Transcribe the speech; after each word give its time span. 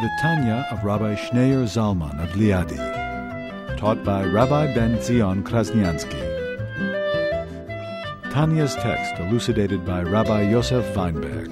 The 0.00 0.10
Tanya 0.20 0.64
of 0.70 0.84
Rabbi 0.84 1.16
Schneur 1.16 1.64
Zalman 1.64 2.22
of 2.22 2.30
Liadi, 2.36 2.78
taught 3.76 4.04
by 4.04 4.24
Rabbi 4.24 4.72
Ben 4.72 5.02
Zion 5.02 5.42
Krasniansky. 5.42 6.22
Tanya's 8.30 8.76
text 8.76 9.18
elucidated 9.18 9.84
by 9.84 10.04
Rabbi 10.04 10.42
Yosef 10.42 10.94
Weinberg. 10.94 11.50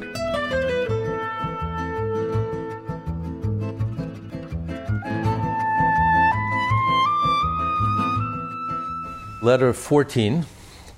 Letter 9.43 9.73
14, 9.73 10.47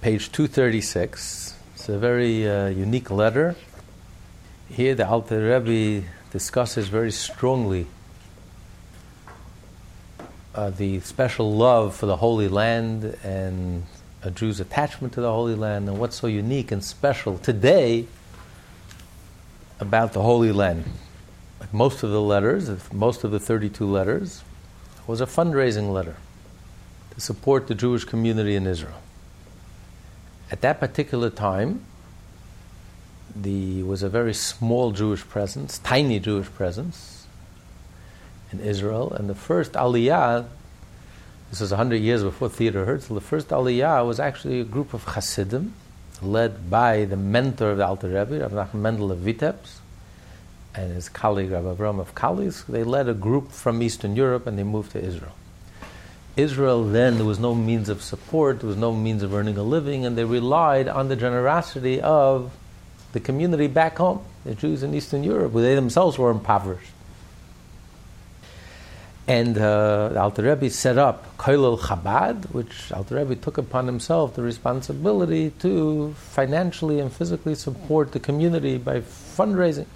page 0.03 0.31
236. 0.33 1.57
It's 1.75 1.89
a 1.89 1.99
very 1.99 2.47
uh, 2.47 2.67
unique 2.67 3.11
letter. 3.11 3.57
Here, 4.69 4.95
the 4.95 5.09
Alter 5.09 5.59
Rebbe 5.59 6.07
discusses 6.31 6.89
very 6.89 7.11
strongly 7.11 7.87
uh, 10.55 10.71
the 10.71 11.01
special 11.01 11.53
love 11.53 11.95
for 11.95 12.07
the 12.07 12.17
Holy 12.17 12.49
Land 12.49 13.17
and 13.23 13.85
a 14.23 14.31
Jew's 14.31 14.59
attachment 14.61 15.13
to 15.15 15.21
the 15.21 15.31
Holy 15.33 15.55
Land, 15.55 15.89
and 15.89 15.99
what's 15.99 16.17
so 16.17 16.27
unique 16.27 16.73
and 16.73 16.83
special 16.83 17.39
today 17.39 18.07
about 19.79 20.13
the 20.13 20.23
Holy 20.23 20.51
Land. 20.51 20.85
Like 21.61 21.73
most 21.73 22.03
of 22.03 22.11
the 22.11 22.21
letters, 22.21 22.71
most 22.93 23.25
of 23.25 23.31
the 23.31 23.39
32 23.39 23.87
letters, 23.87 24.43
was 25.07 25.21
a 25.21 25.27
fundraising 25.27 25.93
letter 25.93 26.17
to 27.15 27.21
support 27.21 27.69
the 27.69 27.75
Jewish 27.75 28.05
community 28.05 28.57
in 28.57 28.67
Israel. 28.67 29.01
At 30.51 30.61
that 30.63 30.81
particular 30.81 31.31
time, 31.31 31.85
the 33.43 33.83
was 33.83 34.03
a 34.03 34.09
very 34.09 34.35
small 34.35 34.93
Jewish 34.93 35.27
presence, 35.27 35.79
tiny 35.79 36.19
Jewish 36.19 36.47
presence 36.47 37.27
in 38.53 38.61
Israel, 38.61 39.13
and 39.13 39.29
the 39.29 39.35
first 39.35 39.73
Aliyah, 39.73 40.47
this 41.51 41.61
was 41.61 41.71
100 41.71 41.97
years 41.97 42.23
before 42.23 42.49
Theodor 42.49 42.85
Herzl, 42.85 43.15
the 43.15 43.21
first 43.21 43.49
Aliyah 43.49 44.07
was 44.07 44.21
actually 44.21 44.61
a 44.61 44.65
group 44.65 44.95
of 44.95 45.05
Hasidim, 45.05 45.75
led 46.21 46.71
by 46.71 47.05
the 47.05 47.17
mentor 47.17 47.71
of 47.71 47.79
the 47.79 47.87
Alter 47.87 48.09
Rebbe, 48.09 48.41
Rav 48.41 48.53
Menachem 48.53 48.81
Mendel 48.81 49.13
of 49.13 49.21
Vitebsk, 49.21 49.79
and 50.75 50.93
his 50.93 51.09
colleague 51.09 51.51
Rav 51.51 51.65
Avram 51.65 52.01
of 52.01 52.15
Kalisk. 52.15 52.67
They 52.67 52.85
led 52.85 53.09
a 53.09 53.15
group 53.15 53.51
from 53.53 53.83
Eastern 53.83 54.15
Europe 54.17 54.47
and 54.47 54.59
they 54.59 54.63
moved 54.63 54.93
to 54.93 55.03
Israel. 55.03 55.35
Israel 56.37 56.85
then, 56.85 57.17
there 57.17 57.27
was 57.27 57.41
no 57.41 57.55
means 57.55 57.89
of 57.89 58.01
support, 58.01 58.61
there 58.61 58.69
was 58.69 58.77
no 58.77 58.95
means 58.95 59.25
of 59.25 59.35
earning 59.35 59.57
a 59.57 59.63
living, 59.63 60.07
and 60.07 60.17
they 60.17 60.25
relied 60.25 60.87
on 60.87 61.09
the 61.09 61.17
generosity 61.17 62.01
of 62.01 62.53
the 63.13 63.21
community 63.21 63.67
back 63.67 63.99
home, 63.99 64.21
the 64.45 64.55
Jews 64.55 64.83
in 64.83 64.95
Eastern 64.95 65.25
Europe, 65.25 65.53
where 65.53 65.65
they 65.65 65.75
themselves 65.75 66.19
were 66.19 66.31
impoverished. 66.31 66.93
And 69.27 69.59
uh, 69.59 70.09
the 70.09 70.21
Alter 70.21 70.43
Rebbe 70.43 70.71
set 70.71 70.97
up 70.97 71.37
Koilel 71.37 71.79
Chabad, 71.79 72.47
which 72.53 72.91
Alter 72.93 73.17
Rebbe 73.17 73.37
took 73.37 73.59
upon 73.59 73.87
himself 73.87 74.35
the 74.35 74.43
responsibility 74.43 75.51
to 75.61 76.15
financially 76.15 76.99
and 76.99 77.13
physically 77.13 77.55
support 77.55 78.13
the 78.13 78.21
community 78.21 78.79
by 78.79 79.01
fundraising. 79.01 79.87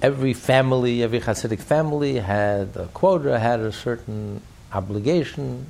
Every 0.00 0.32
family, 0.32 1.02
every 1.02 1.20
Hasidic 1.20 1.60
family 1.60 2.16
had 2.16 2.74
a 2.76 2.86
quota, 2.94 3.38
had 3.38 3.60
a 3.60 3.72
certain 3.72 4.40
obligation 4.72 5.66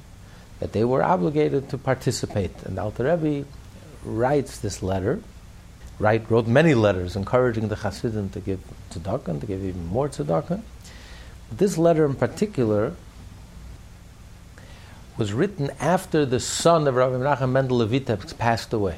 that 0.61 0.73
they 0.73 0.85
were 0.85 1.03
obligated 1.03 1.71
to 1.71 1.79
participate. 1.79 2.53
And 2.63 2.79
Alter 2.79 3.17
Rebbe 3.17 3.49
writes 4.05 4.59
this 4.59 4.81
letter 4.81 5.21
write, 6.01 6.29
wrote 6.31 6.47
many 6.47 6.75
letters 6.75 7.15
encouraging 7.15 7.69
the 7.69 7.77
Hasidim 7.77 8.31
to 8.31 8.41
give 8.41 8.61
tzedakah 8.91 9.29
and 9.29 9.41
to 9.43 9.47
give 9.47 9.63
even 9.63 9.87
more 9.87 10.09
tzedakah. 10.09 10.63
This 11.53 11.77
letter 11.77 12.07
in 12.07 12.15
particular 12.15 12.95
was 15.19 15.33
written 15.35 15.71
after 15.79 16.25
the 16.25 16.41
son 16.41 16.89
of 16.89 16.95
Rabbi 16.95 17.17
Menachem 17.17 17.51
Mendel 17.51 17.87
Vitebsk 17.87 18.39
passed 18.39 18.73
away. 18.73 18.97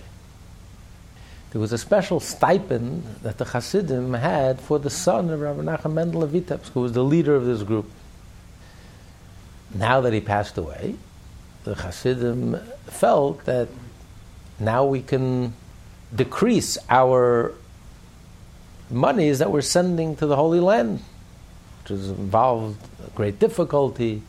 There 1.50 1.60
was 1.60 1.72
a 1.72 1.78
special 1.78 2.20
stipend 2.20 3.04
that 3.22 3.38
the 3.38 3.44
Hasidim 3.46 4.14
had 4.14 4.60
for 4.60 4.78
the 4.78 4.88
son 4.88 5.28
of 5.30 5.40
Rabbi 5.40 5.62
Menachem 5.62 5.92
Mendel 5.92 6.26
Vitebsk, 6.28 6.70
who 6.70 6.80
was 6.80 6.92
the 6.92 7.02
leader 7.02 7.34
of 7.34 7.44
this 7.44 7.64
group. 7.64 7.90
Now 9.74 10.00
that 10.02 10.12
he 10.12 10.20
passed 10.20 10.56
away, 10.56 10.94
the 11.64 11.74
Hasidim 11.74 12.56
felt 12.86 13.44
that 13.46 13.68
now 14.60 14.84
we 14.84 15.02
can 15.02 15.54
decrease 16.14 16.78
our 16.88 17.52
monies 18.90 19.38
that 19.38 19.50
we're 19.50 19.62
sending 19.62 20.16
to 20.16 20.26
the 20.26 20.36
Holy 20.36 20.60
Land, 20.60 21.02
which 21.80 21.88
has 21.88 22.10
involved 22.10 22.78
great 23.14 23.38
difficulty. 23.38 24.22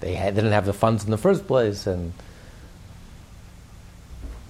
They 0.00 0.14
had, 0.14 0.34
didn't 0.34 0.52
have 0.52 0.66
the 0.66 0.72
funds 0.72 1.04
in 1.04 1.10
the 1.10 1.18
first 1.18 1.46
place, 1.46 1.86
and 1.86 2.12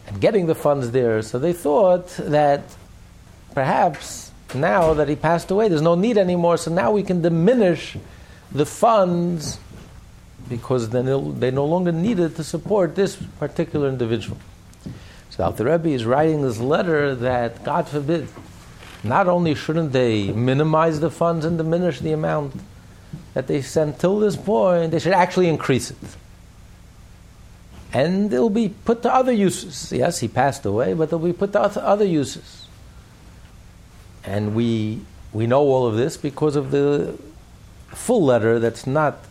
and 0.06 0.20
getting 0.20 0.46
the 0.46 0.54
funds 0.54 0.90
there. 0.90 1.20
So 1.22 1.38
they 1.38 1.52
thought 1.52 2.08
that 2.16 2.62
perhaps 3.54 4.32
now 4.54 4.94
that 4.94 5.08
he 5.08 5.16
passed 5.16 5.50
away, 5.50 5.68
there's 5.68 5.82
no 5.82 5.94
need 5.94 6.16
anymore. 6.16 6.56
So 6.56 6.72
now 6.72 6.90
we 6.90 7.02
can 7.02 7.20
diminish 7.20 7.96
the 8.50 8.64
funds 8.64 9.58
because 10.48 10.88
then 10.88 11.38
they 11.38 11.50
no 11.50 11.66
longer 11.66 11.92
needed 11.92 12.36
to 12.36 12.44
support 12.44 12.94
this 12.94 13.16
particular 13.38 13.88
individual. 13.88 14.38
So 15.38 15.44
Alter 15.44 15.66
Rebbe 15.66 15.90
is 15.90 16.04
writing 16.04 16.42
this 16.42 16.58
letter 16.58 17.14
that, 17.14 17.62
God 17.62 17.86
forbid, 17.86 18.26
not 19.04 19.28
only 19.28 19.54
shouldn't 19.54 19.92
they 19.92 20.32
minimize 20.32 20.98
the 20.98 21.12
funds 21.12 21.44
and 21.44 21.56
diminish 21.56 22.00
the 22.00 22.10
amount 22.10 22.54
that 23.34 23.46
they 23.46 23.62
sent 23.62 24.00
till 24.00 24.18
this 24.18 24.34
point, 24.34 24.90
they 24.90 24.98
should 24.98 25.12
actually 25.12 25.48
increase 25.48 25.92
it. 25.92 26.16
And 27.92 28.32
they'll 28.32 28.50
be 28.50 28.70
put 28.84 29.02
to 29.02 29.14
other 29.14 29.30
uses. 29.30 29.92
Yes, 29.92 30.18
he 30.18 30.26
passed 30.26 30.66
away, 30.66 30.92
but 30.92 31.08
they'll 31.08 31.20
be 31.20 31.32
put 31.32 31.52
to 31.52 31.60
other 31.60 32.04
uses. 32.04 32.66
And 34.24 34.56
we, 34.56 35.02
we 35.32 35.46
know 35.46 35.60
all 35.60 35.86
of 35.86 35.96
this 35.96 36.16
because 36.16 36.56
of 36.56 36.72
the 36.72 37.16
full 37.90 38.24
letter 38.24 38.58
that's 38.58 38.88
not 38.88 39.24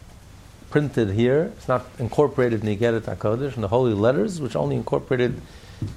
printed 0.70 1.12
here. 1.12 1.52
It's 1.58 1.68
not 1.68 1.86
incorporated 2.00 2.62
in 2.62 2.66
the 2.66 2.78
Igeret 2.78 3.02
HaKodesh, 3.02 3.58
in 3.58 3.62
the 3.62 3.68
holy 3.68 3.94
letters, 3.94 4.40
which 4.40 4.56
only 4.56 4.78
incorporated 4.78 5.42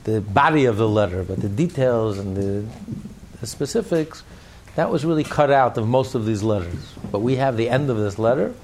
the 0.05 0.21
body 0.21 0.65
of 0.67 0.77
the 0.77 0.89
letter, 0.89 1.23
but 1.25 1.41
the 1.41 1.49
details 1.49 2.19
and 2.19 2.37
the, 2.37 2.67
the 3.41 3.47
specifics, 3.47 4.23
that 4.77 4.91
was 4.91 5.05
really 5.05 5.25
cut 5.25 5.51
out 5.51 5.77
of 5.79 5.89
most 5.89 6.15
of 6.15 6.27
these 6.27 6.43
letters. 6.43 6.95
But 7.11 7.21
we 7.21 7.37
have 7.37 7.57
the 7.57 7.69
end 7.69 7.91
of 7.91 7.97
this 7.97 8.19
letter. 8.19 8.55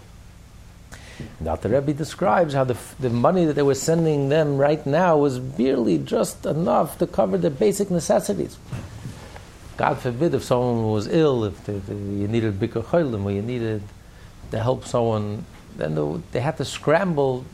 Dr. 1.43 1.71
Rebbe 1.71 1.95
describes 1.95 2.53
how 2.55 2.65
the, 2.65 2.77
the 3.01 3.11
money 3.11 3.47
that 3.47 3.55
they 3.55 3.63
were 3.63 3.75
sending 3.75 4.29
them 4.29 4.59
right 4.59 4.85
now 4.87 5.17
was 5.17 5.39
barely 5.39 5.99
just 5.99 6.45
enough 6.45 6.99
to 6.99 7.07
cover 7.07 7.39
the 7.39 7.51
basic 7.51 7.91
necessities. 7.91 8.59
God 9.77 9.99
forbid 9.99 10.35
if 10.35 10.45
someone 10.45 10.91
was 10.91 11.07
ill, 11.07 11.45
if 11.45 11.65
they, 11.65 11.79
they, 11.79 11.95
you 11.95 12.29
needed 12.29 12.59
bikkur 12.59 12.85
cholim, 12.85 13.25
or 13.25 13.31
you 13.31 13.43
needed 13.43 13.83
to 14.51 14.59
help 14.59 14.85
someone, 14.85 15.45
then 15.77 15.95
they, 15.95 16.21
they 16.33 16.41
had 16.41 16.57
to 16.59 16.65
scramble 16.65 17.45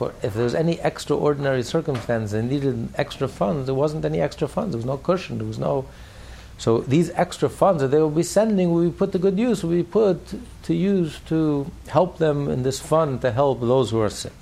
for 0.00 0.14
if 0.22 0.32
there 0.32 0.44
was 0.44 0.54
any 0.54 0.80
extraordinary 0.80 1.62
circumstance 1.62 2.32
and 2.32 2.48
needed 2.48 2.88
extra 2.94 3.28
funds, 3.28 3.66
there 3.66 3.74
wasn't 3.74 4.02
any 4.06 4.18
extra 4.18 4.48
funds. 4.48 4.72
There 4.72 4.78
was 4.78 4.86
no 4.86 4.96
cushion. 4.96 5.36
There 5.36 5.46
was 5.46 5.58
no. 5.58 5.84
So 6.56 6.78
these 6.78 7.10
extra 7.10 7.50
funds 7.50 7.82
that 7.82 7.88
they 7.88 7.98
will 7.98 8.08
be 8.08 8.22
sending 8.22 8.72
will 8.72 8.88
be 8.88 8.96
put 8.96 9.12
to 9.12 9.18
good 9.18 9.38
use. 9.38 9.62
Will 9.62 9.72
be 9.72 9.82
put 9.82 10.18
to 10.62 10.72
use 10.72 11.20
to 11.26 11.70
help 11.88 12.16
them 12.16 12.48
in 12.48 12.62
this 12.62 12.80
fund 12.80 13.20
to 13.20 13.30
help 13.30 13.60
those 13.60 13.90
who 13.90 14.00
are 14.00 14.08
sick. 14.08 14.38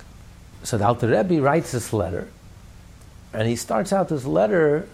So 0.63 0.77
the 0.77 0.85
Alter 0.87 1.09
Rebbe 1.09 1.41
writes 1.41 1.73
this 1.73 1.91
letter, 1.91 2.29
and 3.33 3.45
he 3.45 3.57
starts 3.57 3.91
out 3.91 4.07
this 4.07 4.23
letter 4.23 4.87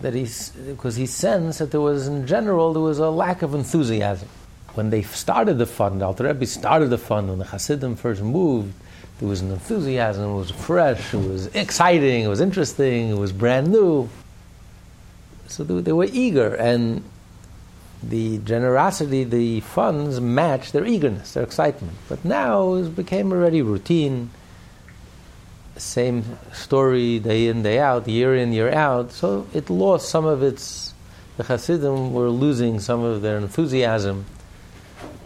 that 0.00 0.14
he's 0.14 0.48
because 0.48 0.96
he 0.96 1.04
sensed 1.04 1.58
that 1.58 1.72
there 1.72 1.82
was 1.82 2.08
in 2.08 2.26
general 2.26 2.72
there 2.72 2.88
was 2.92 3.00
a 3.00 3.10
lack 3.10 3.42
of 3.42 3.54
enthusiasm 3.54 4.30
when 4.76 4.88
they 4.88 5.02
started 5.02 5.58
the 5.58 5.66
fund. 5.66 6.02
Alter 6.02 6.24
Rebbe 6.24 6.46
started 6.46 6.88
the 6.88 6.96
fund 6.96 7.28
when 7.28 7.38
the 7.38 7.50
Hasidim 7.52 7.96
first 7.96 8.22
moved 8.22 8.72
there 9.24 9.30
was 9.30 9.40
an 9.40 9.52
enthusiasm, 9.52 10.32
it 10.32 10.34
was 10.34 10.50
fresh, 10.50 11.14
it 11.14 11.16
was 11.16 11.46
exciting, 11.54 12.24
it 12.24 12.28
was 12.28 12.42
interesting, 12.42 13.08
it 13.08 13.16
was 13.16 13.32
brand 13.32 13.72
new. 13.72 14.06
So 15.46 15.64
they, 15.64 15.80
they 15.80 15.92
were 15.94 16.08
eager. 16.12 16.54
And 16.54 17.02
the 18.02 18.36
generosity, 18.36 19.24
the 19.24 19.60
funds 19.60 20.20
matched 20.20 20.74
their 20.74 20.84
eagerness, 20.84 21.32
their 21.32 21.42
excitement. 21.42 21.94
But 22.06 22.22
now 22.22 22.74
it 22.74 22.94
became 22.94 23.32
already 23.32 23.62
routine. 23.62 24.28
Same 25.78 26.36
story 26.52 27.18
day 27.18 27.48
in, 27.48 27.62
day 27.62 27.78
out, 27.78 28.06
year 28.06 28.36
in, 28.36 28.52
year 28.52 28.70
out. 28.70 29.10
So 29.12 29.46
it 29.54 29.70
lost 29.70 30.10
some 30.10 30.26
of 30.26 30.42
its. 30.42 30.92
The 31.38 31.44
Hasidim 31.44 32.12
were 32.12 32.28
losing 32.28 32.78
some 32.78 33.02
of 33.02 33.22
their 33.22 33.38
enthusiasm 33.38 34.26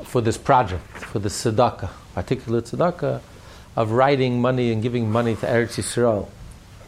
for 0.05 0.21
this 0.21 0.39
project, 0.39 0.87
for 0.99 1.19
the 1.19 1.29
tzedakah, 1.29 1.91
particular 2.15 2.63
tzedakah, 2.63 3.21
of 3.79 3.93
writing 3.93 4.41
money 4.41 4.73
and 4.73 4.83
giving 4.83 5.09
money 5.09 5.37
to 5.37 5.47
Eretz 5.47 5.79
Yisrael 5.79 6.27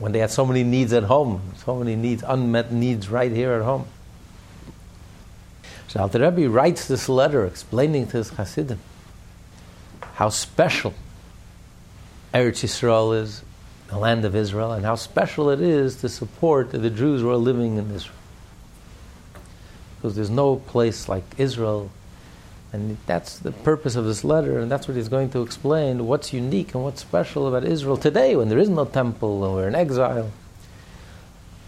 when 0.01 0.11
they 0.11 0.19
had 0.19 0.29
so 0.29 0.45
many 0.45 0.65
needs 0.65 0.93
at 0.93 1.05
home, 1.05 1.41
so 1.65 1.77
many 1.77 1.95
needs, 1.95 2.25
unmet 2.27 2.73
needs 2.73 3.09
right 3.09 3.31
here 3.31 3.53
at 3.53 3.63
home. 3.63 3.87
So 5.87 6.01
Alter 6.01 6.19
Rebbe 6.19 6.51
writes 6.51 6.89
this 6.89 7.09
letter 7.09 7.47
explaining 7.47 8.09
to 8.09 8.17
his 8.17 8.31
Hasidim 8.31 8.81
how 10.15 10.31
special 10.31 10.93
Eretz 12.35 12.65
Yisrael 12.65 13.17
is, 13.17 13.45
the 13.87 13.97
land 13.97 14.25
of 14.25 14.35
Israel, 14.35 14.73
and 14.73 14.85
how 14.85 14.97
special 14.97 15.49
it 15.51 15.61
is 15.61 15.95
to 16.01 16.09
support 16.09 16.73
the 16.73 16.91
Jews 16.91 17.21
who 17.21 17.31
are 17.31 17.37
living 17.37 17.77
in 17.77 17.89
Israel. 17.93 18.19
Because 19.95 20.17
there's 20.17 20.29
no 20.29 20.57
place 20.57 21.09
like 21.09 21.23
Israel, 21.39 21.89
and 22.73 22.97
that's 23.07 23.39
the 23.39 23.53
purpose 23.53 23.97
of 23.97 24.05
this 24.05 24.23
letter, 24.23 24.59
and 24.59 24.71
that's 24.71 24.87
what 24.87 24.97
he's 24.97 25.09
going 25.09 25.31
to 25.31 25.43
explain 25.43 26.07
what's 26.07 26.33
unique 26.33 26.75
and 26.75 26.85
what's 26.85 27.01
special 27.01 27.49
about 27.49 27.65
Israel 27.65 27.97
today 27.97 28.37
when 28.37 28.49
there 28.49 28.59
is 28.59 28.69
no 28.69 28.85
temple 28.85 29.45
and 29.45 29.55
we're 29.55 29.69
in 29.69 29.75
exile. 29.75 30.31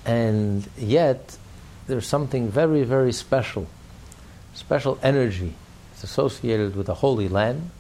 And 0.04 0.68
yet, 0.76 1.36
there's 1.86 2.06
something 2.06 2.48
very, 2.48 2.84
very 2.84 3.12
special 3.12 3.66
special 4.54 4.98
energy 5.02 5.54
is 5.96 6.04
associated 6.04 6.76
with 6.76 6.86
the 6.86 6.94
Holy 6.94 7.28
Land. 7.28 7.70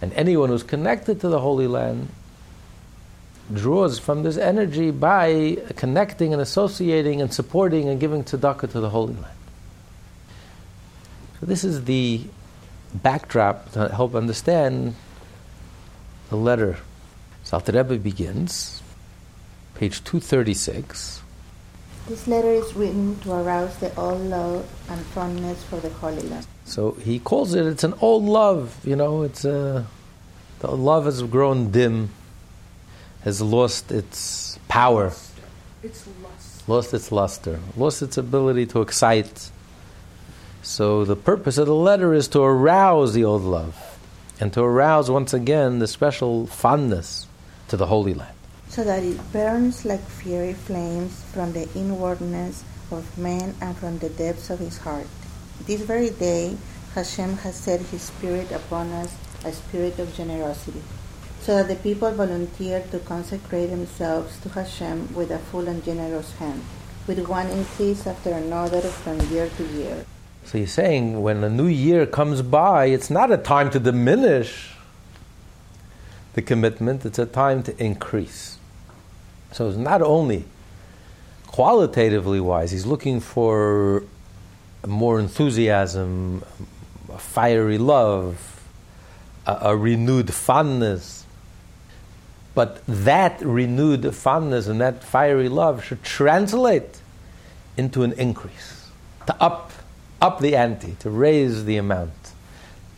And 0.00 0.12
anyone 0.14 0.48
who's 0.48 0.62
connected 0.62 1.20
to 1.20 1.28
the 1.28 1.40
Holy 1.40 1.66
Land 1.66 2.08
draws 3.52 3.98
from 3.98 4.22
this 4.22 4.36
energy 4.36 4.90
by 4.90 5.58
connecting 5.76 6.32
and 6.32 6.42
associating 6.42 7.20
and 7.20 7.32
supporting 7.32 7.88
and 7.88 8.00
giving 8.00 8.24
tzedakah 8.24 8.70
to 8.72 8.80
the 8.80 8.90
Holy 8.90 9.14
Land. 9.14 9.41
So 11.42 11.46
this 11.46 11.64
is 11.64 11.86
the 11.86 12.20
backdrop 12.94 13.72
to 13.72 13.88
help 13.88 14.14
understand 14.14 14.94
the 16.28 16.36
letter. 16.36 16.78
So 17.42 17.56
Alter 17.56 17.72
Rebbe 17.72 17.98
begins, 17.98 18.80
page 19.74 20.04
236. 20.04 21.20
This 22.06 22.28
letter 22.28 22.52
is 22.52 22.72
written 22.76 23.18
to 23.22 23.32
arouse 23.32 23.76
the 23.78 23.92
old 23.96 24.20
love 24.20 24.70
and 24.88 25.04
fondness 25.06 25.64
for 25.64 25.80
the 25.80 25.90
Holy 25.90 26.22
Land. 26.22 26.46
So 26.64 26.92
he 26.92 27.18
calls 27.18 27.54
it, 27.54 27.66
it's 27.66 27.82
an 27.82 27.94
old 28.00 28.22
love, 28.22 28.78
you 28.84 28.94
know, 28.94 29.22
it's 29.22 29.44
a, 29.44 29.84
the 30.60 30.70
love 30.70 31.06
has 31.06 31.24
grown 31.24 31.72
dim, 31.72 32.10
has 33.22 33.42
lost 33.42 33.90
its 33.90 34.60
power. 34.68 35.06
It's 35.82 36.06
lost. 36.22 36.68
Lost 36.68 36.94
its 36.94 37.10
luster, 37.10 37.58
lost 37.76 38.00
its 38.00 38.16
ability 38.16 38.66
to 38.66 38.80
excite. 38.80 39.50
So 40.62 41.04
the 41.04 41.16
purpose 41.16 41.58
of 41.58 41.66
the 41.66 41.74
letter 41.74 42.14
is 42.14 42.28
to 42.28 42.40
arouse 42.40 43.12
the 43.12 43.24
old 43.24 43.42
love 43.42 43.98
and 44.40 44.52
to 44.52 44.62
arouse 44.62 45.10
once 45.10 45.34
again 45.34 45.78
the 45.78 45.88
special 45.88 46.46
fondness 46.46 47.26
to 47.68 47.76
the 47.76 47.86
Holy 47.86 48.14
Land 48.14 48.36
so 48.72 48.82
that 48.82 49.04
it 49.04 49.20
burns 49.32 49.84
like 49.84 50.00
fiery 50.00 50.54
flames 50.54 51.12
from 51.24 51.52
the 51.52 51.68
inwardness 51.76 52.64
of 52.90 53.04
man 53.18 53.54
and 53.60 53.76
from 53.76 53.98
the 53.98 54.08
depths 54.08 54.48
of 54.48 54.58
his 54.58 54.78
heart. 54.78 55.06
This 55.66 55.82
very 55.82 56.08
day, 56.08 56.56
Hashem 56.94 57.36
has 57.44 57.54
set 57.54 57.80
his 57.92 58.00
spirit 58.00 58.50
upon 58.50 58.90
us, 58.92 59.14
a 59.44 59.52
spirit 59.52 59.98
of 59.98 60.16
generosity, 60.16 60.80
so 61.42 61.56
that 61.56 61.68
the 61.68 61.76
people 61.76 62.10
volunteer 62.12 62.82
to 62.92 62.98
consecrate 63.00 63.68
themselves 63.68 64.40
to 64.40 64.48
Hashem 64.48 65.12
with 65.12 65.30
a 65.30 65.38
full 65.38 65.68
and 65.68 65.84
generous 65.84 66.32
hand, 66.36 66.64
with 67.06 67.28
one 67.28 67.48
increase 67.48 68.06
after 68.06 68.30
another 68.32 68.80
from 68.80 69.20
year 69.28 69.50
to 69.50 69.64
year. 69.76 70.06
So 70.44 70.58
he's 70.58 70.72
saying 70.72 71.22
when 71.22 71.42
a 71.44 71.48
new 71.48 71.66
year 71.66 72.04
comes 72.06 72.42
by, 72.42 72.86
it's 72.86 73.10
not 73.10 73.30
a 73.30 73.36
time 73.36 73.70
to 73.70 73.78
diminish 73.78 74.74
the 76.34 76.42
commitment, 76.42 77.04
it's 77.04 77.18
a 77.18 77.26
time 77.26 77.62
to 77.64 77.82
increase. 77.82 78.58
So 79.52 79.68
it's 79.68 79.78
not 79.78 80.02
only 80.02 80.44
qualitatively 81.46 82.40
wise, 82.40 82.70
he's 82.70 82.86
looking 82.86 83.20
for 83.20 84.04
more 84.86 85.20
enthusiasm, 85.20 86.42
a 87.12 87.18
fiery 87.18 87.78
love, 87.78 88.62
a, 89.46 89.58
a 89.62 89.76
renewed 89.76 90.32
fondness. 90.32 91.26
But 92.54 92.82
that 92.86 93.40
renewed 93.40 94.14
fondness 94.14 94.66
and 94.66 94.80
that 94.80 95.04
fiery 95.04 95.48
love 95.48 95.84
should 95.84 96.02
translate 96.02 97.00
into 97.76 98.02
an 98.02 98.12
increase, 98.12 98.90
to 99.26 99.42
up, 99.42 99.72
up 100.22 100.38
the 100.40 100.56
ante, 100.56 100.96
to 101.00 101.10
raise 101.10 101.64
the 101.64 101.76
amount, 101.76 102.32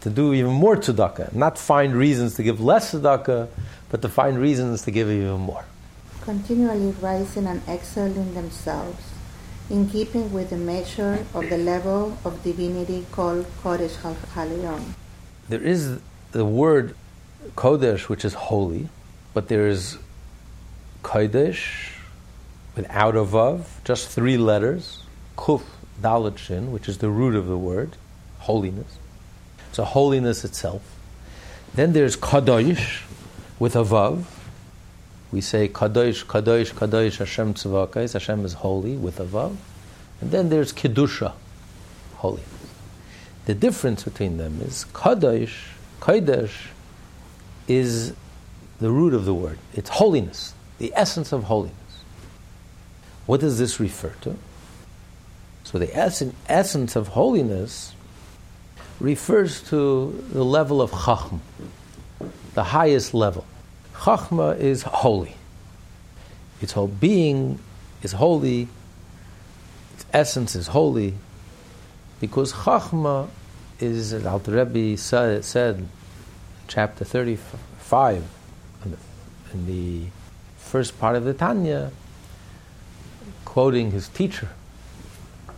to 0.03 0.11
do 0.11 0.33
even 0.35 0.53
more 0.53 0.77
tzedakah, 0.77 1.35
not 1.35 1.59
find 1.59 1.97
reasons 1.97 2.35
to 2.37 2.43
give 2.43 2.61
less 2.61 2.93
tzedakah, 2.93 3.49
but 3.91 4.03
to 4.03 4.09
find 4.09 4.39
reasons 4.39 4.83
to 4.83 4.91
give 4.91 5.09
even 5.11 5.41
more 5.41 5.65
continually 6.25 6.91
rising 7.03 7.47
and 7.47 7.61
excelling 7.69 8.33
themselves, 8.33 9.13
in 9.69 9.89
keeping 9.89 10.33
with 10.33 10.49
the 10.49 10.57
measure 10.57 11.25
of 11.35 11.49
the 11.51 11.59
level 11.59 12.17
of 12.25 12.43
divinity 12.43 13.05
called 13.13 13.45
Kodesh 13.63 13.97
HaElyon. 14.35 14.83
There 15.51 15.61
is 15.61 15.99
the 16.33 16.47
word 16.47 16.97
Kodesh, 17.57 18.09
which 18.09 18.25
is 18.25 18.33
holy, 18.33 18.89
but 19.35 19.49
there 19.49 19.69
is 19.69 19.99
Kodesh 21.03 21.93
without 22.75 23.15
a 23.17 23.25
vav, 23.25 23.67
just 23.85 24.09
three 24.09 24.39
letters, 24.39 25.03
Kuf 25.37 25.63
Shin, 26.37 26.73
which 26.73 26.89
is 26.89 26.99
the 26.99 27.11
root 27.11 27.35
of 27.35 27.47
the 27.47 27.59
word, 27.59 27.97
holiness. 28.41 28.99
So 29.73 29.85
holiness 29.85 30.45
itself. 30.45 30.83
Then 31.75 31.93
there's 31.93 32.17
Kadosh 32.17 33.03
with 33.59 33.75
a 33.75 33.85
vav, 33.85 34.25
we 35.33 35.41
say 35.41 35.69
Kadosh, 35.69 36.25
Kadosh, 36.25 36.73
Kadosh, 36.73 37.19
Hashem 37.19 37.55
Tzavakais, 37.55 38.13
Hashem 38.13 38.45
is 38.45 38.53
holy 38.55 38.97
with 38.97 39.19
a 39.19 39.25
vav. 39.25 39.57
And 40.21 40.31
then 40.31 40.49
there's 40.49 40.73
Kedusha, 40.73 41.33
holiness. 42.17 42.49
The 43.47 43.55
difference 43.55 44.05
between 44.05 44.37
them 44.37 44.61
is 44.61 44.87
Kadosh, 44.93 45.71
Kadosh 46.01 46.69
is 47.67 48.15
the 48.79 48.91
root 48.91 49.13
of 49.13 49.25
the 49.25 49.35
word. 49.35 49.59
It's 49.73 49.89
holiness, 49.89 50.55
the 50.79 50.93
essence 50.95 51.33
of 51.33 51.45
holiness. 51.45 51.75
What 53.27 53.41
does 53.41 53.59
this 53.59 53.81
refer 53.81 54.13
to? 54.21 54.37
So 55.65 55.79
the 55.79 55.95
essence 55.97 56.95
of 56.95 57.09
holiness 57.09 57.95
refers 59.01 59.63
to 59.71 60.25
the 60.33 60.45
level 60.45 60.81
of 60.81 60.91
chachma, 60.93 61.41
the 62.55 62.65
highest 62.65 63.13
level. 63.15 63.45
Chachma 63.95 64.59
is 64.59 64.83
holy. 64.83 65.37
Its 66.61 66.73
whole 66.73 66.89
being 66.89 67.59
is 68.03 68.13
holy. 68.13 68.69
Its 69.95 70.07
essence 70.13 70.55
is 70.55 70.69
holy. 70.69 71.15
Because 72.21 72.53
Chachma 72.53 73.29
is, 73.81 74.13
as 74.13 74.25
Alter 74.25 74.53
Rebbe 74.53 74.97
said, 74.97 75.89
chapter 76.69 77.05
35, 77.05 78.25
in 78.85 78.91
the, 78.91 78.97
in 79.53 79.67
the 79.67 80.11
first 80.57 80.99
part 80.99 81.17
of 81.17 81.25
the 81.25 81.35
Tanya, 81.35 81.91
quoting 83.45 83.91
his 83.91 84.09
teacher, 84.09 84.51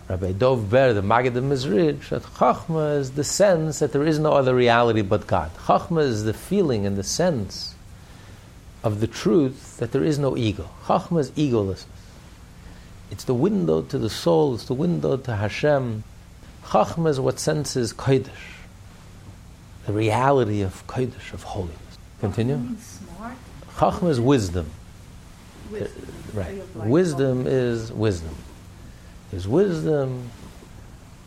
Rabbi 0.08 0.32
Dov 0.32 0.70
Ber, 0.70 0.92
the 0.92 1.02
Maggid 1.02 1.36
of 1.36 1.42
Mezritch, 1.42 2.10
that 2.10 2.22
Chachma 2.22 2.98
is 2.98 3.12
the 3.12 3.24
sense 3.24 3.80
that 3.80 3.92
there 3.92 4.06
is 4.06 4.20
no 4.20 4.32
other 4.32 4.54
reality 4.54 5.02
but 5.02 5.26
God. 5.26 5.50
Chachma 5.56 6.02
is 6.02 6.22
the 6.24 6.32
feeling 6.32 6.86
and 6.86 6.96
the 6.96 7.02
sense 7.02 7.74
of 8.84 9.00
the 9.00 9.08
truth 9.08 9.78
that 9.78 9.90
there 9.90 10.04
is 10.04 10.16
no 10.16 10.36
ego. 10.36 10.68
Chachma 10.84 11.18
is 11.18 11.32
egolessness. 11.32 11.86
It's 13.10 13.24
the 13.24 13.34
window 13.34 13.82
to 13.82 13.98
the 13.98 14.10
soul, 14.10 14.54
it's 14.54 14.66
the 14.66 14.74
window 14.74 15.16
to 15.16 15.34
Hashem. 15.34 16.04
Chachma 16.66 17.08
is 17.08 17.18
what 17.18 17.40
senses 17.40 17.92
Kodesh, 17.92 18.60
the 19.86 19.92
reality 19.92 20.62
of 20.62 20.86
Kodesh, 20.86 21.32
of 21.32 21.42
holiness. 21.42 21.76
Continue. 22.20 22.76
Chachma 23.76 24.08
is 24.08 24.20
wisdom. 24.20 24.70
wisdom. 25.70 25.90
Right. 26.32 26.62
Wisdom 26.76 27.46
is 27.48 27.92
wisdom. 27.92 28.36
There's 29.30 29.48
wisdom, 29.48 30.30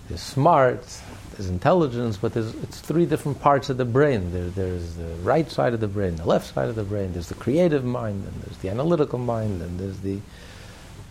there's 0.07 0.21
smart, 0.21 0.83
there's 1.31 1.49
intelligence, 1.49 2.17
but 2.17 2.33
there's, 2.33 2.55
it's 2.55 2.79
three 2.79 3.05
different 3.05 3.39
parts 3.41 3.69
of 3.69 3.77
the 3.77 3.85
brain. 3.85 4.31
There, 4.31 4.49
there's 4.49 4.95
the 4.95 5.15
right 5.23 5.49
side 5.49 5.73
of 5.73 5.79
the 5.79 5.87
brain, 5.87 6.15
the 6.15 6.25
left 6.25 6.53
side 6.53 6.69
of 6.69 6.75
the 6.75 6.83
brain, 6.83 7.13
there's 7.13 7.29
the 7.29 7.35
creative 7.35 7.85
mind, 7.85 8.25
and 8.25 8.41
there's 8.41 8.57
the 8.57 8.69
analytical 8.69 9.19
mind, 9.19 9.61
and 9.61 9.79
there's 9.79 9.99
the, 9.99 10.19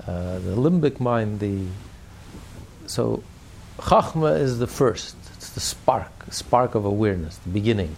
uh, 0.06 0.38
the 0.40 0.56
limbic 0.56 0.98
mind. 1.00 1.40
The, 1.40 1.66
so 2.86 3.22
Chachma 3.78 4.38
is 4.38 4.58
the 4.58 4.66
first. 4.66 5.16
It's 5.36 5.50
the 5.50 5.60
spark, 5.60 6.10
spark 6.30 6.74
of 6.74 6.84
awareness, 6.84 7.36
the 7.38 7.50
beginning. 7.50 7.96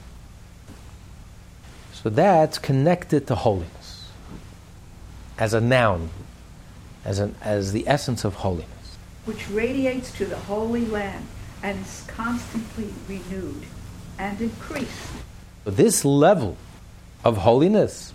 So 1.92 2.10
that's 2.10 2.58
connected 2.58 3.26
to 3.26 3.34
holiness 3.34 4.10
as 5.38 5.54
a 5.54 5.60
noun, 5.60 6.10
as, 7.04 7.18
an, 7.18 7.34
as 7.42 7.72
the 7.72 7.88
essence 7.88 8.24
of 8.24 8.34
holiness. 8.36 8.79
Which 9.24 9.48
radiates 9.50 10.10
to 10.12 10.24
the 10.24 10.36
Holy 10.36 10.86
Land 10.86 11.26
and 11.62 11.80
is 11.80 12.04
constantly 12.06 12.88
renewed 13.08 13.64
and 14.18 14.40
increased. 14.40 14.90
This 15.64 16.04
level 16.04 16.56
of 17.24 17.38
holiness 17.38 18.14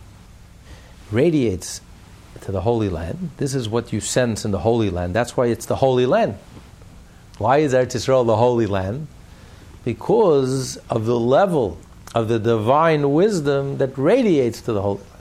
radiates 1.11 1.81
to 2.41 2.51
the 2.51 2.61
Holy 2.61 2.89
Land. 2.89 3.29
This 3.37 3.53
is 3.53 3.69
what 3.69 3.93
you 3.93 4.01
sense 4.01 4.45
in 4.45 4.51
the 4.51 4.59
Holy 4.59 4.89
Land. 4.89 5.13
That's 5.13 5.37
why 5.37 5.47
it's 5.47 5.67
the 5.67 5.77
Holy 5.77 6.05
Land. 6.05 6.37
Why 7.37 7.57
is 7.57 7.73
Eretz 7.73 7.95
Yisrael 7.95 8.25
the 8.25 8.37
Holy 8.37 8.65
Land? 8.65 9.07
Because 9.83 10.77
of 10.89 11.05
the 11.05 11.19
level 11.19 11.77
of 12.15 12.27
the 12.27 12.39
divine 12.39 13.13
wisdom 13.13 13.77
that 13.77 13.97
radiates 13.97 14.61
to 14.61 14.73
the 14.73 14.81
Holy 14.81 14.99
Land. 14.99 15.11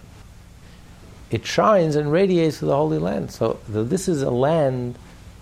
It 1.30 1.46
shines 1.46 1.96
and 1.96 2.10
radiates 2.10 2.60
to 2.60 2.66
the 2.66 2.76
Holy 2.76 2.98
Land. 2.98 3.30
So 3.32 3.58
this 3.68 4.08
is 4.08 4.22
a 4.22 4.30
land 4.30 4.96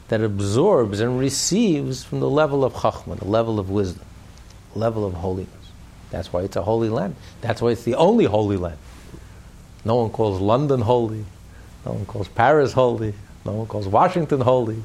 that 0.09 0.21
absorbs 0.21 1.01
and 1.01 1.19
receives 1.19 2.05
from 2.05 2.21
the 2.21 2.29
level 2.29 2.65
of 2.65 2.75
Chachma, 2.75 3.19
the 3.19 3.27
level 3.27 3.59
of 3.59 3.71
wisdom, 3.71 4.05
level 4.75 5.05
of 5.05 5.15
holiness. 5.15 5.53
That's 6.11 6.33
why 6.33 6.43
it's 6.43 6.57
a 6.57 6.63
holy 6.63 6.91
land. 6.91 7.17
That's 7.41 7.63
why 7.63 7.71
it's 7.71 7.85
the 7.85 7.95
only 7.95 8.27
holy 8.27 8.57
land. 8.57 8.79
No 9.85 9.97
one 9.97 10.11
calls 10.11 10.41
London 10.41 10.81
holy. 10.81 11.25
No 11.85 11.93
one 11.93 12.07
calls 12.07 12.29
Paris 12.29 12.73
holy. 12.73 13.15
No 13.45 13.53
one 13.53 13.67
calls 13.67 13.89
Washington 13.89 14.41
holy. 14.41 14.83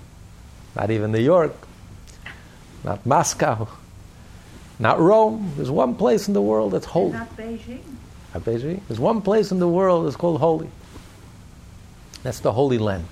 Not 0.75 0.89
even 0.89 1.11
New 1.11 1.19
York. 1.19 1.53
Not 2.83 3.05
Moscow. 3.05 3.67
Not 4.79 4.99
Rome. 4.99 5.51
There's 5.55 5.71
one 5.71 5.95
place 5.95 6.27
in 6.27 6.33
the 6.33 6.41
world 6.41 6.71
that's 6.71 6.85
holy. 6.85 7.13
Not 7.13 7.35
Beijing. 7.35 7.81
Not 8.33 8.43
Beijing. 8.43 8.81
There's 8.87 8.99
one 8.99 9.21
place 9.21 9.51
in 9.51 9.59
the 9.59 9.67
world 9.67 10.05
that's 10.05 10.15
called 10.15 10.39
holy. 10.39 10.69
That's 12.23 12.39
the 12.39 12.51
Holy 12.51 12.77
Land. 12.77 13.05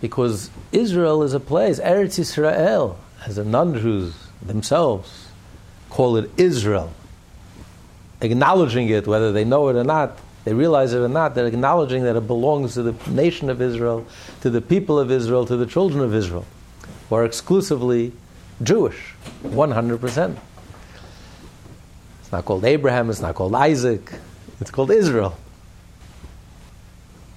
Because 0.00 0.50
Israel 0.72 1.22
is 1.22 1.34
a 1.34 1.40
place, 1.40 1.78
Eretz 1.80 2.18
Israel, 2.18 2.98
as 3.26 3.36
the 3.36 3.44
non-Jews 3.44 4.14
themselves 4.40 5.28
call 5.90 6.16
it 6.16 6.30
Israel. 6.36 6.92
Acknowledging 8.22 8.88
it, 8.88 9.06
whether 9.06 9.32
they 9.32 9.44
know 9.44 9.68
it 9.68 9.76
or 9.76 9.84
not, 9.84 10.18
they 10.44 10.54
realize 10.54 10.94
it 10.94 11.00
or 11.00 11.08
not, 11.08 11.34
they're 11.34 11.46
acknowledging 11.46 12.04
that 12.04 12.16
it 12.16 12.26
belongs 12.26 12.74
to 12.74 12.82
the 12.82 13.10
nation 13.10 13.50
of 13.50 13.60
Israel, 13.60 14.06
to 14.40 14.48
the 14.48 14.62
people 14.62 14.98
of 14.98 15.10
Israel, 15.10 15.44
to 15.46 15.56
the 15.56 15.66
children 15.66 16.02
of 16.02 16.14
Israel, 16.14 16.46
who 17.08 17.16
are 17.16 17.24
exclusively 17.24 18.12
Jewish, 18.62 19.14
100%. 19.42 20.36
It's 22.20 22.32
not 22.32 22.44
called 22.44 22.64
Abraham, 22.64 23.10
it's 23.10 23.20
not 23.20 23.34
called 23.34 23.54
Isaac, 23.54 24.12
it's 24.60 24.70
called 24.70 24.90
Israel. 24.90 25.36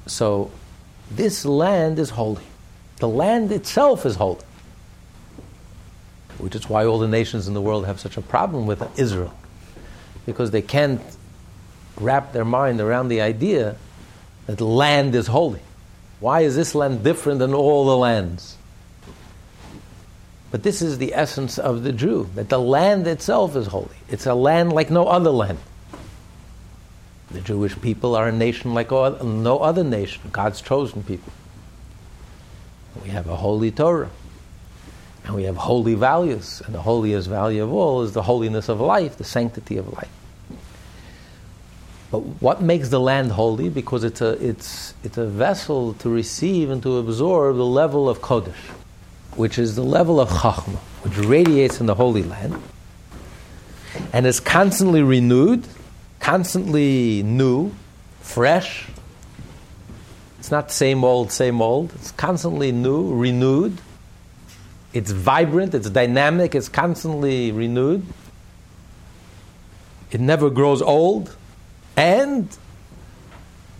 So, 0.05 0.51
this 1.11 1.45
land 1.45 1.99
is 1.99 2.11
holy. 2.11 2.43
The 2.97 3.07
land 3.07 3.51
itself 3.51 4.05
is 4.05 4.15
holy. 4.15 4.41
Which 6.37 6.55
is 6.55 6.69
why 6.69 6.85
all 6.85 6.99
the 6.99 7.07
nations 7.07 7.47
in 7.47 7.53
the 7.53 7.61
world 7.61 7.85
have 7.85 7.99
such 7.99 8.17
a 8.17 8.21
problem 8.21 8.65
with 8.65 8.81
Israel. 8.99 9.33
Because 10.25 10.51
they 10.51 10.61
can't 10.61 11.01
wrap 11.97 12.33
their 12.33 12.45
mind 12.45 12.81
around 12.81 13.09
the 13.09 13.21
idea 13.21 13.75
that 14.47 14.59
land 14.61 15.15
is 15.15 15.27
holy. 15.27 15.61
Why 16.19 16.41
is 16.41 16.55
this 16.55 16.73
land 16.73 17.03
different 17.03 17.39
than 17.39 17.53
all 17.53 17.85
the 17.85 17.97
lands? 17.97 18.57
But 20.51 20.63
this 20.63 20.81
is 20.81 20.97
the 20.97 21.13
essence 21.13 21.57
of 21.57 21.83
the 21.83 21.91
Jew, 21.91 22.29
that 22.35 22.49
the 22.49 22.59
land 22.59 23.07
itself 23.07 23.55
is 23.55 23.67
holy. 23.67 23.95
It's 24.07 24.25
a 24.25 24.33
land 24.33 24.71
like 24.71 24.89
no 24.89 25.07
other 25.07 25.31
land. 25.31 25.57
The 27.31 27.41
Jewish 27.41 27.79
people 27.81 28.15
are 28.15 28.27
a 28.27 28.31
nation 28.31 28.73
like 28.73 28.91
no 28.91 29.59
other 29.59 29.83
nation, 29.83 30.21
God's 30.31 30.61
chosen 30.61 31.03
people. 31.03 31.33
We 33.01 33.09
have 33.09 33.27
a 33.27 33.35
holy 33.35 33.71
Torah, 33.71 34.09
and 35.25 35.35
we 35.35 35.43
have 35.43 35.57
holy 35.57 35.95
values, 35.95 36.61
and 36.65 36.75
the 36.75 36.81
holiest 36.81 37.27
value 37.27 37.63
of 37.63 37.73
all 37.73 38.03
is 38.03 38.13
the 38.13 38.23
holiness 38.23 38.69
of 38.69 38.79
life, 38.79 39.17
the 39.17 39.23
sanctity 39.23 39.77
of 39.77 39.91
life. 39.93 40.11
But 42.11 42.19
what 42.19 42.61
makes 42.61 42.89
the 42.89 42.99
land 42.99 43.31
holy? 43.31 43.69
Because 43.69 44.03
it's 44.03 44.21
a, 44.21 44.33
it's, 44.45 44.93
it's 45.03 45.17
a 45.17 45.25
vessel 45.25 45.93
to 45.95 46.09
receive 46.09 46.69
and 46.69 46.83
to 46.83 46.97
absorb 46.97 47.57
the 47.57 47.65
level 47.65 48.07
of 48.07 48.19
Kodesh 48.21 48.69
which 49.35 49.57
is 49.57 49.75
the 49.75 49.83
level 49.83 50.19
of 50.19 50.29
Chachma, 50.29 50.77
which 51.03 51.17
radiates 51.17 51.79
in 51.79 51.85
the 51.85 51.95
Holy 51.95 52.23
Land, 52.23 52.61
and 54.11 54.25
is 54.25 54.39
constantly 54.39 55.01
renewed, 55.01 55.67
constantly 56.19 57.23
new, 57.23 57.71
fresh. 58.21 58.87
It's 60.43 60.51
not 60.51 60.73
same 60.73 61.05
old, 61.05 61.31
same 61.31 61.61
old. 61.61 61.93
It's 61.95 62.11
constantly 62.11 62.73
new, 62.73 63.15
renewed. 63.15 63.79
It's 64.91 65.09
vibrant, 65.09 65.73
it's 65.73 65.89
dynamic, 65.89 66.53
it's 66.53 66.67
constantly 66.67 67.53
renewed. 67.53 68.05
It 70.11 70.19
never 70.19 70.49
grows 70.49 70.81
old, 70.81 71.33
and 71.95 72.49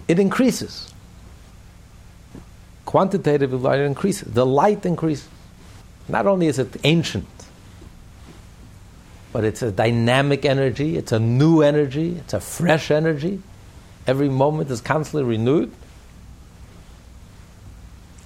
it 0.07 0.19
increases. 0.19 0.93
Quantitative 2.85 3.51
light 3.61 3.81
increases. 3.81 4.33
The 4.33 4.45
light 4.45 4.85
increases. 4.85 5.27
Not 6.07 6.27
only 6.27 6.47
is 6.47 6.59
it 6.59 6.77
ancient, 6.85 7.27
but 9.33 9.43
it's 9.43 9.61
a 9.61 9.69
dynamic 9.69 10.45
energy, 10.45 10.95
it's 10.95 11.11
a 11.11 11.19
new 11.19 11.61
energy, 11.61 12.15
it's 12.19 12.33
a 12.33 12.39
fresh 12.39 12.89
energy. 12.89 13.41
Every 14.07 14.29
moment 14.29 14.71
is 14.71 14.79
constantly 14.79 15.29
renewed. 15.29 15.69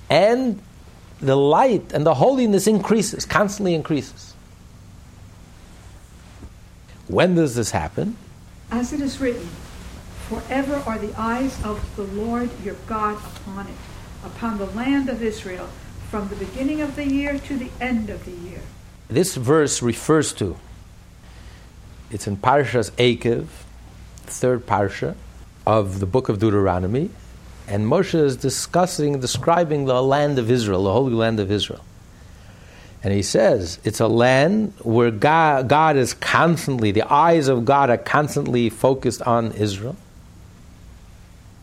And 0.09 0.61
the 1.19 1.35
light 1.35 1.93
and 1.93 2.05
the 2.05 2.15
holiness 2.15 2.67
increases, 2.67 3.25
constantly 3.25 3.73
increases. 3.73 4.33
When 7.07 7.35
does 7.35 7.55
this 7.55 7.71
happen? 7.71 8.17
As 8.69 8.93
it 8.93 9.01
is 9.01 9.19
written, 9.19 9.47
Forever 10.29 10.83
are 10.85 10.97
the 10.97 11.13
eyes 11.17 11.63
of 11.63 11.95
the 11.95 12.03
Lord 12.03 12.49
your 12.63 12.75
God 12.85 13.17
upon 13.37 13.67
it, 13.67 13.73
upon 14.25 14.57
the 14.57 14.65
land 14.65 15.07
of 15.07 15.23
Israel 15.23 15.69
from 16.09 16.27
the 16.27 16.35
beginning 16.35 16.81
of 16.81 16.95
the 16.95 17.05
year 17.05 17.39
to 17.39 17.57
the 17.57 17.69
end 17.79 18.09
of 18.09 18.25
the 18.25 18.31
year. 18.31 18.59
This 19.09 19.35
verse 19.35 19.81
refers 19.81 20.33
to, 20.33 20.57
it's 22.11 22.27
in 22.27 22.37
Parshas 22.37 22.91
Eikev, 22.91 23.47
third 24.25 24.65
parsha 24.65 25.15
of 25.65 25.99
the 25.99 26.05
book 26.05 26.27
of 26.27 26.39
Deuteronomy, 26.39 27.09
and 27.67 27.85
Moshe 27.85 28.15
is 28.15 28.37
discussing, 28.37 29.19
describing 29.19 29.85
the 29.85 30.01
land 30.01 30.39
of 30.39 30.49
Israel, 30.49 30.85
the 30.85 30.93
holy 30.93 31.13
land 31.13 31.39
of 31.39 31.51
Israel. 31.51 31.83
And 33.03 33.13
he 33.13 33.21
says 33.21 33.79
it's 33.83 33.99
a 33.99 34.07
land 34.07 34.73
where 34.81 35.11
God, 35.11 35.67
God 35.67 35.97
is 35.97 36.13
constantly, 36.13 36.91
the 36.91 37.11
eyes 37.11 37.47
of 37.47 37.65
God 37.65 37.89
are 37.89 37.97
constantly 37.97 38.69
focused 38.69 39.21
on 39.21 39.51
Israel. 39.51 39.95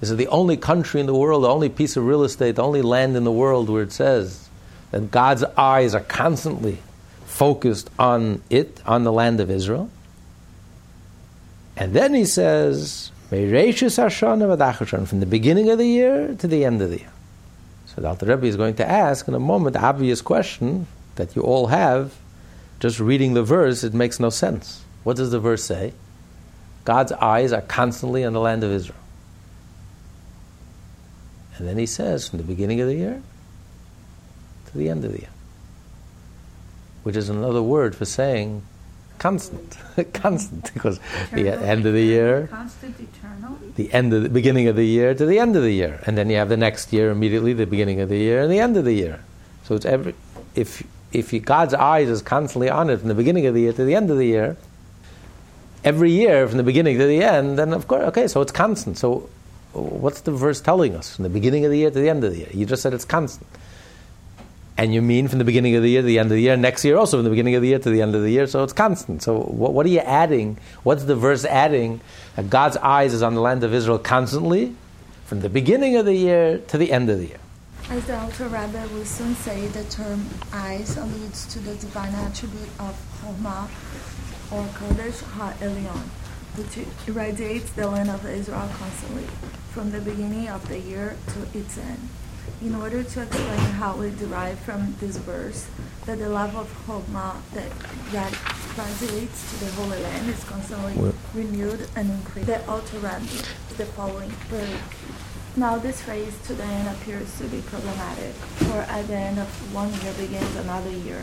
This 0.00 0.10
is 0.10 0.16
the 0.16 0.28
only 0.28 0.56
country 0.58 1.00
in 1.00 1.06
the 1.06 1.14
world, 1.14 1.44
the 1.44 1.48
only 1.48 1.70
piece 1.70 1.96
of 1.96 2.04
real 2.04 2.24
estate, 2.24 2.56
the 2.56 2.62
only 2.62 2.82
land 2.82 3.16
in 3.16 3.24
the 3.24 3.32
world 3.32 3.70
where 3.70 3.82
it 3.82 3.92
says 3.92 4.48
that 4.90 5.10
God's 5.10 5.44
eyes 5.56 5.94
are 5.94 6.00
constantly 6.00 6.78
focused 7.24 7.90
on 7.98 8.42
it, 8.50 8.80
on 8.86 9.04
the 9.04 9.12
land 9.12 9.40
of 9.40 9.50
Israel. 9.50 9.90
And 11.76 11.94
then 11.94 12.14
he 12.14 12.24
says, 12.24 13.10
from 13.30 15.20
the 15.20 15.26
beginning 15.28 15.70
of 15.70 15.78
the 15.78 15.86
year 15.86 16.34
to 16.38 16.46
the 16.46 16.64
end 16.64 16.82
of 16.82 16.90
the 16.90 16.98
year. 16.98 17.12
So 17.86 18.00
the 18.00 18.08
Alter 18.08 18.26
Rebbe 18.26 18.46
is 18.46 18.56
going 18.56 18.74
to 18.76 18.88
ask 18.88 19.28
in 19.28 19.34
a 19.34 19.40
moment 19.40 19.74
the 19.74 19.84
obvious 19.84 20.20
question 20.20 20.86
that 21.16 21.36
you 21.36 21.42
all 21.42 21.68
have. 21.68 22.14
Just 22.80 23.00
reading 23.00 23.34
the 23.34 23.42
verse, 23.42 23.84
it 23.84 23.94
makes 23.94 24.18
no 24.20 24.30
sense. 24.30 24.82
What 25.04 25.16
does 25.16 25.30
the 25.30 25.40
verse 25.40 25.64
say? 25.64 25.92
God's 26.84 27.12
eyes 27.12 27.52
are 27.52 27.62
constantly 27.62 28.24
on 28.24 28.32
the 28.32 28.40
land 28.40 28.64
of 28.64 28.70
Israel. 28.70 28.98
And 31.56 31.68
then 31.68 31.78
he 31.78 31.86
says, 31.86 32.28
from 32.28 32.38
the 32.38 32.44
beginning 32.44 32.80
of 32.80 32.88
the 32.88 32.96
year 32.96 33.22
to 34.66 34.78
the 34.78 34.88
end 34.88 35.04
of 35.04 35.12
the 35.12 35.20
year, 35.20 35.30
which 37.04 37.16
is 37.16 37.28
another 37.28 37.62
word 37.62 37.94
for 37.94 38.04
saying 38.04 38.62
constant, 39.18 39.78
constant, 40.12 40.72
because 40.74 40.98
eternal, 41.32 41.44
the 41.44 41.66
end 41.66 41.86
of 41.86 41.92
the 41.94 42.02
year, 42.02 42.48
constant, 42.48 42.96
eternal, 43.00 43.58
the 43.76 43.92
end 43.92 44.12
of 44.12 44.22
the 44.22 44.28
beginning 44.28 44.68
of 44.68 44.76
the 44.76 44.86
year 44.86 45.14
to 45.14 45.26
the 45.26 45.38
end 45.38 45.56
of 45.56 45.62
the 45.62 45.72
year, 45.72 46.00
and 46.06 46.16
then 46.16 46.30
you 46.30 46.36
have 46.36 46.48
the 46.48 46.56
next 46.56 46.92
year 46.92 47.10
immediately, 47.10 47.52
the 47.52 47.66
beginning 47.66 48.00
of 48.00 48.08
the 48.08 48.18
year 48.18 48.42
and 48.42 48.50
the 48.52 48.58
end 48.58 48.76
of 48.76 48.84
the 48.84 48.94
year. 48.94 49.20
So 49.64 49.74
it's 49.74 49.86
every 49.86 50.14
if 50.54 50.82
if 51.12 51.32
you, 51.32 51.40
God's 51.40 51.74
eyes 51.74 52.08
is 52.08 52.22
constantly 52.22 52.68
on 52.68 52.90
it 52.90 52.98
from 52.98 53.08
the 53.08 53.14
beginning 53.14 53.46
of 53.46 53.54
the 53.54 53.60
year 53.60 53.72
to 53.72 53.84
the 53.84 53.94
end 53.94 54.10
of 54.10 54.18
the 54.18 54.26
year, 54.26 54.56
every 55.84 56.10
year 56.10 56.48
from 56.48 56.58
the 56.58 56.64
beginning 56.64 56.98
to 56.98 57.06
the 57.06 57.22
end, 57.22 57.58
then 57.58 57.72
of 57.72 57.86
course, 57.86 58.02
okay, 58.08 58.26
so 58.26 58.40
it's 58.40 58.52
constant. 58.52 58.98
So 58.98 59.28
what's 59.72 60.22
the 60.22 60.32
verse 60.32 60.60
telling 60.60 60.96
us? 60.96 61.16
From 61.16 61.22
the 61.22 61.30
beginning 61.30 61.64
of 61.64 61.70
the 61.70 61.78
year 61.78 61.90
to 61.90 61.98
the 61.98 62.08
end 62.08 62.24
of 62.24 62.32
the 62.32 62.38
year. 62.38 62.48
You 62.52 62.66
just 62.66 62.82
said 62.82 62.94
it's 62.94 63.04
constant. 63.04 63.46
And 64.76 64.92
you 64.92 65.02
mean 65.02 65.28
from 65.28 65.38
the 65.38 65.44
beginning 65.44 65.76
of 65.76 65.82
the 65.82 65.90
year 65.90 66.02
to 66.02 66.06
the 66.06 66.18
end 66.18 66.32
of 66.32 66.36
the 66.36 66.42
year, 66.42 66.56
next 66.56 66.84
year 66.84 66.96
also 66.96 67.18
from 67.18 67.24
the 67.24 67.30
beginning 67.30 67.54
of 67.54 67.62
the 67.62 67.68
year 67.68 67.78
to 67.78 67.90
the 67.90 68.02
end 68.02 68.14
of 68.16 68.22
the 68.22 68.30
year, 68.30 68.48
so 68.48 68.64
it's 68.64 68.72
constant. 68.72 69.22
So 69.22 69.38
what, 69.38 69.72
what 69.72 69.86
are 69.86 69.90
you 69.90 70.00
adding? 70.00 70.58
What's 70.82 71.04
the 71.04 71.14
verse 71.14 71.44
adding? 71.44 72.00
That 72.34 72.50
God's 72.50 72.76
eyes 72.78 73.14
is 73.14 73.22
on 73.22 73.34
the 73.34 73.40
land 73.40 73.62
of 73.62 73.72
Israel 73.72 74.00
constantly, 74.00 74.74
from 75.26 75.40
the 75.40 75.48
beginning 75.48 75.96
of 75.96 76.06
the 76.06 76.14
year 76.14 76.58
to 76.58 76.76
the 76.76 76.90
end 76.90 77.08
of 77.08 77.18
the 77.18 77.26
year. 77.26 77.38
As 77.88 78.04
the 78.06 78.18
Alter 78.18 78.48
Rebbe 78.48 78.88
will 78.92 79.04
soon 79.04 79.36
say, 79.36 79.68
the 79.68 79.84
term 79.84 80.26
eyes 80.52 80.96
alludes 80.96 81.46
to 81.52 81.60
the 81.60 81.76
divine 81.76 82.14
attribute 82.14 82.70
of 82.80 82.98
Chokmah 83.20 83.68
or 84.50 84.64
Kodesh 84.74 85.22
HaElyon, 85.36 86.08
which 86.56 86.86
irradiates 87.06 87.70
the 87.72 87.86
land 87.86 88.10
of 88.10 88.26
Israel 88.26 88.68
constantly, 88.78 89.26
from 89.70 89.92
the 89.92 90.00
beginning 90.00 90.48
of 90.48 90.66
the 90.68 90.78
year 90.78 91.16
to 91.28 91.58
its 91.58 91.78
end. 91.78 92.08
In 92.64 92.74
order 92.76 93.02
to 93.04 93.22
explain 93.22 93.58
how 93.76 93.94
we 93.94 94.08
derive 94.08 94.58
from 94.60 94.96
this 94.98 95.18
verse 95.18 95.66
that 96.06 96.18
the 96.18 96.30
love 96.30 96.56
of 96.56 96.66
Chokmah 96.86 97.36
that, 97.52 97.70
that 98.10 98.32
radiates 98.78 99.50
to 99.50 99.64
the 99.66 99.70
Holy 99.72 100.02
Land 100.02 100.30
is 100.30 100.42
constantly 100.44 100.94
Well- 100.94 101.12
renewed 101.34 101.86
and 101.94 102.10
increased, 102.10 102.46
the 102.46 102.60
Rebbe 102.94 103.20
the 103.76 103.84
following 103.84 104.32
lyric. 104.50 104.80
Now 105.56 105.76
this 105.76 106.00
phrase 106.00 106.32
to 106.46 106.54
the 106.54 106.64
end 106.64 106.88
appears 106.88 107.36
to 107.36 107.44
be 107.44 107.60
problematic, 107.60 108.32
for 108.32 108.80
at 108.88 109.08
the 109.08 109.14
end 109.14 109.38
of 109.38 109.74
one 109.74 109.92
year 110.00 110.14
begins 110.14 110.56
another 110.56 110.90
year. 110.90 111.22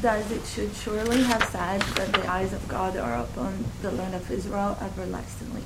Thus 0.00 0.30
it 0.30 0.46
should 0.46 0.72
surely 0.76 1.24
have 1.24 1.42
said 1.50 1.80
that 1.98 2.12
the 2.12 2.30
eyes 2.30 2.52
of 2.52 2.68
God 2.68 2.96
are 2.96 3.16
upon 3.16 3.64
the 3.82 3.90
land 3.90 4.14
of 4.14 4.30
Israel 4.30 4.78
everlastingly. 4.80 5.62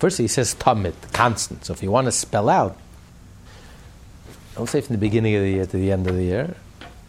First, 0.00 0.18
he 0.18 0.26
says 0.26 0.56
tamid, 0.56 0.94
constant. 1.12 1.64
So 1.66 1.72
if 1.72 1.84
you 1.84 1.92
want 1.92 2.06
to 2.06 2.12
spell 2.12 2.48
out, 2.48 2.76
don't 4.54 4.68
say 4.68 4.80
from 4.80 4.94
the 4.94 5.00
beginning 5.00 5.34
of 5.34 5.42
the 5.42 5.50
year 5.50 5.66
to 5.66 5.76
the 5.76 5.90
end 5.90 6.06
of 6.06 6.14
the 6.14 6.22
year, 6.22 6.54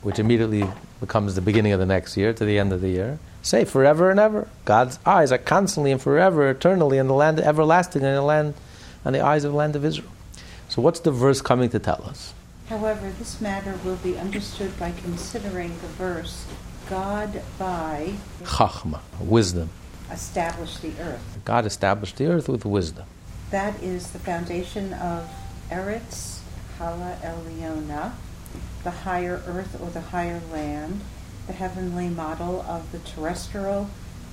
which 0.01 0.19
immediately 0.19 0.67
becomes 0.99 1.35
the 1.35 1.41
beginning 1.41 1.73
of 1.73 1.79
the 1.79 1.85
next 1.85 2.17
year 2.17 2.33
to 2.33 2.45
the 2.45 2.57
end 2.57 2.73
of 2.73 2.81
the 2.81 2.89
year. 2.89 3.19
Say 3.43 3.65
forever 3.65 4.09
and 4.09 4.19
ever. 4.19 4.47
God's 4.65 4.97
eyes 5.05 5.31
are 5.31 5.37
constantly 5.37 5.91
and 5.91 6.01
forever, 6.01 6.49
eternally 6.49 6.97
in 6.97 7.07
the 7.07 7.13
land, 7.13 7.39
everlasting 7.39 8.01
in 8.01 8.13
the 8.13 8.21
land, 8.21 8.55
on 9.03 9.13
the 9.13 9.21
eyes 9.21 9.43
of 9.43 9.51
the 9.51 9.57
land 9.57 9.75
of 9.75 9.85
Israel. 9.85 10.09
So 10.69 10.81
what's 10.81 10.99
the 10.99 11.11
verse 11.11 11.41
coming 11.41 11.69
to 11.69 11.79
tell 11.79 12.03
us? 12.05 12.33
However, 12.69 13.11
this 13.19 13.39
matter 13.39 13.79
will 13.85 13.97
be 13.97 14.17
understood 14.17 14.77
by 14.79 14.91
considering 15.03 15.69
the 15.69 15.87
verse, 15.87 16.47
God 16.89 17.43
by 17.59 18.15
Chachma, 18.43 19.01
wisdom. 19.19 19.69
established 20.11 20.81
the 20.81 20.93
earth. 20.99 21.37
God 21.45 21.67
established 21.67 22.17
the 22.17 22.25
earth 22.25 22.49
with 22.49 22.65
wisdom. 22.65 23.05
That 23.51 23.81
is 23.83 24.09
the 24.09 24.19
foundation 24.19 24.93
of 24.93 25.29
Eretz 25.69 26.39
HaElyonah, 26.79 28.13
the 28.83 28.91
higher 28.91 29.41
earth 29.47 29.79
or 29.81 29.89
the 29.89 30.01
higher 30.01 30.41
land, 30.51 31.01
the 31.47 31.53
heavenly 31.53 32.09
model 32.09 32.61
of 32.61 32.91
the 32.91 32.99
terrestrial 32.99 33.89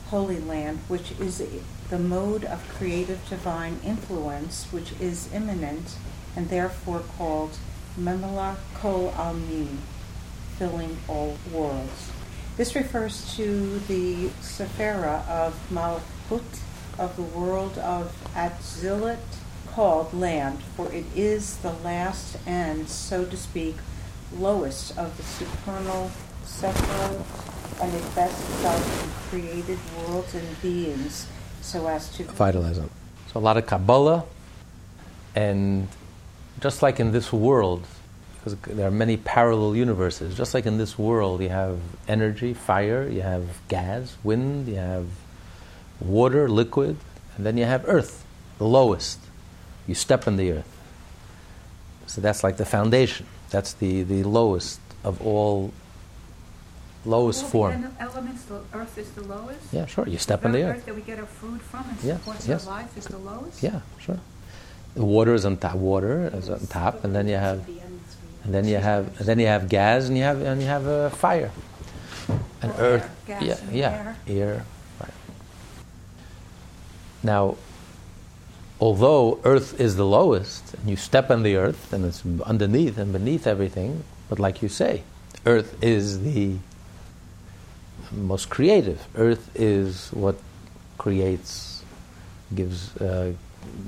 holy 0.09 0.41
land, 0.41 0.79
which 0.89 1.13
is 1.13 1.43
the 1.89 1.99
mode 1.99 2.45
of 2.45 2.69
creative 2.69 3.27
divine 3.29 3.79
influence, 3.85 4.67
which 4.71 4.93
is 5.01 5.33
immanent 5.33 5.97
and 6.37 6.49
therefore 6.49 7.03
called 7.17 7.57
Memalei 7.99 8.57
Kol 8.75 9.11
Almin, 9.13 9.79
filling 10.59 10.97
all 11.09 11.37
worlds. 11.53 12.11
This 12.57 12.75
refers 12.75 13.35
to 13.37 13.79
the 13.81 14.29
Sephira 14.41 15.27
of 15.29 15.55
Malchut, 15.71 16.61
of 16.99 17.17
the 17.17 17.23
world 17.23 17.79
of 17.79 18.15
Atzilut, 18.35 19.19
called 19.73 20.13
land, 20.13 20.63
for 20.77 20.93
it 20.93 21.05
is 21.17 21.57
the 21.59 21.73
last 21.73 22.37
and, 22.47 22.89
so 22.89 23.25
to 23.25 23.37
speak, 23.37 23.77
lowest 24.37 24.97
of 24.99 25.17
the 25.17 25.23
supernal 25.23 26.11
Sephirot, 26.45 27.81
and 27.81 27.95
it 27.95 28.03
vests 28.13 28.43
itself 28.51 29.05
in 29.05 29.41
created 29.41 29.79
worlds 29.97 30.35
and 30.35 30.63
beings, 30.63 31.27
so 31.63 31.87
as 31.87 32.15
to 32.17 32.25
vitalize 32.25 32.79
them. 32.79 32.91
So 33.33 33.41
a 33.41 33.43
lot 33.43 33.57
of 33.57 33.67
Kabbalah, 33.67 34.25
and 35.35 35.89
just 36.61 36.83
like 36.83 37.01
in 37.01 37.13
this 37.13 37.33
world, 37.33 37.87
because 38.37 38.57
there 38.77 38.87
are 38.87 38.91
many 38.91 39.17
parallel 39.17 39.75
universes, 39.75 40.37
just 40.37 40.53
like 40.53 40.67
in 40.67 40.77
this 40.77 40.99
world, 40.99 41.41
you 41.41 41.49
have 41.49 41.79
energy, 42.09 42.53
fire, 42.53 43.09
you 43.09 43.23
have 43.23 43.49
gas, 43.69 44.17
wind, 44.23 44.69
you 44.69 44.77
have 44.77 45.07
water, 46.01 46.49
liquid, 46.49 46.97
and 47.37 47.47
then 47.47 47.57
you 47.57 47.65
have 47.65 47.85
earth, 47.87 48.27
the 48.59 48.67
lowest. 48.67 49.19
You 49.87 49.95
step 49.95 50.27
in 50.29 50.37
the 50.37 50.53
earth. 50.53 50.69
So 52.07 52.21
that's 52.21 52.43
like 52.45 52.57
the 52.57 52.65
foundation. 52.65 53.27
That's 53.51 53.73
the, 53.75 54.03
the 54.03 54.23
lowest 54.23 54.81
of 55.05 55.21
all, 55.27 55.73
lowest 57.05 57.41
All 57.43 57.47
the 57.47 57.53
form. 57.53 57.85
ele- 57.85 57.91
elements, 58.09 58.43
the 58.45 58.61
earth 58.75 58.97
is 58.99 59.11
the 59.13 59.23
lowest? 59.23 59.73
Yeah, 59.73 59.87
sure. 59.87 60.07
You 60.09 60.19
step 60.19 60.41
the 60.43 60.47
in 60.47 60.53
the 60.53 60.59
very 60.63 60.79
earth. 60.79 60.87
that 60.87 60.95
we 60.95 61.03
get 61.03 61.19
our 61.19 61.27
food 61.27 61.61
from 61.63 61.85
and 61.89 61.99
Yes, 62.03 62.19
supports 62.19 62.49
yes. 62.49 62.67
our 62.67 62.75
life 62.79 62.97
is 62.97 63.07
the 63.07 63.19
lowest? 63.19 63.63
Yeah, 63.63 63.81
sure. 63.99 64.19
The 64.95 65.05
water 65.05 65.35
is 65.35 65.45
on 65.45 65.57
top. 65.57 65.75
Water 65.77 66.31
is 66.35 66.51
on 66.51 66.67
top, 66.67 67.03
and 67.05 67.15
then 67.15 67.27
you 67.27 67.37
have, 67.37 67.67
and 68.45 68.53
then 68.55 68.67
you 68.67 68.77
have, 68.77 69.07
and 69.19 69.27
then 69.27 69.39
you 69.39 69.47
have 69.47 69.69
gas, 69.69 70.07
and 70.09 70.17
you 70.19 70.23
have, 70.23 70.41
and 70.43 70.61
you 70.61 70.67
have 70.69 70.87
uh, 70.87 71.09
fire, 71.11 71.51
and 72.61 72.71
Or 72.73 72.81
earth. 72.81 73.03
air, 73.29 73.41
gas 73.41 73.43
yeah, 73.43 73.57
and 73.69 73.73
yeah, 73.77 73.91
air. 73.91 74.17
air. 74.29 74.65
Right. 75.01 75.11
Now, 77.23 77.57
although 78.83 79.39
Earth 79.45 79.79
is 79.81 79.95
the 79.95 80.05
lowest, 80.19 80.75
and 80.75 80.91
you 80.91 80.97
step 80.97 81.31
on 81.31 81.45
the 81.45 81.55
Earth, 81.55 81.93
and 81.93 82.05
it's 82.05 82.23
underneath 82.53 82.99
and 82.99 83.13
beneath 83.13 83.47
everything, 83.47 84.03
but 84.29 84.41
like 84.41 84.61
you 84.61 84.69
say, 84.69 85.05
Earth 85.47 85.71
is 85.81 86.23
the 86.25 86.57
most 88.11 88.51
creative. 88.51 89.01
Earth 89.15 89.45
is 89.55 90.09
what 90.23 90.35
creates, 90.99 91.85
gives, 92.59 92.97
uh, 92.97 93.33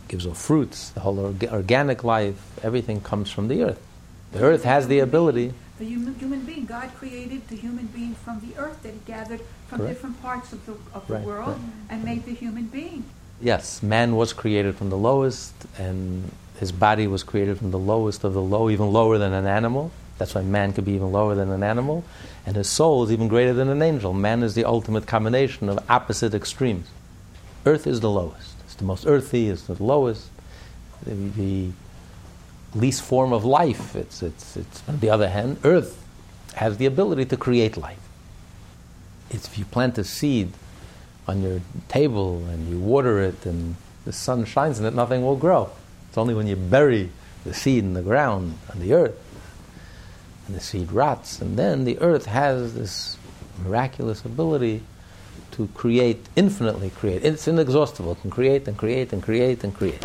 gives 0.06 0.26
off 0.28 0.38
fruits. 0.40 0.90
The 0.90 1.00
whole 1.00 1.16
orga- 1.16 1.52
organic 1.52 2.04
life, 2.04 2.40
everything 2.62 3.00
comes 3.00 3.28
from 3.32 3.48
the 3.48 3.64
Earth. 3.64 3.82
The 4.30 4.42
Earth 4.42 4.62
has 4.62 4.86
the 4.86 5.00
ability. 5.00 5.52
The 5.78 5.86
human, 5.86 6.14
human 6.14 6.42
being, 6.46 6.66
God 6.66 6.88
created 6.94 7.48
the 7.48 7.56
human 7.56 7.86
being 7.86 8.14
from 8.14 8.40
the 8.46 8.52
earth 8.64 8.80
that 8.84 8.92
He 8.92 9.00
gathered 9.06 9.40
from 9.66 9.78
Correct. 9.78 9.92
different 9.92 10.22
parts 10.22 10.52
of 10.52 10.64
the, 10.66 10.74
of 10.96 11.02
the 11.08 11.14
Right, 11.14 11.24
world 11.24 11.58
right. 11.58 11.90
and 11.90 12.04
made 12.04 12.24
the 12.26 12.34
human 12.44 12.66
being. 12.66 13.02
Yes, 13.40 13.82
man 13.82 14.16
was 14.16 14.32
created 14.32 14.76
from 14.76 14.90
the 14.90 14.96
lowest, 14.96 15.52
and 15.78 16.30
his 16.58 16.72
body 16.72 17.06
was 17.06 17.22
created 17.22 17.58
from 17.58 17.70
the 17.70 17.78
lowest 17.78 18.24
of 18.24 18.32
the 18.32 18.42
low, 18.42 18.70
even 18.70 18.92
lower 18.92 19.18
than 19.18 19.32
an 19.32 19.46
animal. 19.46 19.90
That's 20.18 20.34
why 20.34 20.42
man 20.42 20.72
could 20.72 20.84
be 20.84 20.92
even 20.92 21.10
lower 21.10 21.34
than 21.34 21.50
an 21.50 21.62
animal. 21.62 22.04
And 22.46 22.56
his 22.56 22.68
soul 22.68 23.02
is 23.02 23.10
even 23.10 23.28
greater 23.28 23.52
than 23.52 23.68
an 23.68 23.82
angel. 23.82 24.12
Man 24.12 24.42
is 24.42 24.54
the 24.54 24.64
ultimate 24.64 25.06
combination 25.06 25.68
of 25.68 25.78
opposite 25.90 26.34
extremes. 26.34 26.86
Earth 27.66 27.86
is 27.86 28.00
the 28.00 28.10
lowest. 28.10 28.54
It's 28.64 28.74
the 28.74 28.84
most 28.84 29.06
earthy, 29.06 29.48
it's 29.48 29.64
the 29.64 29.82
lowest, 29.82 30.30
the, 31.04 31.14
the 31.14 31.70
least 32.74 33.02
form 33.02 33.32
of 33.32 33.44
life. 33.44 33.96
It's, 33.96 34.22
it's, 34.22 34.56
it's, 34.56 34.82
on 34.88 35.00
the 35.00 35.10
other 35.10 35.28
hand, 35.28 35.58
Earth 35.64 36.04
has 36.54 36.76
the 36.76 36.86
ability 36.86 37.24
to 37.26 37.36
create 37.36 37.76
life. 37.76 37.98
It's, 39.30 39.48
if 39.48 39.58
you 39.58 39.64
plant 39.64 39.98
a 39.98 40.04
seed 40.04 40.52
on 41.26 41.42
your 41.42 41.60
table 41.88 42.44
and 42.46 42.68
you 42.68 42.78
water 42.78 43.20
it 43.20 43.46
and 43.46 43.76
the 44.04 44.12
sun 44.12 44.44
shines 44.44 44.78
in 44.78 44.84
it, 44.84 44.94
nothing 44.94 45.22
will 45.22 45.36
grow. 45.36 45.70
It's 46.08 46.18
only 46.18 46.34
when 46.34 46.46
you 46.46 46.56
bury 46.56 47.10
the 47.44 47.54
seed 47.54 47.84
in 47.84 47.94
the 47.94 48.02
ground, 48.02 48.58
and 48.70 48.80
the 48.80 48.94
earth, 48.94 49.18
and 50.46 50.56
the 50.56 50.60
seed 50.60 50.90
rots, 50.92 51.40
and 51.40 51.58
then 51.58 51.84
the 51.84 51.98
earth 51.98 52.26
has 52.26 52.74
this 52.74 53.18
miraculous 53.62 54.24
ability 54.24 54.82
to 55.52 55.68
create, 55.74 56.26
infinitely 56.36 56.90
create. 56.90 57.24
It's 57.24 57.46
inexhaustible. 57.46 58.12
It 58.12 58.20
can 58.22 58.30
create 58.30 58.66
and 58.66 58.76
create 58.76 59.12
and 59.12 59.22
create 59.22 59.62
and 59.62 59.74
create. 59.74 60.04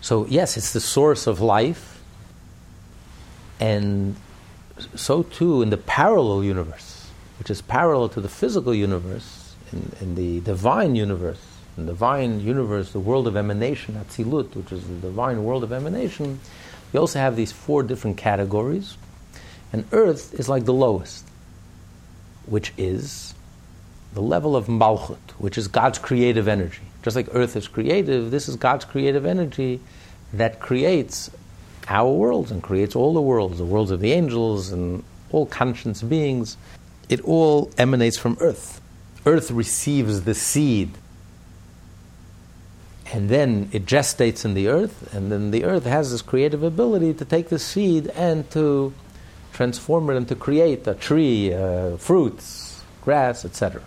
So, 0.00 0.26
yes, 0.26 0.56
it's 0.56 0.72
the 0.72 0.80
source 0.80 1.28
of 1.28 1.40
life, 1.40 2.00
and 3.60 4.16
so 4.96 5.22
too 5.22 5.62
in 5.62 5.70
the 5.70 5.76
parallel 5.76 6.42
universe, 6.42 6.91
which 7.38 7.50
is 7.50 7.62
parallel 7.62 8.08
to 8.10 8.20
the 8.20 8.28
physical 8.28 8.74
universe, 8.74 9.54
in, 9.72 9.92
in 10.00 10.14
the 10.14 10.40
divine 10.40 10.94
universe. 10.94 11.40
In 11.76 11.86
the 11.86 11.92
divine 11.92 12.40
universe, 12.40 12.92
the 12.92 13.00
world 13.00 13.26
of 13.26 13.36
emanation, 13.36 13.94
Atzilut, 13.94 14.54
which 14.54 14.72
is 14.72 14.86
the 14.86 14.94
divine 14.94 15.42
world 15.44 15.64
of 15.64 15.72
emanation, 15.72 16.38
we 16.92 16.98
also 16.98 17.18
have 17.18 17.36
these 17.36 17.52
four 17.52 17.82
different 17.82 18.18
categories. 18.18 18.96
And 19.72 19.86
earth 19.92 20.34
is 20.38 20.48
like 20.48 20.66
the 20.66 20.74
lowest, 20.74 21.24
which 22.44 22.72
is 22.76 23.34
the 24.12 24.20
level 24.20 24.54
of 24.54 24.66
Malchut, 24.66 25.30
which 25.38 25.56
is 25.56 25.68
God's 25.68 25.98
creative 25.98 26.46
energy. 26.46 26.82
Just 27.02 27.16
like 27.16 27.28
earth 27.32 27.56
is 27.56 27.66
creative, 27.66 28.30
this 28.30 28.48
is 28.48 28.56
God's 28.56 28.84
creative 28.84 29.24
energy 29.24 29.80
that 30.34 30.60
creates 30.60 31.30
our 31.88 32.12
worlds 32.12 32.50
and 32.50 32.62
creates 32.62 32.94
all 32.94 33.14
the 33.14 33.20
worlds, 33.20 33.58
the 33.58 33.64
worlds 33.64 33.90
of 33.90 34.00
the 34.00 34.12
angels 34.12 34.70
and 34.70 35.02
all 35.30 35.46
conscious 35.46 36.02
beings. 36.02 36.56
It 37.08 37.20
all 37.22 37.70
emanates 37.78 38.18
from 38.18 38.36
earth. 38.40 38.80
Earth 39.24 39.50
receives 39.50 40.22
the 40.22 40.34
seed 40.34 40.96
and 43.12 43.28
then 43.28 43.68
it 43.72 43.84
gestates 43.84 44.44
in 44.44 44.54
the 44.54 44.68
earth, 44.68 45.14
and 45.14 45.30
then 45.30 45.50
the 45.50 45.64
earth 45.64 45.84
has 45.84 46.10
this 46.12 46.22
creative 46.22 46.62
ability 46.62 47.12
to 47.14 47.26
take 47.26 47.50
the 47.50 47.58
seed 47.58 48.06
and 48.08 48.50
to 48.52 48.94
transform 49.52 50.08
it 50.08 50.16
and 50.16 50.26
to 50.28 50.34
create 50.34 50.86
a 50.86 50.94
tree, 50.94 51.52
uh, 51.52 51.98
fruits, 51.98 52.82
grass, 53.02 53.44
etc. 53.44 53.82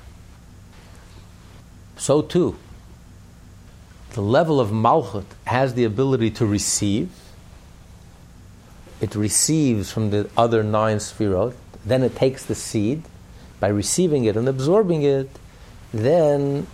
So 1.97 2.21
too, 2.21 2.55
the 4.11 4.21
level 4.21 4.59
of 4.59 4.69
Malchut 4.69 5.25
has 5.45 5.73
the 5.73 5.85
ability 5.85 6.29
to 6.31 6.45
receive. 6.45 7.09
It 9.01 9.15
receives 9.15 9.91
from 9.91 10.11
the 10.11 10.29
other 10.37 10.61
nine 10.61 10.97
sphirot, 10.97 11.55
then 11.85 12.03
it 12.03 12.15
takes 12.15 12.43
the 12.43 12.55
seed. 12.55 13.03
By 13.59 13.67
receiving 13.67 14.25
it 14.25 14.35
and 14.35 14.49
absorbing 14.49 15.03
it, 15.03 15.29
then 15.93 16.67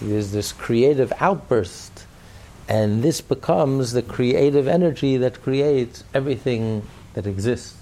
there's 0.00 0.30
this 0.30 0.52
creative 0.52 1.12
outburst, 1.18 2.06
and 2.68 3.02
this 3.02 3.20
becomes 3.20 3.92
the 3.92 4.02
creative 4.02 4.68
energy 4.68 5.16
that 5.16 5.42
creates 5.42 6.04
everything 6.14 6.86
that 7.14 7.26
exists 7.26 7.76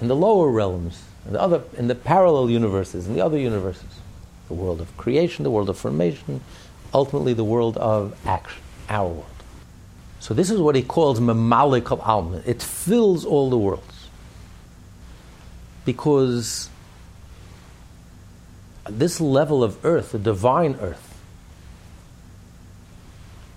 in 0.00 0.08
the 0.08 0.16
lower 0.16 0.50
realms, 0.50 1.04
in 1.26 1.34
the 1.34 1.40
other, 1.40 1.62
in 1.76 1.86
the 1.86 1.94
parallel 1.94 2.50
universes, 2.50 3.06
in 3.06 3.14
the 3.14 3.20
other 3.20 3.38
universes, 3.38 4.00
the 4.48 4.54
world 4.54 4.80
of 4.80 4.96
creation, 4.96 5.44
the 5.44 5.50
world 5.50 5.68
of 5.68 5.78
formation, 5.78 6.40
ultimately 6.92 7.34
the 7.34 7.44
world 7.44 7.76
of 7.76 8.18
action, 8.26 8.60
our 8.88 9.08
world. 9.08 9.26
So 10.18 10.34
this 10.34 10.50
is 10.50 10.60
what 10.60 10.74
he 10.74 10.82
calls 10.82 11.20
memalei 11.20 11.84
kol 11.84 11.98
almin. 11.98 12.46
It 12.46 12.62
fills 12.62 13.24
all 13.24 13.48
the 13.48 13.58
worlds 13.58 13.89
because 15.84 16.68
this 18.88 19.20
level 19.20 19.62
of 19.62 19.84
earth, 19.84 20.12
the 20.12 20.18
divine 20.18 20.76
earth, 20.80 21.06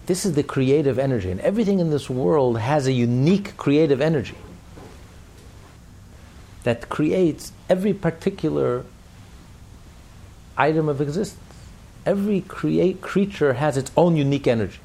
this 0.05 0.25
is 0.25 0.33
the 0.33 0.43
creative 0.43 0.99
energy, 0.99 1.31
and 1.31 1.39
everything 1.39 1.79
in 1.79 1.89
this 1.89 2.09
world 2.09 2.59
has 2.59 2.87
a 2.87 2.91
unique 2.91 3.55
creative 3.55 4.01
energy 4.01 4.35
that 6.63 6.89
creates 6.89 7.51
every 7.69 7.93
particular 7.93 8.85
item 10.57 10.89
of 10.89 11.01
existence. 11.01 11.39
Every 12.05 12.41
create 12.41 13.01
creature 13.01 13.53
has 13.53 13.77
its 13.77 13.91
own 13.95 14.17
unique 14.17 14.45
energy. 14.45 14.79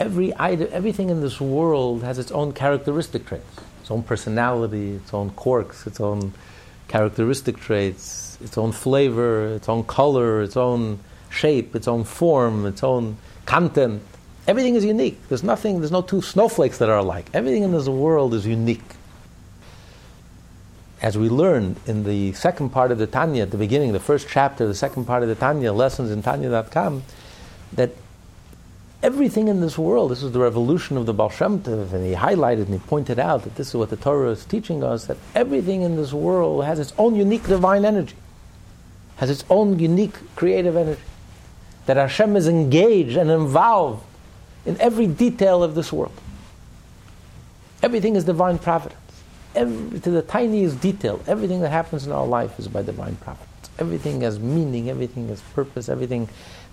Every 0.00 0.32
item, 0.36 0.68
everything 0.72 1.10
in 1.10 1.20
this 1.20 1.40
world 1.40 2.02
has 2.02 2.18
its 2.18 2.30
own 2.32 2.52
characteristic 2.52 3.26
traits, 3.26 3.60
its 3.88 3.92
own 3.94 4.02
personality, 4.02 4.90
its 4.96 5.14
own 5.14 5.30
quirks, 5.30 5.86
its 5.86 5.98
own 5.98 6.34
characteristic 6.88 7.56
traits, 7.56 8.36
its 8.42 8.58
own 8.58 8.70
flavor, 8.70 9.54
its 9.54 9.66
own 9.66 9.82
color, 9.82 10.42
its 10.42 10.58
own 10.58 10.98
shape, 11.30 11.74
its 11.74 11.88
own 11.88 12.04
form, 12.04 12.66
its 12.66 12.82
own 12.82 13.16
content. 13.46 14.02
Everything 14.46 14.74
is 14.74 14.84
unique. 14.84 15.18
There's 15.28 15.42
nothing, 15.42 15.80
there's 15.80 15.90
no 15.90 16.02
two 16.02 16.20
snowflakes 16.20 16.76
that 16.78 16.90
are 16.90 16.98
alike. 16.98 17.30
Everything 17.32 17.62
in 17.62 17.72
this 17.72 17.88
world 17.88 18.34
is 18.34 18.46
unique 18.46 18.82
as 21.00 21.16
we 21.16 21.30
learned 21.30 21.80
in 21.86 22.04
the 22.04 22.34
second 22.34 22.68
part 22.68 22.92
of 22.92 22.98
the 22.98 23.06
Tanya, 23.06 23.44
at 23.44 23.52
the 23.52 23.56
beginning, 23.56 23.94
the 23.94 24.00
first 24.00 24.28
chapter, 24.28 24.66
the 24.66 24.74
second 24.74 25.06
part 25.06 25.22
of 25.22 25.30
the 25.30 25.34
Tanya, 25.34 25.72
lessons 25.72 26.10
in 26.10 26.22
Tanya.com, 26.22 27.04
that 27.72 27.92
everything 29.02 29.48
in 29.48 29.60
this 29.60 29.78
world, 29.78 30.10
this 30.10 30.22
is 30.22 30.32
the 30.32 30.38
revolution 30.38 30.96
of 30.96 31.06
the 31.06 31.14
Baal 31.14 31.30
Shem 31.30 31.60
Tov, 31.60 31.92
and 31.92 32.06
he 32.06 32.14
highlighted 32.14 32.66
and 32.66 32.74
he 32.74 32.78
pointed 32.78 33.18
out 33.18 33.44
that 33.44 33.54
this 33.56 33.68
is 33.68 33.74
what 33.74 33.90
the 33.90 33.96
Torah 33.96 34.30
is 34.30 34.44
teaching 34.44 34.82
us, 34.82 35.06
that 35.06 35.16
everything 35.34 35.82
in 35.82 35.96
this 35.96 36.12
world 36.12 36.64
has 36.64 36.78
its 36.78 36.92
own 36.98 37.14
unique 37.14 37.44
divine 37.44 37.84
energy, 37.84 38.16
has 39.16 39.30
its 39.30 39.44
own 39.50 39.78
unique 39.78 40.16
creative 40.36 40.76
energy, 40.76 41.00
that 41.86 41.96
Hashem 41.96 42.36
is 42.36 42.48
engaged 42.48 43.16
and 43.16 43.30
involved 43.30 44.04
in 44.66 44.80
every 44.80 45.06
detail 45.06 45.62
of 45.62 45.74
this 45.74 45.92
world. 45.92 46.12
Everything 47.82 48.16
is 48.16 48.24
divine 48.24 48.58
providence 48.58 48.98
every, 49.54 50.00
to 50.00 50.10
the 50.10 50.22
tiniest 50.22 50.80
detail, 50.80 51.20
everything 51.26 51.60
that 51.60 51.70
happens 51.70 52.06
in 52.06 52.12
our 52.12 52.26
life 52.26 52.58
is 52.58 52.68
by 52.68 52.82
divine 52.82 53.16
providence. 53.16 53.48
Everything 53.78 54.20
has 54.22 54.38
meaning, 54.38 54.88
everything 54.88 55.28
has 55.28 55.40
purpose, 55.54 55.88
everything 55.88 56.28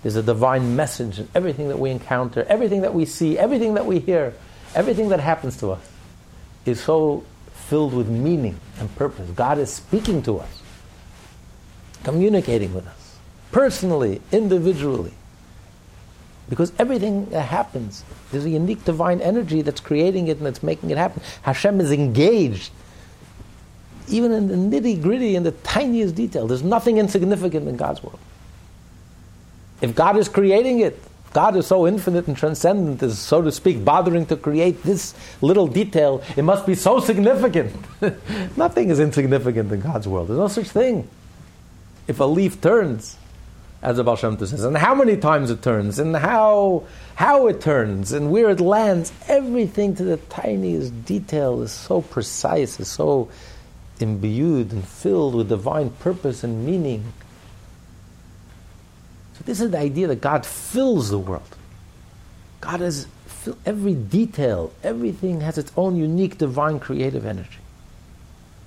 there's 0.06 0.14
a 0.14 0.22
divine 0.22 0.76
message 0.76 1.18
in 1.18 1.28
everything 1.34 1.66
that 1.66 1.80
we 1.80 1.90
encounter, 1.90 2.44
everything 2.44 2.82
that 2.82 2.94
we 2.94 3.04
see, 3.04 3.36
everything 3.36 3.74
that 3.74 3.86
we 3.86 3.98
hear, 3.98 4.34
everything 4.72 5.08
that 5.08 5.18
happens 5.18 5.56
to 5.56 5.72
us 5.72 5.80
is 6.64 6.80
so 6.80 7.24
filled 7.52 7.92
with 7.92 8.08
meaning 8.08 8.56
and 8.78 8.94
purpose. 8.94 9.28
God 9.30 9.58
is 9.58 9.68
speaking 9.68 10.22
to 10.22 10.38
us, 10.38 10.62
communicating 12.04 12.72
with 12.72 12.86
us, 12.86 13.18
personally, 13.50 14.22
individually. 14.30 15.12
Because 16.48 16.72
everything 16.78 17.28
that 17.30 17.42
happens, 17.42 18.04
there's 18.30 18.44
a 18.44 18.50
unique 18.50 18.84
divine 18.84 19.20
energy 19.20 19.62
that's 19.62 19.80
creating 19.80 20.28
it 20.28 20.36
and 20.36 20.46
that's 20.46 20.62
making 20.62 20.90
it 20.90 20.98
happen. 20.98 21.20
Hashem 21.42 21.80
is 21.80 21.90
engaged, 21.90 22.70
even 24.06 24.30
in 24.30 24.70
the 24.70 24.80
nitty 24.80 25.02
gritty, 25.02 25.34
in 25.34 25.42
the 25.42 25.50
tiniest 25.50 26.14
detail. 26.14 26.46
There's 26.46 26.62
nothing 26.62 26.98
insignificant 26.98 27.66
in 27.66 27.76
God's 27.76 28.04
world. 28.04 28.20
If 29.80 29.94
God 29.94 30.16
is 30.16 30.28
creating 30.28 30.80
it, 30.80 30.98
God 31.32 31.54
is 31.56 31.66
so 31.66 31.86
infinite 31.86 32.26
and 32.28 32.36
transcendent, 32.36 33.02
is 33.02 33.18
so 33.18 33.42
to 33.42 33.52
speak, 33.52 33.84
bothering 33.84 34.24
to 34.26 34.36
create 34.36 34.82
this 34.82 35.14
little 35.42 35.66
detail, 35.66 36.22
it 36.34 36.42
must 36.42 36.66
be 36.66 36.74
so 36.74 36.98
significant. 37.00 37.74
Nothing 38.56 38.88
is 38.88 38.98
insignificant 38.98 39.70
in 39.70 39.80
God's 39.80 40.08
world. 40.08 40.28
There's 40.28 40.38
no 40.38 40.48
such 40.48 40.70
thing. 40.70 41.08
If 42.08 42.20
a 42.20 42.24
leaf 42.24 42.60
turns, 42.60 43.18
as 43.82 43.98
the 43.98 44.04
Baal 44.04 44.16
Shem 44.16 44.38
says, 44.38 44.64
and 44.64 44.76
how 44.76 44.94
many 44.94 45.16
times 45.16 45.50
it 45.50 45.62
turns, 45.62 45.98
and 45.98 46.16
how 46.16 46.84
how 47.16 47.46
it 47.46 47.60
turns, 47.60 48.12
and 48.12 48.30
where 48.30 48.50
it 48.50 48.60
lands. 48.60 49.12
Everything 49.28 49.94
to 49.96 50.04
the 50.04 50.16
tiniest 50.16 51.04
detail 51.04 51.62
is 51.62 51.72
so 51.72 52.02
precise, 52.02 52.80
is 52.80 52.88
so 52.88 53.28
imbued 54.00 54.72
and 54.72 54.86
filled 54.86 55.34
with 55.34 55.48
divine 55.48 55.90
purpose 55.90 56.44
and 56.44 56.64
meaning. 56.66 57.12
This 59.46 59.60
is 59.60 59.70
the 59.70 59.78
idea 59.78 60.08
that 60.08 60.20
God 60.20 60.44
fills 60.44 61.08
the 61.08 61.18
world. 61.18 61.56
God 62.60 62.80
has 62.80 63.06
every 63.64 63.94
detail, 63.94 64.72
everything 64.82 65.40
has 65.40 65.56
its 65.56 65.72
own 65.76 65.96
unique 65.96 66.36
divine 66.36 66.80
creative 66.80 67.24
energy. 67.24 67.60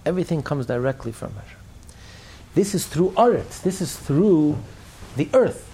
Everything 0.05 0.41
comes 0.41 0.65
directly 0.65 1.11
from 1.11 1.33
Hashem. 1.33 1.57
This 2.55 2.73
is 2.73 2.87
through 2.87 3.11
Aretz. 3.11 3.61
This 3.61 3.81
is 3.81 3.97
through 3.97 4.57
the 5.17 5.27
earth. 5.33 5.65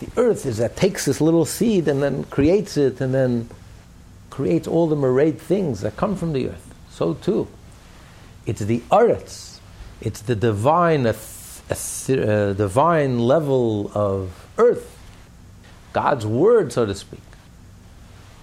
The 0.00 0.08
earth 0.16 0.46
is 0.46 0.56
that 0.56 0.74
takes 0.74 1.04
this 1.04 1.20
little 1.20 1.44
seed 1.44 1.86
and 1.86 2.02
then 2.02 2.24
creates 2.24 2.78
it 2.78 3.00
and 3.00 3.12
then 3.12 3.48
creates 4.30 4.66
all 4.66 4.86
the 4.86 4.96
marade 4.96 5.38
things 5.38 5.82
that 5.82 5.96
come 5.96 6.16
from 6.16 6.32
the 6.32 6.48
earth. 6.48 6.74
So 6.90 7.14
too. 7.14 7.46
It's 8.46 8.60
the 8.60 8.80
aretz. 8.90 9.58
It's 10.00 10.22
the 10.22 10.34
divine, 10.34 11.06
a 11.06 11.10
uh, 11.10 12.52
divine 12.54 13.18
level 13.18 13.90
of 13.94 14.45
earth. 14.58 14.98
God's 15.92 16.26
word, 16.26 16.72
so 16.72 16.86
to 16.86 16.94
speak. 16.94 17.20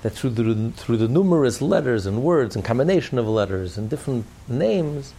That 0.02 0.12
through 0.12 0.32
the, 0.32 0.71
through 0.71 0.97
the 0.97 1.08
numerous 1.08 1.62
letters 1.62 2.06
and 2.06 2.23
words 2.23 2.56
and 2.56 2.65
combination 2.65 3.19
of 3.19 3.28
letters 3.28 3.78
and 3.78 3.89
different 3.89 4.26
names, 4.47 5.13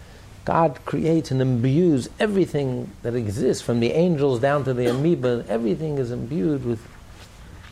God 0.45 0.79
creates 0.85 1.31
and 1.31 1.41
imbues 1.41 2.09
everything 2.21 2.91
that 3.03 3.15
exists, 3.15 3.63
from 3.63 3.81
the 3.81 3.93
angels 3.93 4.41
down 4.41 4.65
to 4.65 4.75
the 4.75 4.87
amoeba. 4.87 5.45
Everything 5.49 5.99
is 5.99 6.11
imbued 6.11 6.67
with, 6.67 6.87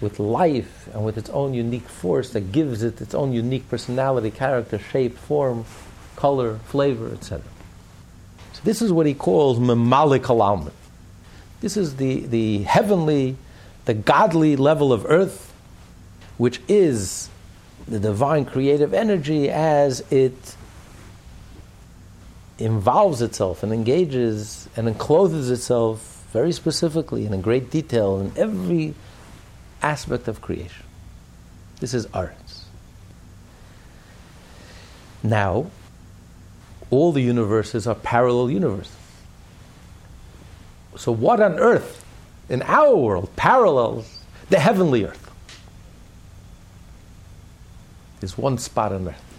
with 0.00 0.18
life 0.18 0.88
and 0.94 1.04
with 1.04 1.18
its 1.18 1.28
own 1.30 1.52
unique 1.52 1.88
force 1.88 2.30
that 2.30 2.50
gives 2.52 2.82
it 2.82 3.00
its 3.00 3.14
own 3.14 3.32
unique 3.32 3.68
personality, 3.68 4.30
character, 4.30 4.78
shape, 4.78 5.18
form, 5.18 5.66
color, 6.16 6.58
flavor, 6.64 7.12
etc. 7.12 7.42
So 8.54 8.61
this 8.64 8.80
is 8.80 8.90
what 8.90 9.06
he 9.06 9.14
calls 9.14 9.58
mamalik. 9.58 10.72
This 11.62 11.77
is 11.77 11.94
the, 11.94 12.27
the 12.27 12.64
heavenly, 12.64 13.37
the 13.85 13.94
godly 13.94 14.57
level 14.57 14.92
of 14.92 15.07
earth, 15.07 15.55
which 16.37 16.61
is 16.66 17.31
the 17.87 18.01
divine 18.01 18.44
creative 18.44 18.92
energy 18.92 19.48
as 19.48 20.01
it 20.11 20.57
involves 22.59 23.22
itself 23.22 23.62
and 23.62 23.72
engages 23.72 24.68
and 24.77 24.88
encloses 24.88 25.51
itself 25.51 26.25
very 26.33 26.51
specifically 26.51 27.27
and 27.27 27.35
in 27.35 27.40
great 27.40 27.70
detail 27.70 28.18
in 28.18 28.33
every 28.37 28.94
aspect 29.83 30.27
of 30.27 30.40
creation. 30.40 30.85
This 31.79 31.94
is 31.94 32.09
Aretz. 32.09 32.64
Now, 35.22 35.70
all 36.90 37.12
the 37.12 37.22
universes 37.22 37.87
are 37.87 37.94
parallel 37.94 38.51
universes. 38.51 39.01
So, 40.96 41.12
what 41.12 41.40
on 41.40 41.59
earth, 41.59 42.05
in 42.48 42.62
our 42.62 42.94
world, 42.94 43.35
parallels 43.37 44.22
the 44.50 44.59
heavenly 44.59 45.05
earth? 45.05 45.31
There's 48.20 48.37
one 48.37 48.59
spot 48.59 48.92
on 48.92 49.09
earth 49.09 49.33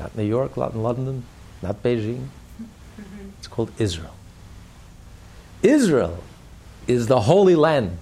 not 0.00 0.16
New 0.16 0.24
York, 0.24 0.56
not 0.56 0.74
London, 0.74 1.24
not 1.62 1.82
Beijing. 1.82 2.28
It's 3.38 3.46
called 3.46 3.70
Israel. 3.78 4.14
Israel 5.62 6.24
is 6.86 7.06
the 7.06 7.20
holy 7.20 7.54
land 7.54 7.98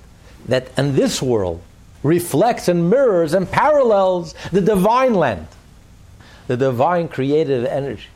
that 0.46 0.70
in 0.78 0.94
this 0.94 1.20
world 1.20 1.60
reflects 2.04 2.68
and 2.68 2.88
mirrors 2.88 3.34
and 3.34 3.50
parallels 3.50 4.34
the 4.52 4.60
divine 4.60 5.14
land. 5.14 5.48
the 6.46 6.56
divine 6.56 7.08
creative 7.08 7.66
energy. 7.66 8.06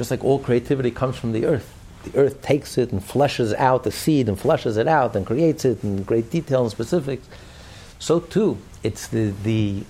Just 0.00 0.10
like 0.10 0.24
all 0.24 0.38
creativity 0.38 0.90
comes 0.90 1.16
from 1.18 1.32
the 1.32 1.44
earth. 1.44 1.76
The 2.04 2.18
earth 2.18 2.40
takes 2.40 2.78
it 2.78 2.90
and 2.90 3.02
fleshes 3.02 3.54
out 3.56 3.84
the 3.84 3.92
seed 3.92 4.30
and 4.30 4.38
fleshes 4.38 4.78
it 4.78 4.88
out 4.88 5.14
and 5.14 5.26
creates 5.26 5.66
it 5.66 5.84
in 5.84 6.04
great 6.04 6.30
detail 6.30 6.62
and 6.62 6.70
specifics. 6.70 7.28
So 7.98 8.18
too, 8.18 8.56
it's 8.82 9.08
the, 9.08 9.34
the 9.42 9.84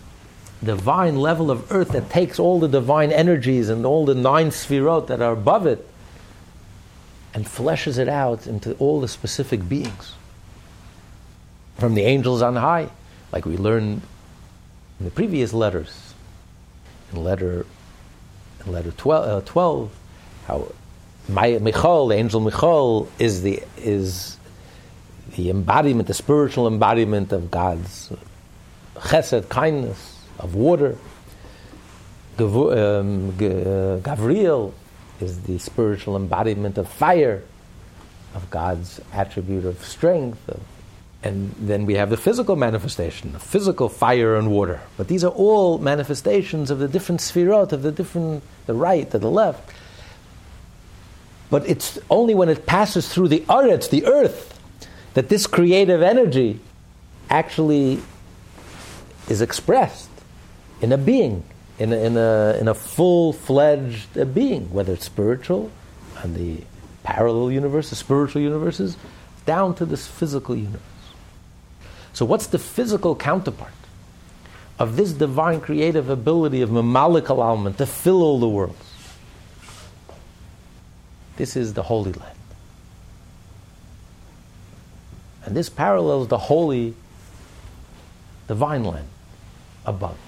divine 0.64 1.14
level 1.14 1.48
of 1.48 1.70
earth 1.70 1.90
that 1.90 2.10
takes 2.10 2.40
all 2.40 2.58
the 2.58 2.66
divine 2.66 3.12
energies 3.12 3.68
and 3.68 3.86
all 3.86 4.04
the 4.04 4.16
nine 4.16 4.48
sphirot 4.48 5.06
that 5.06 5.22
are 5.22 5.30
above 5.30 5.64
it 5.64 5.88
and 7.32 7.46
fleshes 7.46 7.96
it 7.96 8.08
out 8.08 8.48
into 8.48 8.74
all 8.78 9.00
the 9.00 9.06
specific 9.06 9.68
beings. 9.68 10.14
From 11.78 11.94
the 11.94 12.02
angels 12.02 12.42
on 12.42 12.56
high, 12.56 12.88
like 13.30 13.46
we 13.46 13.56
learned 13.56 14.02
in 14.98 15.04
the 15.04 15.12
previous 15.12 15.52
letters. 15.52 16.14
In 17.12 17.22
letter, 17.22 17.64
in 18.64 18.72
letter 18.72 18.90
12, 18.92 19.28
uh, 19.28 19.40
12 19.46 19.90
how 20.46 20.72
Michal, 21.28 22.08
the 22.08 22.16
angel 22.16 22.40
Michal, 22.40 23.08
is 23.18 23.42
the, 23.42 23.62
is 23.76 24.36
the 25.36 25.50
embodiment, 25.50 26.08
the 26.08 26.14
spiritual 26.14 26.66
embodiment 26.66 27.32
of 27.32 27.50
God's 27.50 28.12
chesed, 28.96 29.48
kindness, 29.48 30.24
of 30.38 30.54
water. 30.54 30.96
Um, 32.38 33.32
Gavriel 33.32 34.72
is 35.20 35.42
the 35.42 35.58
spiritual 35.58 36.16
embodiment 36.16 36.78
of 36.78 36.88
fire, 36.88 37.42
of 38.34 38.50
God's 38.50 39.00
attribute 39.12 39.66
of 39.66 39.84
strength. 39.84 40.48
Of, 40.48 40.60
and 41.22 41.54
then 41.58 41.84
we 41.84 41.94
have 41.94 42.08
the 42.08 42.16
physical 42.16 42.56
manifestation, 42.56 43.32
the 43.32 43.38
physical 43.38 43.88
fire 43.88 44.36
and 44.36 44.50
water. 44.50 44.80
But 44.96 45.08
these 45.08 45.22
are 45.22 45.30
all 45.30 45.78
manifestations 45.78 46.70
of 46.70 46.78
the 46.78 46.88
different 46.88 47.20
sphirot, 47.20 47.72
of 47.72 47.82
the 47.82 47.92
different, 47.92 48.42
the 48.66 48.74
right, 48.74 49.10
to 49.10 49.18
the 49.18 49.30
left. 49.30 49.70
But 51.50 51.68
it's 51.68 51.98
only 52.08 52.34
when 52.34 52.48
it 52.48 52.64
passes 52.64 53.12
through 53.12 53.28
the 53.28 53.40
aretz, 53.40 53.90
the 53.90 54.06
earth, 54.06 54.58
that 55.14 55.28
this 55.28 55.46
creative 55.46 56.00
energy 56.00 56.60
actually 57.28 58.00
is 59.28 59.42
expressed 59.42 60.08
in 60.80 60.92
a 60.92 60.98
being 60.98 61.44
in 61.80 61.94
a, 61.94 61.96
in 61.96 62.16
a, 62.16 62.56
in 62.60 62.68
a 62.68 62.74
full 62.74 63.32
fledged 63.32 64.34
being, 64.34 64.70
whether 64.70 64.92
it's 64.92 65.06
spiritual 65.06 65.70
and 66.22 66.36
the 66.36 66.62
parallel 67.02 67.50
universes, 67.50 67.98
spiritual 67.98 68.42
universes, 68.42 68.96
down 69.46 69.74
to 69.74 69.86
this 69.86 70.06
physical 70.06 70.54
universe. 70.54 70.82
So, 72.12 72.24
what's 72.24 72.46
the 72.46 72.58
physical 72.58 73.14
counterpart 73.16 73.72
of 74.78 74.96
this 74.96 75.12
divine 75.12 75.60
creative 75.60 76.08
ability 76.08 76.62
of 76.62 76.70
Mamalik 76.70 77.28
al 77.30 77.72
to 77.72 77.86
fill 77.86 78.22
all 78.22 78.38
the 78.38 78.48
worlds? 78.48 78.94
This 81.36 81.56
is 81.56 81.74
the 81.74 81.84
Holy 81.84 82.12
Land. 82.12 82.36
And 85.44 85.56
this 85.56 85.68
parallels 85.68 86.28
the 86.28 86.38
holy 86.38 86.94
divine 88.46 88.84
land 88.84 89.08
above 89.86 90.18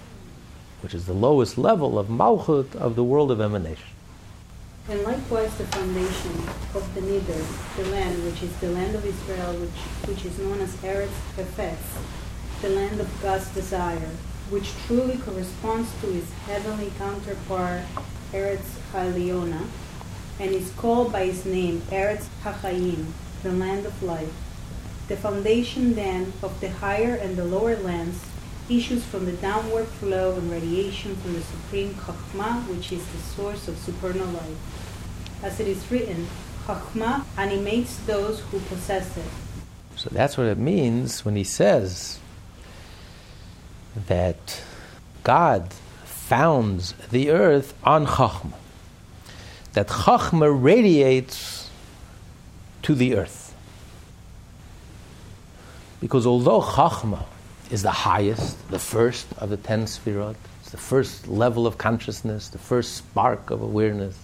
which 0.82 0.94
is 0.94 1.06
the 1.06 1.12
lowest 1.12 1.56
level 1.56 1.98
of 1.98 2.08
Malchut 2.08 2.74
of 2.74 2.96
the 2.96 3.04
world 3.04 3.30
of 3.30 3.40
emanation. 3.40 3.91
And 4.88 5.00
likewise 5.04 5.56
the 5.58 5.66
foundation 5.66 6.32
of 6.74 6.92
the 6.94 7.02
Nidr, 7.02 7.76
the 7.76 7.88
land 7.90 8.24
which 8.24 8.42
is 8.42 8.54
the 8.56 8.70
land 8.70 8.96
of 8.96 9.06
Israel, 9.06 9.54
which, 9.54 10.08
which 10.08 10.24
is 10.24 10.36
known 10.40 10.60
as 10.60 10.74
Eretz 10.76 11.08
Hefetz, 11.36 12.02
the 12.60 12.70
land 12.70 13.00
of 13.00 13.22
God's 13.22 13.48
desire, 13.54 14.10
which 14.50 14.74
truly 14.86 15.18
corresponds 15.18 15.88
to 16.00 16.08
his 16.08 16.28
heavenly 16.46 16.92
counterpart, 16.98 17.82
Eretz 18.32 18.76
HaElyonah, 18.92 19.68
and 20.40 20.50
is 20.50 20.72
called 20.72 21.12
by 21.12 21.26
his 21.26 21.46
name 21.46 21.80
Eretz 21.82 22.26
Hachayim, 22.42 23.06
the 23.44 23.52
land 23.52 23.86
of 23.86 24.02
life. 24.02 24.34
The 25.06 25.16
foundation 25.16 25.94
then 25.94 26.32
of 26.42 26.60
the 26.60 26.70
higher 26.70 27.14
and 27.14 27.36
the 27.36 27.44
lower 27.44 27.76
lands 27.76 28.18
issues 28.68 29.04
from 29.04 29.26
the 29.26 29.32
downward 29.32 29.86
flow 29.86 30.34
and 30.36 30.50
radiation 30.50 31.16
from 31.16 31.34
the 31.34 31.42
supreme 31.42 31.94
Chachma, 31.94 32.66
which 32.68 32.92
is 32.92 33.04
the 33.06 33.18
source 33.18 33.68
of 33.68 33.76
supernal 33.78 34.26
life. 34.28 34.71
As 35.42 35.58
it 35.60 35.66
is 35.66 35.90
written, 35.90 36.26
Chachma 36.66 37.24
animates 37.36 37.96
those 38.06 38.40
who 38.40 38.60
possess 38.60 39.16
it. 39.16 39.24
So 39.96 40.08
that's 40.10 40.38
what 40.38 40.46
it 40.46 40.58
means 40.58 41.24
when 41.24 41.36
he 41.36 41.44
says 41.44 42.20
that 44.06 44.62
God 45.24 45.72
founds 46.04 46.94
the 47.10 47.30
earth 47.30 47.74
on 47.84 48.06
Chachma. 48.06 48.54
That 49.72 49.88
Chachma 49.88 50.50
radiates 50.62 51.70
to 52.82 52.94
the 52.94 53.16
earth. 53.16 53.54
Because 56.00 56.26
although 56.26 56.60
Chachma 56.60 57.24
is 57.72 57.82
the 57.82 57.90
highest, 57.90 58.68
the 58.70 58.78
first 58.78 59.26
of 59.38 59.48
the 59.48 59.56
ten 59.56 59.86
sfirot. 59.86 60.36
It's 60.60 60.70
the 60.70 60.76
first 60.76 61.26
level 61.26 61.66
of 61.66 61.78
consciousness, 61.78 62.48
the 62.48 62.58
first 62.58 62.96
spark 62.96 63.50
of 63.50 63.62
awareness. 63.62 64.16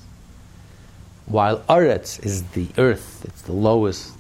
While 1.29 1.61
Aretz 1.69 2.25
is 2.25 2.43
the 2.51 2.69
earth, 2.79 3.25
it's 3.27 3.43
the 3.43 3.53
lowest. 3.53 4.13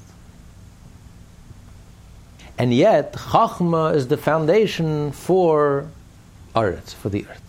And 2.58 2.74
yet, 2.74 3.14
Chachma 3.14 3.94
is 3.94 4.08
the 4.08 4.16
foundation 4.16 5.12
for 5.12 5.88
Aretz, 6.54 6.94
for 6.94 7.08
the 7.08 7.24
earth. 7.26 7.42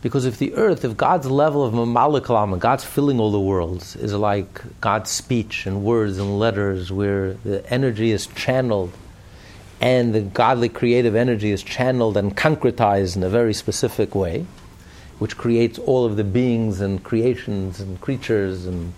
Because 0.00 0.26
if 0.26 0.38
the 0.38 0.54
earth, 0.54 0.84
if 0.84 0.96
God's 0.96 1.28
level 1.28 1.64
of 1.64 1.74
Mamalikalam, 1.74 2.56
God's 2.60 2.84
filling 2.84 3.18
all 3.18 3.32
the 3.32 3.40
worlds, 3.40 3.96
is 3.96 4.12
like 4.14 4.62
God's 4.80 5.10
speech 5.10 5.66
and 5.66 5.82
words 5.82 6.18
and 6.18 6.38
letters, 6.38 6.92
where 6.92 7.34
the 7.34 7.68
energy 7.72 8.12
is 8.12 8.28
channeled 8.28 8.92
and 9.80 10.14
the 10.14 10.20
godly 10.20 10.68
creative 10.68 11.14
energy 11.14 11.50
is 11.50 11.62
channeled 11.62 12.16
and 12.16 12.36
concretized 12.36 13.16
in 13.16 13.22
a 13.22 13.28
very 13.28 13.54
specific 13.54 14.14
way, 14.14 14.46
which 15.18 15.36
creates 15.36 15.78
all 15.78 16.04
of 16.04 16.16
the 16.16 16.24
beings 16.24 16.80
and 16.80 17.02
creations 17.02 17.80
and 17.80 18.00
creatures 18.00 18.66
and 18.66 18.92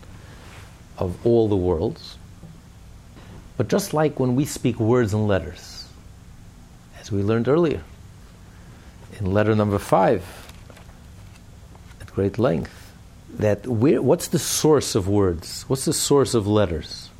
of 0.99 1.25
all 1.27 1.49
the 1.49 1.57
worlds. 1.57 2.19
But 3.57 3.69
just 3.69 3.95
like 3.95 4.21
when 4.21 4.37
we 4.37 4.45
speak 4.45 4.79
words 4.79 5.15
and 5.15 5.27
letters, 5.27 5.89
as 7.01 7.11
we 7.11 7.23
learned 7.23 7.49
earlier 7.49 7.83
in 9.19 9.27
letter 9.27 9.55
number 9.55 9.79
five, 9.79 10.25
at 12.01 12.13
great 12.15 12.39
length, 12.39 12.93
that 13.39 13.67
what's 13.67 14.29
the 14.29 14.39
source 14.39 14.95
of 14.95 15.09
words? 15.09 15.65
What's 15.69 15.85
the 15.85 15.93
source 15.93 16.35
of 16.35 16.47
letters? 16.47 17.11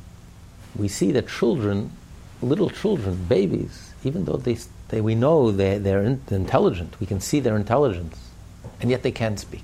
We 0.75 0.87
see 0.87 1.11
that 1.13 1.27
children 1.27 1.91
little 2.41 2.69
children, 2.69 3.25
babies, 3.25 3.93
even 4.03 4.25
though 4.25 4.37
they, 4.37 4.57
they 4.89 5.01
we 5.01 5.15
know 5.15 5.51
they, 5.51 5.77
they're 5.77 6.03
in, 6.03 6.21
intelligent, 6.29 6.99
we 6.99 7.07
can 7.07 7.19
see 7.19 7.39
their 7.39 7.55
intelligence, 7.55 8.30
and 8.81 8.89
yet 8.89 9.03
they 9.03 9.11
can't 9.11 9.39
speak. 9.39 9.63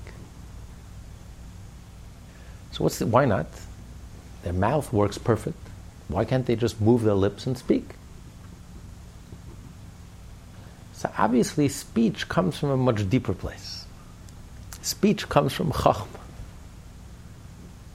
So 2.72 2.84
what's 2.84 2.98
the, 2.98 3.06
why 3.06 3.24
not? 3.24 3.46
Their 4.44 4.52
mouth 4.52 4.92
works 4.92 5.18
perfect. 5.18 5.58
Why 6.06 6.24
can't 6.24 6.46
they 6.46 6.56
just 6.56 6.80
move 6.80 7.02
their 7.02 7.14
lips 7.14 7.46
and 7.46 7.58
speak? 7.58 7.90
So 10.92 11.10
obviously, 11.18 11.68
speech 11.68 12.28
comes 12.28 12.58
from 12.58 12.70
a 12.70 12.76
much 12.76 13.08
deeper 13.08 13.34
place. 13.34 13.84
Speech 14.80 15.28
comes 15.28 15.52
from 15.52 15.70
chachma, 15.70 16.06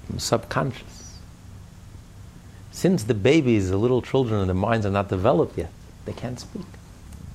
from 0.05 0.19
subconscious. 0.19 1.17
Since 2.71 3.03
the 3.03 3.13
babies, 3.13 3.69
the 3.69 3.77
little 3.77 4.01
children, 4.01 4.41
and 4.41 4.49
their 4.49 4.55
minds 4.55 4.85
are 4.85 4.91
not 4.91 5.09
developed 5.09 5.57
yet, 5.57 5.71
they 6.05 6.13
can't 6.13 6.39
speak. 6.39 6.65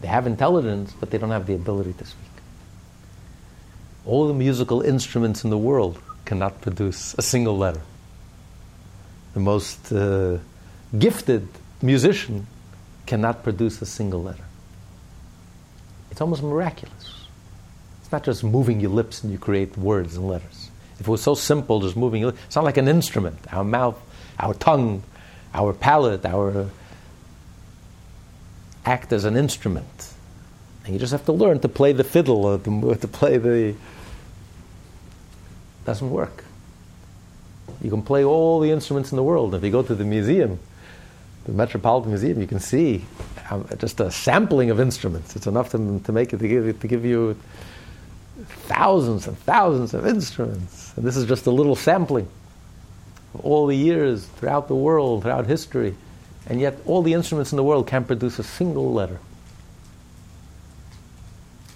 They 0.00 0.08
have 0.08 0.26
intelligence, 0.26 0.94
but 0.98 1.10
they 1.10 1.18
don't 1.18 1.30
have 1.30 1.46
the 1.46 1.54
ability 1.54 1.94
to 1.94 2.04
speak. 2.04 2.27
All 4.08 4.26
the 4.26 4.32
musical 4.32 4.80
instruments 4.80 5.44
in 5.44 5.50
the 5.50 5.58
world 5.58 6.00
cannot 6.24 6.62
produce 6.62 7.14
a 7.18 7.22
single 7.22 7.58
letter. 7.58 7.82
The 9.34 9.40
most 9.40 9.92
uh, 9.92 10.38
gifted 10.98 11.46
musician 11.82 12.46
cannot 13.04 13.42
produce 13.42 13.82
a 13.82 13.86
single 13.86 14.22
letter. 14.22 14.44
It's 16.10 16.22
almost 16.22 16.42
miraculous. 16.42 17.26
It's 18.00 18.10
not 18.10 18.24
just 18.24 18.42
moving 18.42 18.80
your 18.80 18.92
lips 18.92 19.22
and 19.22 19.30
you 19.30 19.38
create 19.38 19.76
words 19.76 20.16
and 20.16 20.26
letters. 20.26 20.70
If 20.98 21.02
it 21.06 21.08
was 21.08 21.22
so 21.22 21.34
simple, 21.34 21.80
just 21.80 21.94
moving 21.94 22.22
your 22.22 22.30
lips, 22.30 22.40
it's 22.46 22.56
not 22.56 22.64
like 22.64 22.78
an 22.78 22.88
instrument. 22.88 23.36
Our 23.52 23.62
mouth, 23.62 24.00
our 24.40 24.54
tongue, 24.54 25.02
our 25.52 25.74
palate, 25.74 26.24
our 26.24 26.70
act 28.86 29.12
as 29.12 29.26
an 29.26 29.36
instrument. 29.36 30.14
And 30.86 30.94
you 30.94 30.98
just 30.98 31.12
have 31.12 31.26
to 31.26 31.32
learn 31.32 31.60
to 31.60 31.68
play 31.68 31.92
the 31.92 32.04
fiddle 32.04 32.46
or 32.46 32.56
to, 32.56 32.94
to 33.02 33.08
play 33.08 33.36
the. 33.36 33.74
Doesn't 35.88 36.10
work. 36.10 36.44
You 37.80 37.88
can 37.88 38.02
play 38.02 38.22
all 38.22 38.60
the 38.60 38.70
instruments 38.70 39.10
in 39.10 39.16
the 39.16 39.22
world. 39.22 39.54
If 39.54 39.64
you 39.64 39.70
go 39.70 39.82
to 39.82 39.94
the 39.94 40.04
museum, 40.04 40.58
the 41.46 41.52
Metropolitan 41.52 42.10
Museum, 42.10 42.42
you 42.42 42.46
can 42.46 42.60
see 42.60 43.06
um, 43.50 43.66
just 43.78 43.98
a 43.98 44.10
sampling 44.10 44.68
of 44.68 44.80
instruments. 44.80 45.34
It's 45.34 45.46
enough 45.46 45.70
to, 45.70 45.98
to 46.04 46.12
make 46.12 46.34
it 46.34 46.40
to 46.40 46.46
give, 46.46 46.78
to 46.78 46.86
give 46.86 47.06
you 47.06 47.38
thousands 48.66 49.26
and 49.28 49.38
thousands 49.38 49.94
of 49.94 50.06
instruments. 50.06 50.92
And 50.94 51.06
this 51.06 51.16
is 51.16 51.24
just 51.24 51.46
a 51.46 51.50
little 51.50 51.74
sampling 51.74 52.28
of 53.32 53.40
all 53.40 53.66
the 53.66 53.74
years 53.74 54.26
throughout 54.26 54.68
the 54.68 54.76
world, 54.76 55.22
throughout 55.22 55.46
history. 55.46 55.94
And 56.46 56.60
yet, 56.60 56.76
all 56.84 57.00
the 57.00 57.14
instruments 57.14 57.50
in 57.50 57.56
the 57.56 57.64
world 57.64 57.86
can't 57.86 58.06
produce 58.06 58.38
a 58.38 58.44
single 58.44 58.92
letter. 58.92 59.18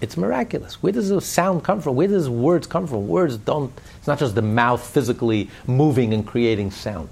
It's 0.02 0.16
miraculous. 0.16 0.82
Where 0.82 0.92
does 0.92 1.10
the 1.10 1.20
sound 1.20 1.62
come 1.62 1.80
from? 1.80 1.94
Where 1.94 2.08
does 2.08 2.28
words 2.28 2.66
come 2.66 2.88
from? 2.88 3.06
Words 3.06 3.36
don't, 3.36 3.72
it's 3.98 4.08
not 4.08 4.18
just 4.18 4.34
the 4.34 4.42
mouth 4.42 4.84
physically 4.84 5.48
moving 5.68 6.12
and 6.12 6.26
creating 6.26 6.72
sound. 6.72 7.08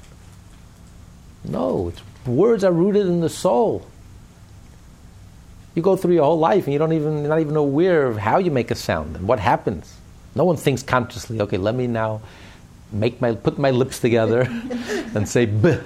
No, 1.45 1.93
words 2.27 2.65
are 2.65 2.73
rooted 2.73 3.07
in 3.07 3.21
the 3.21 3.29
soul. 3.29 3.87
You 5.77 5.83
go 5.83 5.95
through 5.95 6.15
your 6.15 6.25
whole 6.25 6.41
life 6.41 6.65
and 6.65 6.73
you 6.73 6.81
don't 6.81 6.93
even, 6.93 7.29
not 7.29 7.39
even 7.39 7.55
aware 7.55 8.09
of 8.09 8.19
how 8.19 8.39
you 8.39 8.51
make 8.51 8.73
a 8.73 8.75
sound 8.75 9.15
and 9.15 9.29
what 9.29 9.39
happens. 9.39 9.97
No 10.35 10.45
one 10.45 10.57
thinks 10.57 10.83
consciously, 10.83 11.41
okay, 11.43 11.59
let 11.59 11.77
me 11.77 11.87
now 11.87 12.21
make 12.91 13.21
my, 13.21 13.37
put 13.37 13.57
my 13.57 13.71
lips 13.71 14.01
together 14.01 14.41
and 15.15 15.29
say 15.29 15.47
b, 15.47 15.79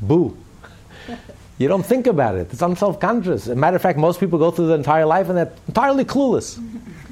boo. 0.00 0.38
You 1.60 1.68
don't 1.68 1.84
think 1.84 2.06
about 2.06 2.36
it. 2.36 2.50
It's 2.50 2.62
unself-conscious. 2.62 3.42
As 3.42 3.48
a 3.48 3.54
matter 3.54 3.76
of 3.76 3.82
fact, 3.82 3.98
most 3.98 4.18
people 4.18 4.38
go 4.38 4.50
through 4.50 4.68
their 4.68 4.78
entire 4.78 5.04
life 5.04 5.28
and 5.28 5.36
they're 5.36 5.52
entirely 5.68 6.06
clueless. 6.06 6.58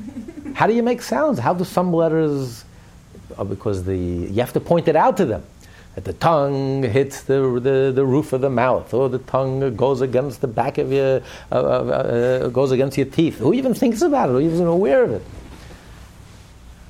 How 0.54 0.66
do 0.66 0.72
you 0.72 0.82
make 0.82 1.02
sounds? 1.02 1.38
How 1.38 1.52
do 1.52 1.64
some 1.64 1.92
letters? 1.92 2.64
Oh, 3.36 3.44
because 3.44 3.84
the 3.84 3.94
you 3.94 4.40
have 4.40 4.54
to 4.54 4.60
point 4.60 4.88
it 4.88 4.96
out 4.96 5.18
to 5.18 5.26
them 5.26 5.44
that 5.96 6.04
the 6.04 6.14
tongue 6.14 6.82
hits 6.82 7.24
the, 7.24 7.60
the, 7.60 7.92
the 7.94 8.06
roof 8.06 8.32
of 8.32 8.40
the 8.40 8.48
mouth, 8.48 8.94
or 8.94 9.10
the 9.10 9.18
tongue 9.18 9.76
goes 9.76 10.00
against 10.00 10.40
the 10.40 10.48
back 10.48 10.78
of 10.78 10.90
your, 10.92 11.20
uh, 11.52 11.54
uh, 11.54 11.58
uh, 11.58 12.48
goes 12.48 12.70
against 12.70 12.96
your 12.96 13.06
teeth. 13.06 13.36
Who 13.38 13.52
even 13.52 13.74
thinks 13.74 14.00
about 14.00 14.30
it? 14.30 14.32
Who 14.32 14.40
even 14.40 14.66
aware 14.66 15.02
of 15.02 15.10
it? 15.10 15.22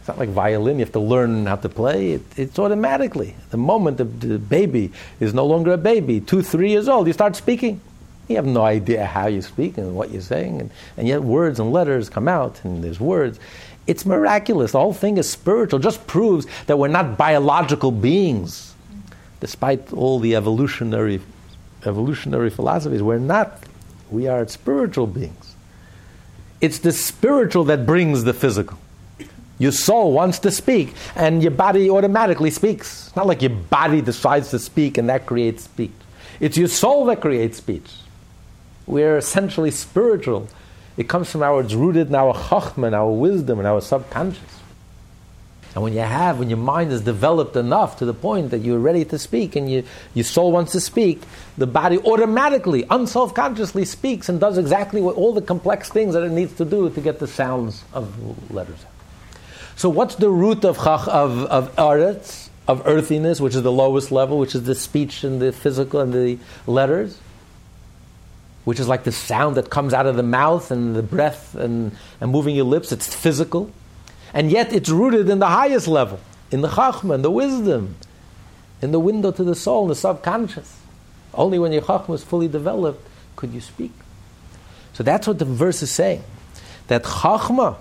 It's 0.08 0.16
not 0.16 0.26
like 0.26 0.30
violin, 0.30 0.78
you 0.78 0.86
have 0.86 0.92
to 0.92 1.00
learn 1.00 1.44
how 1.44 1.56
to 1.56 1.68
play. 1.68 2.12
It, 2.12 2.22
it's 2.38 2.58
automatically. 2.58 3.36
The 3.50 3.58
moment 3.58 3.98
the, 3.98 4.04
the 4.04 4.38
baby 4.38 4.90
is 5.20 5.34
no 5.34 5.44
longer 5.44 5.72
a 5.72 5.76
baby, 5.76 6.18
two, 6.18 6.40
three 6.40 6.70
years 6.70 6.88
old, 6.88 7.08
you 7.08 7.12
start 7.12 7.36
speaking. 7.36 7.82
You 8.26 8.36
have 8.36 8.46
no 8.46 8.62
idea 8.62 9.04
how 9.04 9.26
you 9.26 9.42
speak 9.42 9.76
and 9.76 9.94
what 9.94 10.10
you're 10.10 10.22
saying, 10.22 10.62
and, 10.62 10.70
and 10.96 11.06
yet 11.06 11.22
words 11.22 11.60
and 11.60 11.74
letters 11.74 12.08
come 12.08 12.26
out, 12.26 12.58
and 12.64 12.82
there's 12.82 12.98
words. 12.98 13.38
It's 13.86 14.06
miraculous. 14.06 14.72
The 14.72 14.80
whole 14.80 14.94
thing 14.94 15.18
is 15.18 15.28
spiritual. 15.28 15.78
Just 15.78 16.06
proves 16.06 16.46
that 16.68 16.78
we're 16.78 16.88
not 16.88 17.18
biological 17.18 17.90
beings 17.90 18.74
despite 19.40 19.92
all 19.92 20.20
the 20.20 20.36
evolutionary, 20.36 21.20
evolutionary 21.84 22.48
philosophies, 22.48 23.02
we're 23.02 23.18
not. 23.18 23.60
We 24.10 24.26
are 24.26 24.48
spiritual 24.48 25.06
beings. 25.06 25.54
It's 26.62 26.78
the 26.78 26.92
spiritual 26.92 27.64
that 27.64 27.84
brings 27.84 28.24
the 28.24 28.32
physical. 28.32 28.78
Your 29.58 29.72
soul 29.72 30.12
wants 30.12 30.38
to 30.40 30.50
speak, 30.50 30.94
and 31.16 31.42
your 31.42 31.50
body 31.50 31.90
automatically 31.90 32.50
speaks. 32.50 33.08
It's 33.08 33.16
not 33.16 33.26
like 33.26 33.42
your 33.42 33.50
body 33.50 34.00
decides 34.00 34.50
to 34.50 34.58
speak 34.58 34.98
and 34.98 35.08
that 35.08 35.26
creates 35.26 35.64
speech. 35.64 35.90
It's 36.38 36.56
your 36.56 36.68
soul 36.68 37.06
that 37.06 37.20
creates 37.20 37.58
speech. 37.58 37.90
We're 38.86 39.16
essentially 39.16 39.72
spiritual. 39.72 40.48
It 40.96 41.08
comes 41.08 41.30
from 41.30 41.42
our, 41.42 41.60
it's 41.60 41.74
rooted 41.74 42.08
in 42.08 42.14
our 42.14 42.34
chachma, 42.34 42.92
our 42.92 43.10
wisdom, 43.10 43.58
and 43.58 43.66
our 43.66 43.80
subconscious. 43.80 44.60
And 45.74 45.82
when 45.82 45.92
you 45.92 46.00
have, 46.00 46.38
when 46.38 46.48
your 46.48 46.58
mind 46.58 46.92
is 46.92 47.02
developed 47.02 47.54
enough 47.54 47.98
to 47.98 48.04
the 48.04 48.14
point 48.14 48.50
that 48.52 48.60
you're 48.60 48.78
ready 48.78 49.04
to 49.06 49.18
speak 49.18 49.54
and 49.54 49.70
you, 49.70 49.84
your 50.14 50.24
soul 50.24 50.50
wants 50.50 50.72
to 50.72 50.80
speak, 50.80 51.20
the 51.56 51.66
body 51.66 51.98
automatically, 51.98 52.86
unself-consciously 52.88 53.84
speaks 53.84 54.28
and 54.28 54.40
does 54.40 54.56
exactly 54.56 55.00
what 55.00 55.16
all 55.16 55.34
the 55.34 55.42
complex 55.42 55.90
things 55.90 56.14
that 56.14 56.22
it 56.22 56.30
needs 56.30 56.54
to 56.54 56.64
do 56.64 56.88
to 56.90 57.00
get 57.00 57.18
the 57.18 57.26
sounds 57.26 57.84
of 57.92 58.52
letters 58.52 58.84
So 59.78 59.88
what's 59.88 60.16
the 60.16 60.28
root 60.28 60.64
of 60.64 60.76
chach, 60.76 61.06
of, 61.06 61.44
of 61.44 61.78
of 62.66 62.82
earthiness, 62.84 63.40
which 63.40 63.54
is 63.54 63.62
the 63.62 63.70
lowest 63.70 64.10
level, 64.10 64.36
which 64.40 64.56
is 64.56 64.64
the 64.64 64.74
speech 64.74 65.22
and 65.22 65.40
the 65.40 65.52
physical 65.52 66.00
and 66.00 66.12
the 66.12 66.40
letters? 66.66 67.16
Which 68.64 68.80
is 68.80 68.88
like 68.88 69.04
the 69.04 69.12
sound 69.12 69.56
that 69.56 69.70
comes 69.70 69.94
out 69.94 70.06
of 70.06 70.16
the 70.16 70.24
mouth 70.24 70.72
and 70.72 70.96
the 70.96 71.02
breath 71.02 71.54
and, 71.54 71.96
and 72.20 72.32
moving 72.32 72.56
your 72.56 72.64
lips. 72.64 72.90
It's 72.90 73.14
physical. 73.14 73.70
And 74.34 74.50
yet 74.50 74.72
it's 74.72 74.88
rooted 74.88 75.30
in 75.30 75.38
the 75.38 75.46
highest 75.46 75.86
level, 75.86 76.18
in 76.50 76.60
the 76.60 76.68
chachma, 76.68 77.22
the 77.22 77.30
wisdom, 77.30 77.94
in 78.82 78.90
the 78.90 78.98
window 78.98 79.30
to 79.30 79.44
the 79.44 79.54
soul, 79.54 79.84
in 79.84 79.90
the 79.90 79.94
subconscious. 79.94 80.76
Only 81.32 81.60
when 81.60 81.70
your 81.70 81.82
chachma 81.82 82.16
is 82.16 82.24
fully 82.24 82.48
developed 82.48 83.06
could 83.36 83.52
you 83.52 83.60
speak. 83.60 83.92
So 84.94 85.04
that's 85.04 85.28
what 85.28 85.38
the 85.38 85.44
verse 85.44 85.82
is 85.82 85.92
saying. 85.92 86.24
That 86.88 87.04
chachma 87.04 87.76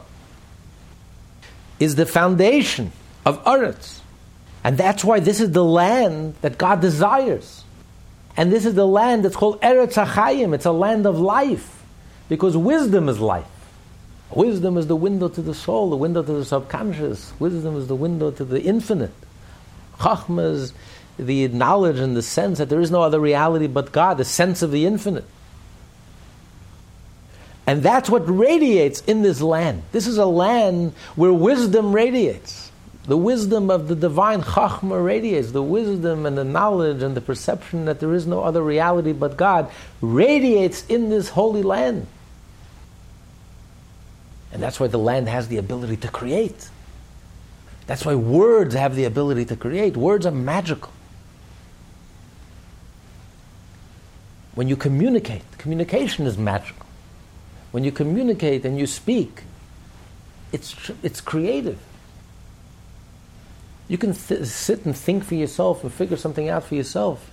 is 1.80 1.96
the 1.96 2.06
foundation 2.06 2.92
of 3.26 3.44
Eretz. 3.44 4.00
And 4.64 4.78
that's 4.78 5.04
why 5.04 5.20
this 5.20 5.40
is 5.40 5.52
the 5.52 5.64
land 5.64 6.36
that 6.42 6.58
God 6.58 6.82
desires. 6.82 7.64
And 8.36 8.52
this 8.52 8.66
is 8.66 8.76
the 8.76 8.88
land 8.88 9.26
that's 9.26 9.36
called 9.36 9.62
Eretz 9.62 9.94
HaChaim. 10.04 10.54
It's 10.54 10.66
a 10.66 10.72
land 10.72 11.06
of 11.06 11.20
life. 11.20 11.84
Because 12.30 12.58
wisdom 12.58 13.10
is 13.10 13.20
life. 13.20 13.46
Wisdom 14.32 14.78
is 14.78 14.88
the 14.88 14.96
window 14.96 15.30
to 15.30 15.42
the 15.42 15.54
soul, 15.54 15.90
the 15.90 15.96
window 15.96 16.22
to 16.22 16.34
the 16.34 16.46
subconscious. 16.46 17.32
Wisdom 17.40 17.78
is 17.78 17.88
the 17.88 17.96
window 17.96 18.30
to 18.32 18.44
the 18.44 18.62
infinite. 18.62 19.14
Chachma 20.00 20.52
is 20.52 20.74
the 21.18 21.48
knowledge 21.48 22.00
and 22.00 22.16
the 22.16 22.22
sense 22.22 22.58
that 22.58 22.70
there 22.70 22.82
is 22.82 22.92
no 22.92 23.02
other 23.02 23.20
reality 23.20 23.68
but 23.68 23.92
God, 23.92 24.18
the 24.18 24.26
sense 24.26 24.62
of 24.62 24.72
the 24.72 24.86
infinite. 24.86 25.26
And 27.68 27.84
that's 27.84 28.10
what 28.10 28.24
radiates 28.28 29.02
in 29.02 29.22
this 29.22 29.42
land. 29.42 29.84
This 29.92 30.08
is 30.08 30.18
a 30.18 30.26
land 30.26 30.94
where 31.18 31.34
wisdom 31.34 31.94
radiates. 31.94 32.72
The 33.04 33.18
wisdom 33.18 33.70
of 33.70 33.90
the 33.90 33.96
divine 33.96 34.42
Chachma 34.42 35.04
radiates. 35.04 35.52
The 35.52 35.62
wisdom 35.62 36.26
and 36.26 36.38
the 36.38 36.46
knowledge 36.46 37.04
and 37.04 37.16
the 37.16 37.22
perception 37.22 37.86
that 37.86 38.00
there 38.00 38.14
is 38.14 38.26
no 38.26 38.42
other 38.42 38.64
reality 38.64 39.12
but 39.12 39.36
God 39.36 39.70
radiates 40.00 40.86
in 40.88 41.10
this 41.10 41.28
holy 41.28 41.62
land. 41.62 42.08
And 44.54 44.64
that's 44.64 44.80
why 44.80 44.88
the 44.88 44.98
land 44.98 45.28
has 45.28 45.50
the 45.50 45.58
ability 45.58 45.98
to 45.98 46.08
create. 46.08 46.70
That's 47.86 48.06
why 48.06 48.16
words 48.16 48.76
have 48.76 48.96
the 48.96 49.04
ability 49.04 49.44
to 49.46 49.58
create. 49.58 49.98
Words 49.98 50.26
are 50.26 50.32
magical. 50.32 50.92
When 54.56 54.70
you 54.70 54.78
communicate, 54.78 55.44
communication 55.58 56.26
is 56.26 56.38
magical. 56.38 56.87
When 57.78 57.84
you 57.84 57.92
communicate 57.92 58.66
and 58.66 58.80
you 58.80 58.88
speak, 58.88 59.44
it's, 60.52 60.90
it's 61.04 61.22
creative. 61.22 61.78
You 63.88 64.00
can 64.00 64.16
th- 64.16 64.46
sit 64.46 64.84
and 64.84 64.98
think 64.98 65.24
for 65.24 65.36
yourself 65.36 65.84
and 65.84 65.94
figure 65.94 66.18
something 66.18 66.50
out 66.50 66.64
for 66.64 66.74
yourself 66.74 67.30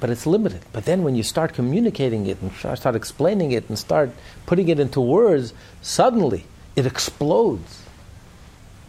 but 0.00 0.08
it's 0.08 0.24
limited. 0.24 0.62
But 0.72 0.86
then 0.86 1.02
when 1.02 1.16
you 1.16 1.22
start 1.22 1.52
communicating 1.52 2.24
it 2.24 2.40
and 2.40 2.50
start 2.54 2.96
explaining 2.96 3.52
it 3.52 3.68
and 3.68 3.78
start 3.78 4.10
putting 4.46 4.70
it 4.70 4.80
into 4.80 5.02
words, 5.02 5.52
suddenly 5.82 6.46
it 6.74 6.86
explodes. 6.86 7.82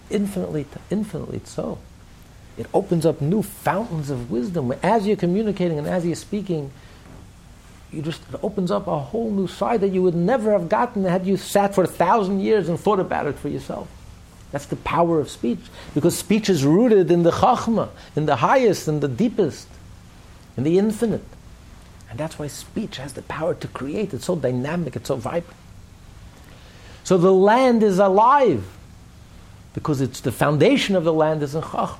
Infinitely, 0.10 0.66
infinitely 0.90 1.42
so. 1.44 1.80
It 2.58 2.68
opens 2.74 3.06
up 3.06 3.20
new 3.20 3.44
fountains 3.44 4.10
of 4.10 4.32
wisdom. 4.32 4.74
As 4.82 5.06
you're 5.06 5.18
communicating 5.18 5.78
and 5.78 5.88
as 5.88 6.06
you're 6.06 6.16
speaking, 6.16 6.72
you 7.94 8.02
just 8.02 8.22
it 8.34 8.40
opens 8.44 8.72
up 8.72 8.88
a 8.88 8.98
whole 8.98 9.30
new 9.32 9.48
side 9.48 9.82
that 9.82 9.90
you 9.90 10.02
would 10.02 10.16
never 10.16 10.52
have 10.52 10.68
gotten 10.68 11.04
had 11.04 11.26
you 11.26 11.38
sat 11.38 11.76
for 11.76 11.84
a 11.84 11.88
thousand 11.88 12.40
years 12.40 12.70
and 12.70 12.80
thought 12.80 13.00
about 13.00 13.28
it 13.28 13.38
for 13.38 13.50
yourself. 13.50 13.88
That's 14.52 14.66
the 14.66 14.76
power 14.78 15.20
of 15.20 15.30
speech. 15.30 15.60
Because 15.94 16.18
speech 16.18 16.50
is 16.50 16.64
rooted 16.64 17.10
in 17.10 17.24
the 17.24 17.32
chachma, 17.32 17.90
in 18.16 18.26
the 18.26 18.38
highest 18.38 18.88
and 18.88 19.02
the 19.02 19.08
deepest 19.08 19.68
in 20.58 20.64
the 20.64 20.78
infinite. 20.78 21.24
And 22.10 22.20
that's 22.20 22.38
why 22.38 22.48
speech 22.48 22.98
has 22.98 23.14
the 23.14 23.24
power 23.24 23.56
to 23.56 23.68
create. 23.68 24.14
It's 24.14 24.26
so 24.26 24.36
dynamic, 24.36 24.96
it's 24.96 25.08
so 25.08 25.16
vibrant. 25.16 25.60
So 27.04 27.18
the 27.18 27.34
land 27.34 27.84
is 27.84 28.00
alive 28.00 28.66
because 29.74 30.00
it's 30.00 30.22
the 30.22 30.32
foundation 30.32 30.96
of 30.96 31.04
the 31.04 31.14
land 31.14 31.42
is 31.42 31.56
in 31.56 31.62
Chach. 31.62 31.98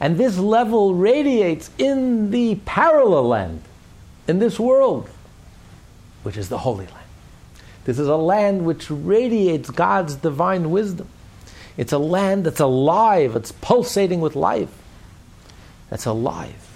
And 0.00 0.16
this 0.16 0.38
level 0.38 0.94
radiates 0.94 1.70
in 1.78 2.30
the 2.30 2.56
parallel 2.64 3.28
land, 3.28 3.62
in 4.30 4.38
this 4.38 4.58
world, 4.58 5.10
which 6.22 6.36
is 6.36 6.48
the 6.48 6.58
Holy 6.58 6.86
Land. 6.86 6.96
This 7.84 7.98
is 7.98 8.08
a 8.08 8.16
land 8.16 8.64
which 8.64 8.90
radiates 8.90 9.68
God's 9.70 10.14
divine 10.14 10.70
wisdom. 10.70 11.08
It's 11.76 11.92
a 11.92 11.98
land 11.98 12.44
that's 12.44 12.60
alive, 12.60 13.36
it's 13.36 13.52
pulsating 13.52 14.20
with 14.20 14.36
life. 14.36 14.70
That's 15.90 16.06
alive. 16.06 16.68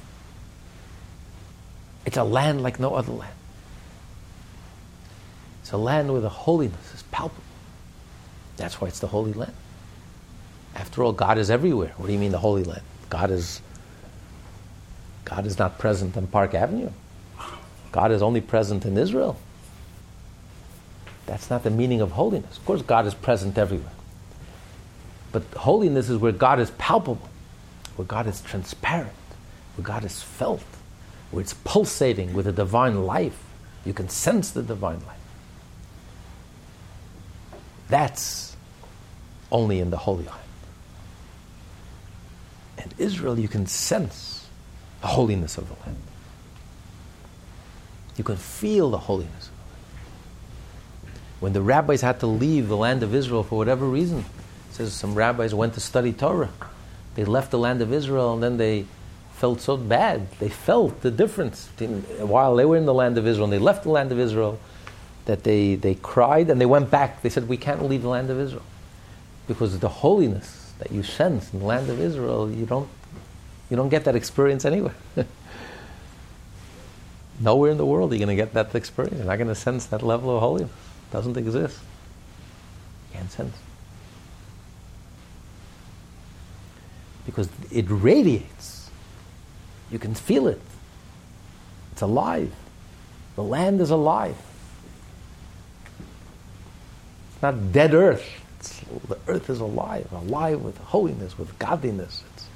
It's 2.04 2.16
a 2.16 2.24
land 2.24 2.62
like 2.62 2.80
no 2.80 2.94
other 2.94 3.12
land. 3.12 3.34
It's 5.62 5.72
a 5.72 5.78
land 5.78 6.12
where 6.12 6.20
the 6.20 6.28
holiness 6.28 6.92
is 6.94 7.02
palpable. 7.04 7.42
That's 8.56 8.80
why 8.80 8.88
it's 8.88 8.98
the 8.98 9.06
Holy 9.06 9.32
Land. 9.32 9.54
After 10.74 11.02
all, 11.02 11.12
God 11.12 11.38
is 11.38 11.50
everywhere. 11.50 11.92
What 11.96 12.06
do 12.06 12.12
you 12.12 12.18
mean 12.18 12.32
the 12.32 12.38
Holy 12.38 12.64
Land? 12.64 12.82
God 13.08 13.30
is 13.30 13.62
God 15.24 15.46
is 15.46 15.58
not 15.58 15.78
present 15.78 16.16
on 16.16 16.26
Park 16.26 16.54
Avenue. 16.54 16.90
God 17.94 18.10
is 18.10 18.22
only 18.22 18.40
present 18.40 18.84
in 18.84 18.98
Israel. 18.98 19.36
That's 21.26 21.48
not 21.48 21.62
the 21.62 21.70
meaning 21.70 22.00
of 22.00 22.10
holiness. 22.10 22.58
Of 22.58 22.64
course, 22.64 22.82
God 22.82 23.06
is 23.06 23.14
present 23.14 23.56
everywhere. 23.56 23.92
But 25.30 25.44
holiness 25.56 26.10
is 26.10 26.18
where 26.18 26.32
God 26.32 26.58
is 26.58 26.72
palpable, 26.72 27.28
where 27.94 28.04
God 28.04 28.26
is 28.26 28.40
transparent, 28.40 29.12
where 29.76 29.84
God 29.84 30.04
is 30.04 30.20
felt, 30.20 30.64
where 31.30 31.40
it's 31.40 31.54
pulsating 31.54 32.34
with 32.34 32.48
a 32.48 32.52
divine 32.52 33.04
life. 33.04 33.40
You 33.86 33.94
can 33.94 34.08
sense 34.08 34.50
the 34.50 34.64
divine 34.64 35.00
life. 35.06 35.20
That's 37.86 38.56
only 39.52 39.78
in 39.78 39.90
the 39.90 39.98
Holy 39.98 40.24
Land. 40.24 40.40
In 42.78 42.90
Israel, 42.98 43.38
you 43.38 43.46
can 43.46 43.68
sense 43.68 44.48
the 45.00 45.06
holiness 45.06 45.56
of 45.58 45.68
the 45.68 45.74
land. 45.86 46.02
You 48.16 48.24
can 48.24 48.36
feel 48.36 48.90
the 48.90 48.98
holiness 48.98 49.50
when 51.44 51.52
the 51.52 51.60
rabbis 51.60 52.00
had 52.00 52.20
to 52.20 52.26
leave 52.26 52.68
the 52.68 52.76
land 52.76 53.02
of 53.02 53.14
Israel 53.14 53.42
for 53.42 53.58
whatever 53.58 53.86
reason, 53.86 54.24
says 54.70 54.94
some 54.94 55.14
rabbis 55.14 55.52
went 55.52 55.74
to 55.74 55.80
study 55.80 56.10
Torah. 56.10 56.48
They 57.16 57.24
left 57.26 57.50
the 57.50 57.58
land 57.58 57.82
of 57.82 57.92
Israel 57.92 58.32
and 58.32 58.42
then 58.42 58.56
they 58.56 58.86
felt 59.34 59.60
so 59.60 59.76
bad. 59.76 60.30
They 60.38 60.48
felt 60.48 61.02
the 61.02 61.10
difference 61.10 61.68
while 62.18 62.56
they 62.56 62.64
were 62.64 62.78
in 62.78 62.86
the 62.86 62.94
land 62.94 63.18
of 63.18 63.26
Israel 63.26 63.44
and 63.44 63.52
they 63.52 63.58
left 63.58 63.82
the 63.82 63.90
land 63.90 64.10
of 64.10 64.18
Israel 64.18 64.58
that 65.26 65.44
they, 65.44 65.74
they 65.74 65.96
cried 65.96 66.48
and 66.48 66.58
they 66.58 66.66
went 66.66 66.90
back. 66.90 67.20
They 67.20 67.28
said, 67.28 67.46
We 67.46 67.58
can't 67.58 67.82
leave 67.82 68.00
the 68.00 68.08
land 68.08 68.30
of 68.30 68.40
Israel. 68.40 68.64
Because 69.46 69.78
the 69.78 69.88
holiness 69.90 70.72
that 70.78 70.92
you 70.92 71.02
sense 71.02 71.52
in 71.52 71.58
the 71.58 71.66
land 71.66 71.90
of 71.90 72.00
Israel, 72.00 72.50
you 72.50 72.64
don't, 72.64 72.88
you 73.68 73.76
don't 73.76 73.90
get 73.90 74.04
that 74.04 74.16
experience 74.16 74.64
anywhere. 74.64 74.94
Nowhere 77.44 77.70
in 77.70 77.76
the 77.76 77.84
world 77.84 78.10
are 78.10 78.14
you 78.14 78.24
going 78.24 78.34
to 78.34 78.42
get 78.42 78.54
that 78.54 78.74
experience. 78.74 79.18
You're 79.18 79.26
not 79.26 79.36
going 79.36 79.48
to 79.48 79.54
sense 79.54 79.84
that 79.86 80.02
level 80.02 80.34
of 80.34 80.40
holiness. 80.40 80.70
It 80.70 81.12
Doesn't 81.12 81.36
exist. 81.36 81.78
You 83.12 83.18
can't 83.18 83.30
sense. 83.30 83.54
Because 87.26 87.50
it 87.70 87.84
radiates. 87.88 88.88
You 89.90 89.98
can 89.98 90.14
feel 90.14 90.48
it. 90.48 90.60
It's 91.92 92.00
alive. 92.00 92.50
The 93.36 93.42
land 93.42 93.82
is 93.82 93.90
alive. 93.90 94.36
It's 97.34 97.42
not 97.42 97.72
dead 97.72 97.92
earth. 97.92 98.24
It's, 98.58 98.80
the 99.06 99.18
earth 99.28 99.50
is 99.50 99.60
alive, 99.60 100.10
alive 100.12 100.62
with 100.62 100.78
holiness, 100.78 101.36
with 101.36 101.58
godliness. 101.58 102.24
It's, 102.32 102.46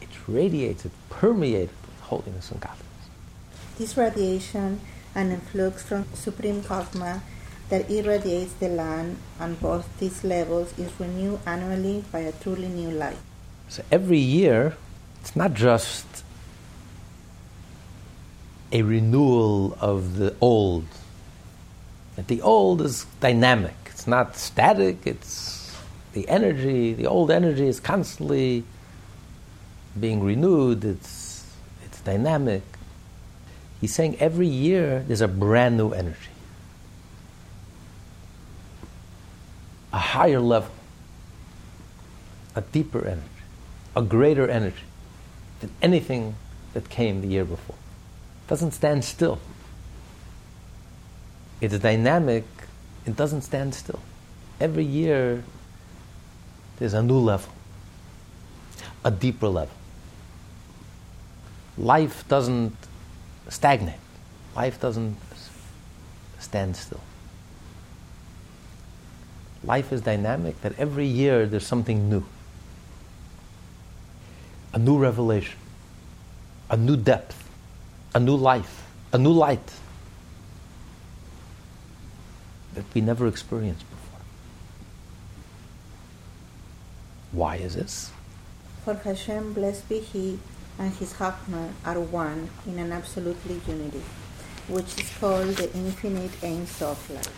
it 0.00 0.08
radiates, 0.26 0.84
it 0.84 0.92
permeates 1.10 1.72
with 1.86 2.00
holiness 2.00 2.50
and 2.50 2.60
godliness. 2.60 2.89
This 3.78 3.96
radiation 3.96 4.80
and 5.14 5.32
influx 5.32 5.82
from 5.82 6.04
Supreme 6.14 6.62
Chachma 6.62 7.22
that 7.70 7.90
irradiates 7.90 8.52
the 8.54 8.68
land 8.68 9.16
on 9.38 9.54
both 9.54 9.86
these 9.98 10.24
levels 10.24 10.76
is 10.78 10.90
renewed 10.98 11.40
annually 11.46 12.04
by 12.12 12.20
a 12.20 12.32
truly 12.32 12.68
new 12.68 12.90
light. 12.90 13.16
So 13.68 13.82
every 13.90 14.18
year, 14.18 14.76
it's 15.20 15.36
not 15.36 15.54
just 15.54 16.06
a 18.72 18.82
renewal 18.82 19.76
of 19.80 20.16
the 20.16 20.34
old. 20.40 20.86
The 22.16 22.42
old 22.42 22.82
is 22.82 23.06
dynamic. 23.20 23.74
It's 23.86 24.06
not 24.06 24.36
static. 24.36 25.06
It's 25.06 25.76
the 26.12 26.28
energy. 26.28 26.92
The 26.92 27.06
old 27.06 27.30
energy 27.30 27.66
is 27.66 27.80
constantly 27.80 28.64
being 29.98 30.22
renewed. 30.22 30.84
It's 30.84 31.46
it's 31.84 32.00
dynamic. 32.00 32.62
He's 33.80 33.94
saying 33.94 34.16
every 34.20 34.46
year 34.46 35.04
there's 35.06 35.22
a 35.22 35.28
brand 35.28 35.76
new 35.76 35.92
energy. 35.92 36.30
a 39.92 39.98
higher 39.98 40.40
level, 40.40 40.72
a 42.54 42.60
deeper 42.60 43.04
energy, 43.06 43.26
a 43.96 44.02
greater 44.02 44.48
energy 44.48 44.84
than 45.60 45.70
anything 45.82 46.34
that 46.74 46.88
came 46.88 47.20
the 47.20 47.26
year 47.26 47.44
before. 47.44 47.76
It 48.46 48.48
doesn't 48.48 48.72
stand 48.72 49.04
still. 49.04 49.38
It's 51.60 51.78
dynamic, 51.78 52.44
it 53.04 53.16
doesn't 53.16 53.42
stand 53.42 53.74
still. 53.74 54.00
Every 54.60 54.84
year 54.84 55.42
there's 56.78 56.94
a 56.94 57.02
new 57.02 57.18
level, 57.18 57.52
a 59.04 59.10
deeper 59.10 59.48
level. 59.48 59.74
Life 61.76 62.26
doesn't 62.28 62.76
stagnate, 63.50 64.00
life 64.56 64.80
doesn't 64.80 65.16
stand 66.38 66.76
still. 66.76 67.00
Life 69.62 69.92
is 69.92 70.00
dynamic, 70.00 70.60
that 70.62 70.78
every 70.78 71.04
year 71.06 71.44
there's 71.44 71.66
something 71.66 72.08
new. 72.08 72.24
A 74.72 74.78
new 74.78 74.96
revelation, 74.96 75.58
a 76.70 76.76
new 76.76 76.96
depth, 76.96 77.36
a 78.14 78.20
new 78.20 78.36
life, 78.36 78.86
a 79.12 79.18
new 79.18 79.32
light 79.32 79.74
that 82.74 82.84
we 82.94 83.00
never 83.00 83.26
experienced 83.26 83.84
before. 83.90 84.20
Why 87.32 87.56
is 87.56 87.74
this? 87.74 88.12
For 88.84 88.94
Hashem, 88.94 89.52
blessed 89.52 89.88
be 89.88 89.98
He, 89.98 90.38
and 90.80 90.94
His 90.94 91.12
Chachma 91.12 91.70
are 91.84 92.00
one 92.00 92.48
in 92.66 92.78
an 92.78 92.90
absolutely 92.90 93.60
unity, 93.68 94.02
which 94.66 94.98
is 94.98 95.12
called 95.18 95.48
the 95.56 95.70
infinite 95.74 96.32
Ein 96.42 96.66
Sof 96.66 97.10
life. 97.10 97.28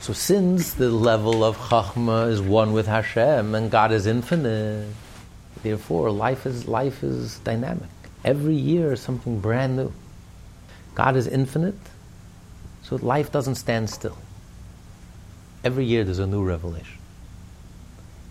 So 0.00 0.12
since 0.12 0.74
the 0.74 0.90
level 0.90 1.42
of 1.42 1.56
Chachma 1.56 2.28
is 2.28 2.42
one 2.42 2.74
with 2.74 2.86
Hashem 2.86 3.54
and 3.54 3.70
God 3.70 3.90
is 3.90 4.06
infinite, 4.06 4.88
therefore 5.62 6.10
life 6.10 6.44
is, 6.44 6.68
life 6.68 7.02
is 7.02 7.38
dynamic. 7.38 7.88
Every 8.22 8.54
year 8.54 8.94
something 8.96 9.40
brand 9.40 9.76
new. 9.76 9.92
God 10.94 11.16
is 11.16 11.26
infinite, 11.26 11.78
so 12.82 12.96
life 12.96 13.32
doesn't 13.32 13.54
stand 13.54 13.88
still. 13.88 14.18
Every 15.64 15.86
year 15.86 16.04
there's 16.04 16.18
a 16.18 16.26
new 16.26 16.44
revelation. 16.44 16.98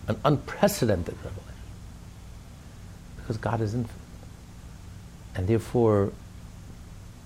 An 0.08 0.20
unprecedented 0.24 1.16
revelation. 1.16 1.46
Because 3.18 3.38
God 3.38 3.62
is 3.62 3.74
infinite. 3.74 3.99
And 5.36 5.48
therefore 5.48 6.12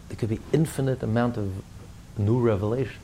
there 0.09 0.17
could 0.17 0.29
be 0.29 0.39
infinite 0.51 1.01
amount 1.01 1.37
of 1.37 1.63
new 2.17 2.39
revelations. 2.39 2.97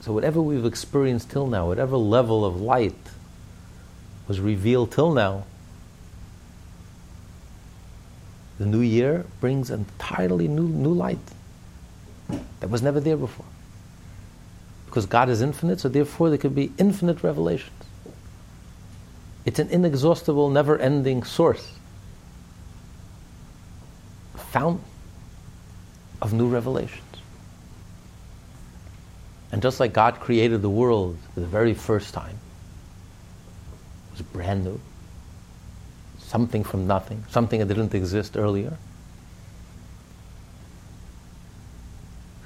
So, 0.00 0.12
whatever 0.12 0.42
we've 0.42 0.66
experienced 0.66 1.30
till 1.30 1.46
now, 1.46 1.66
whatever 1.68 1.96
level 1.96 2.44
of 2.44 2.60
light 2.60 2.94
was 4.28 4.40
revealed 4.40 4.92
till 4.92 5.12
now, 5.12 5.44
the 8.58 8.66
new 8.66 8.80
year 8.80 9.24
brings 9.40 9.70
entirely 9.70 10.46
new, 10.46 10.68
new 10.68 10.92
light 10.92 11.18
that 12.60 12.68
was 12.68 12.82
never 12.82 13.00
there 13.00 13.16
before. 13.16 13.46
Because 14.86 15.06
God 15.06 15.28
is 15.28 15.40
infinite, 15.40 15.80
so 15.80 15.88
therefore 15.88 16.28
there 16.28 16.38
could 16.38 16.54
be 16.54 16.72
infinite 16.78 17.22
revelations. 17.22 17.83
It's 19.44 19.58
an 19.58 19.68
inexhaustible, 19.68 20.50
never 20.50 20.78
ending 20.78 21.22
source, 21.22 21.72
fountain 24.36 24.84
of 26.22 26.32
new 26.32 26.48
revelations. 26.48 27.00
And 29.52 29.62
just 29.62 29.78
like 29.78 29.92
God 29.92 30.18
created 30.18 30.62
the 30.62 30.70
world 30.70 31.16
for 31.34 31.40
the 31.40 31.46
very 31.46 31.74
first 31.74 32.14
time, 32.14 32.36
it 34.08 34.18
was 34.18 34.22
brand 34.22 34.64
new, 34.64 34.80
something 36.18 36.64
from 36.64 36.86
nothing, 36.86 37.24
something 37.28 37.60
that 37.60 37.66
didn't 37.66 37.94
exist 37.94 38.36
earlier. 38.36 38.76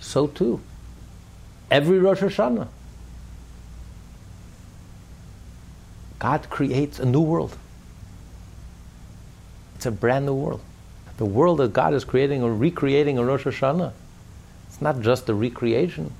So 0.01 0.27
too, 0.27 0.61
every 1.71 1.99
Rosh 1.99 2.21
Hashanah, 2.21 2.69
God 6.19 6.51
creates 6.51 6.99
a 6.99 7.07
new 7.07 7.21
world. 7.21 7.57
It's 9.77 9.87
a 9.87 9.91
brand 9.91 10.27
new 10.27 10.35
world. 10.35 10.61
The 11.19 11.25
world 11.25 11.59
that 11.59 11.73
God 11.73 11.95
is 11.95 12.05
creating 12.05 12.43
or 12.43 12.53
recreating 12.55 13.19
a 13.19 13.25
Rosh 13.25 13.45
Hashanah, 13.45 13.93
it's 14.67 14.81
not 14.81 15.01
just 15.01 15.29
a 15.29 15.35
recreation, 15.35 16.13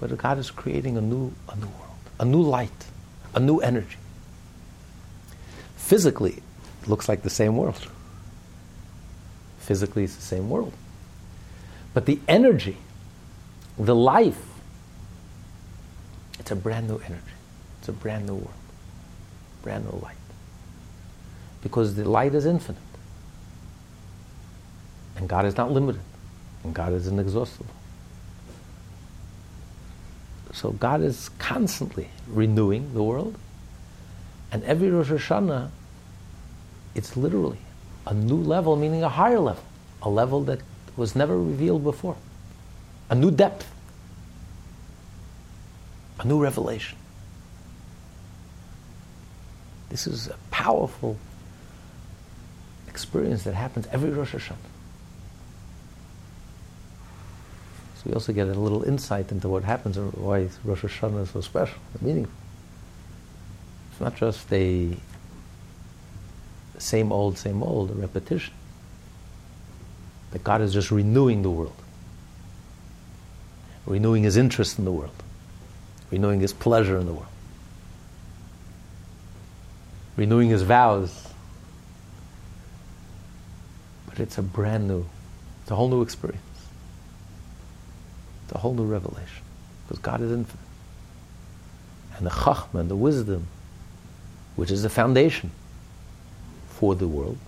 but 0.00 0.16
God 0.18 0.38
is 0.38 0.50
creating 0.50 0.96
a 0.96 1.00
new, 1.00 1.32
a 1.48 1.56
new 1.56 1.66
world, 1.66 1.96
a 2.20 2.24
new 2.24 2.42
light, 2.42 2.86
a 3.34 3.40
new 3.40 3.58
energy. 3.58 3.96
Physically, 5.76 6.42
it 6.82 6.88
looks 6.88 7.08
like 7.08 7.22
the 7.22 7.30
same 7.30 7.56
world. 7.56 7.86
Physically, 9.60 10.04
it's 10.04 10.16
the 10.16 10.22
same 10.22 10.50
world. 10.50 10.72
But 11.94 12.06
the 12.06 12.20
energy, 12.28 12.76
the 13.78 13.94
life, 13.94 14.42
it's 16.38 16.50
a 16.50 16.56
brand 16.56 16.88
new 16.88 16.98
energy. 16.98 17.35
It's 17.86 17.90
a 17.90 17.92
brand 17.92 18.26
new 18.26 18.34
world, 18.34 18.50
brand 19.62 19.84
new 19.84 20.00
light. 20.00 20.16
Because 21.62 21.94
the 21.94 22.04
light 22.04 22.34
is 22.34 22.44
infinite. 22.44 22.82
And 25.16 25.28
God 25.28 25.44
is 25.44 25.56
not 25.56 25.70
limited. 25.70 26.00
And 26.64 26.74
God 26.74 26.92
is 26.94 27.06
inexhaustible. 27.06 27.70
So 30.52 30.72
God 30.72 31.00
is 31.00 31.28
constantly 31.38 32.08
renewing 32.26 32.92
the 32.92 33.04
world. 33.04 33.38
And 34.50 34.64
every 34.64 34.90
Rosh 34.90 35.10
Hashanah, 35.10 35.70
it's 36.96 37.16
literally 37.16 37.60
a 38.04 38.14
new 38.14 38.34
level, 38.34 38.74
meaning 38.74 39.04
a 39.04 39.08
higher 39.08 39.38
level, 39.38 39.62
a 40.02 40.10
level 40.10 40.42
that 40.42 40.58
was 40.96 41.14
never 41.14 41.40
revealed 41.40 41.84
before, 41.84 42.16
a 43.10 43.14
new 43.14 43.30
depth, 43.30 43.72
a 46.18 46.26
new 46.26 46.42
revelation. 46.42 46.98
This 49.90 50.06
is 50.06 50.28
a 50.28 50.36
powerful 50.50 51.16
experience 52.88 53.44
that 53.44 53.54
happens 53.54 53.86
every 53.92 54.10
Rosh 54.10 54.34
Hashanah. 54.34 54.56
So 57.96 58.02
we 58.06 58.12
also 58.12 58.32
get 58.32 58.48
a 58.48 58.54
little 58.54 58.82
insight 58.82 59.30
into 59.30 59.48
what 59.48 59.64
happens 59.64 59.96
and 59.96 60.12
why 60.14 60.48
Rosh 60.64 60.84
Hashanah 60.84 61.22
is 61.22 61.30
so 61.30 61.40
special 61.40 61.78
meaningful. 62.00 62.34
It's 63.90 64.00
not 64.00 64.16
just 64.16 64.52
a 64.52 64.96
same 66.78 67.12
old, 67.12 67.38
same 67.38 67.62
old, 67.62 67.90
a 67.90 67.94
repetition. 67.94 68.52
That 70.32 70.44
God 70.44 70.60
is 70.60 70.72
just 70.72 70.90
renewing 70.90 71.42
the 71.42 71.50
world, 71.50 71.76
renewing 73.86 74.24
His 74.24 74.36
interest 74.36 74.78
in 74.78 74.84
the 74.84 74.92
world, 74.92 75.22
renewing 76.10 76.40
His 76.40 76.52
pleasure 76.52 76.98
in 76.98 77.06
the 77.06 77.12
world, 77.12 77.28
renewing 80.16 80.48
His 80.48 80.62
vows. 80.62 81.28
But 84.08 84.20
it's 84.20 84.38
a 84.38 84.42
brand 84.42 84.88
new, 84.88 85.06
it's 85.62 85.70
a 85.70 85.76
whole 85.76 85.88
new 85.88 86.02
experience. 86.02 86.42
It's 88.44 88.54
a 88.54 88.58
whole 88.58 88.74
new 88.74 88.84
revelation 88.84 89.42
because 89.82 90.00
God 90.00 90.20
is 90.20 90.30
infinite. 90.30 90.60
And 92.16 92.26
the 92.26 92.30
chachma 92.30 92.80
and 92.80 92.88
the 92.88 92.96
wisdom, 92.96 93.46
which 94.54 94.70
is 94.70 94.82
the 94.82 94.88
foundation 94.88 95.50
for 96.68 96.94
the 96.94 97.08
world, 97.08 97.38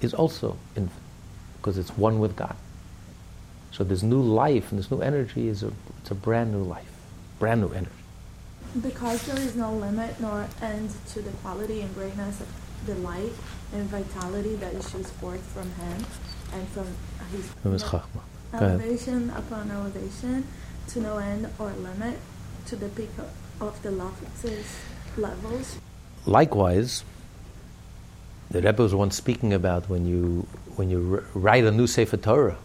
is 0.00 0.14
also 0.14 0.56
infinite 0.76 1.02
because 1.56 1.78
it's 1.78 1.96
one 1.96 2.18
with 2.18 2.36
God. 2.36 2.56
So 3.70 3.84
this 3.84 4.02
new 4.02 4.20
life 4.20 4.70
and 4.70 4.78
this 4.78 4.90
new 4.90 5.00
energy 5.00 5.48
is 5.48 5.62
a, 5.62 5.72
it's 6.00 6.10
a 6.10 6.14
brand 6.14 6.52
new 6.52 6.62
life, 6.62 6.90
brand 7.38 7.62
new 7.62 7.70
energy. 7.70 8.01
Because 8.80 9.22
there 9.26 9.38
is 9.38 9.54
no 9.54 9.72
limit 9.74 10.18
nor 10.20 10.46
end 10.62 10.90
to 11.12 11.20
the 11.20 11.30
quality 11.42 11.82
and 11.82 11.94
greatness 11.94 12.40
of 12.40 12.48
the 12.86 12.94
light 12.96 13.32
and 13.74 13.84
vitality 13.90 14.54
that 14.56 14.74
issues 14.74 15.10
forth 15.10 15.42
from 15.52 15.70
him 15.72 16.04
and 16.54 16.66
from 16.68 16.86
his 17.32 17.46
From 17.62 17.72
his 17.72 17.82
chachma. 17.84 18.22
Go 18.52 18.58
ahead. 18.58 18.80
elevation 18.80 19.30
upon 19.30 19.70
elevation 19.70 20.46
to 20.88 21.00
no 21.00 21.18
end 21.18 21.48
or 21.58 21.70
limit 21.72 22.18
to 22.66 22.76
the 22.76 22.88
peak 22.88 23.10
of 23.60 23.80
the 23.82 23.90
loftiest 23.90 24.74
levels. 25.16 25.78
Likewise, 26.26 27.04
the 28.50 28.60
Rebbe 28.62 28.82
was 28.82 28.94
once 28.94 29.16
speaking 29.16 29.52
about 29.52 29.88
when 29.88 30.06
you 30.06 30.46
when 30.76 30.88
you 30.90 31.00
r- 31.16 31.24
write 31.34 31.64
a 31.64 31.70
new 31.70 31.86
Sefer 31.86 32.16
Torah. 32.16 32.56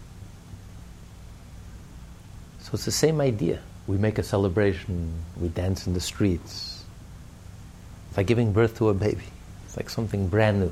So 2.61 2.71
it's 2.73 2.85
the 2.85 2.91
same 2.91 3.21
idea. 3.21 3.61
We 3.87 3.97
make 3.97 4.17
a 4.17 4.23
celebration. 4.23 5.13
We 5.39 5.47
dance 5.47 5.87
in 5.87 5.93
the 5.93 6.01
streets. 6.01 6.83
It's 8.09 8.17
like 8.17 8.27
giving 8.27 8.51
birth 8.51 8.77
to 8.77 8.89
a 8.89 8.93
baby. 8.93 9.23
It's 9.65 9.77
like 9.77 9.89
something 9.89 10.27
brand 10.27 10.59
new. 10.59 10.71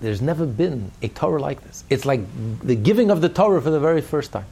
There's 0.00 0.20
never 0.20 0.46
been 0.46 0.90
a 1.00 1.08
Torah 1.08 1.40
like 1.40 1.62
this. 1.62 1.84
It's 1.88 2.04
like 2.04 2.20
the 2.60 2.74
giving 2.74 3.10
of 3.10 3.20
the 3.20 3.28
Torah 3.28 3.62
for 3.62 3.70
the 3.70 3.80
very 3.80 4.00
first 4.00 4.32
time. 4.32 4.46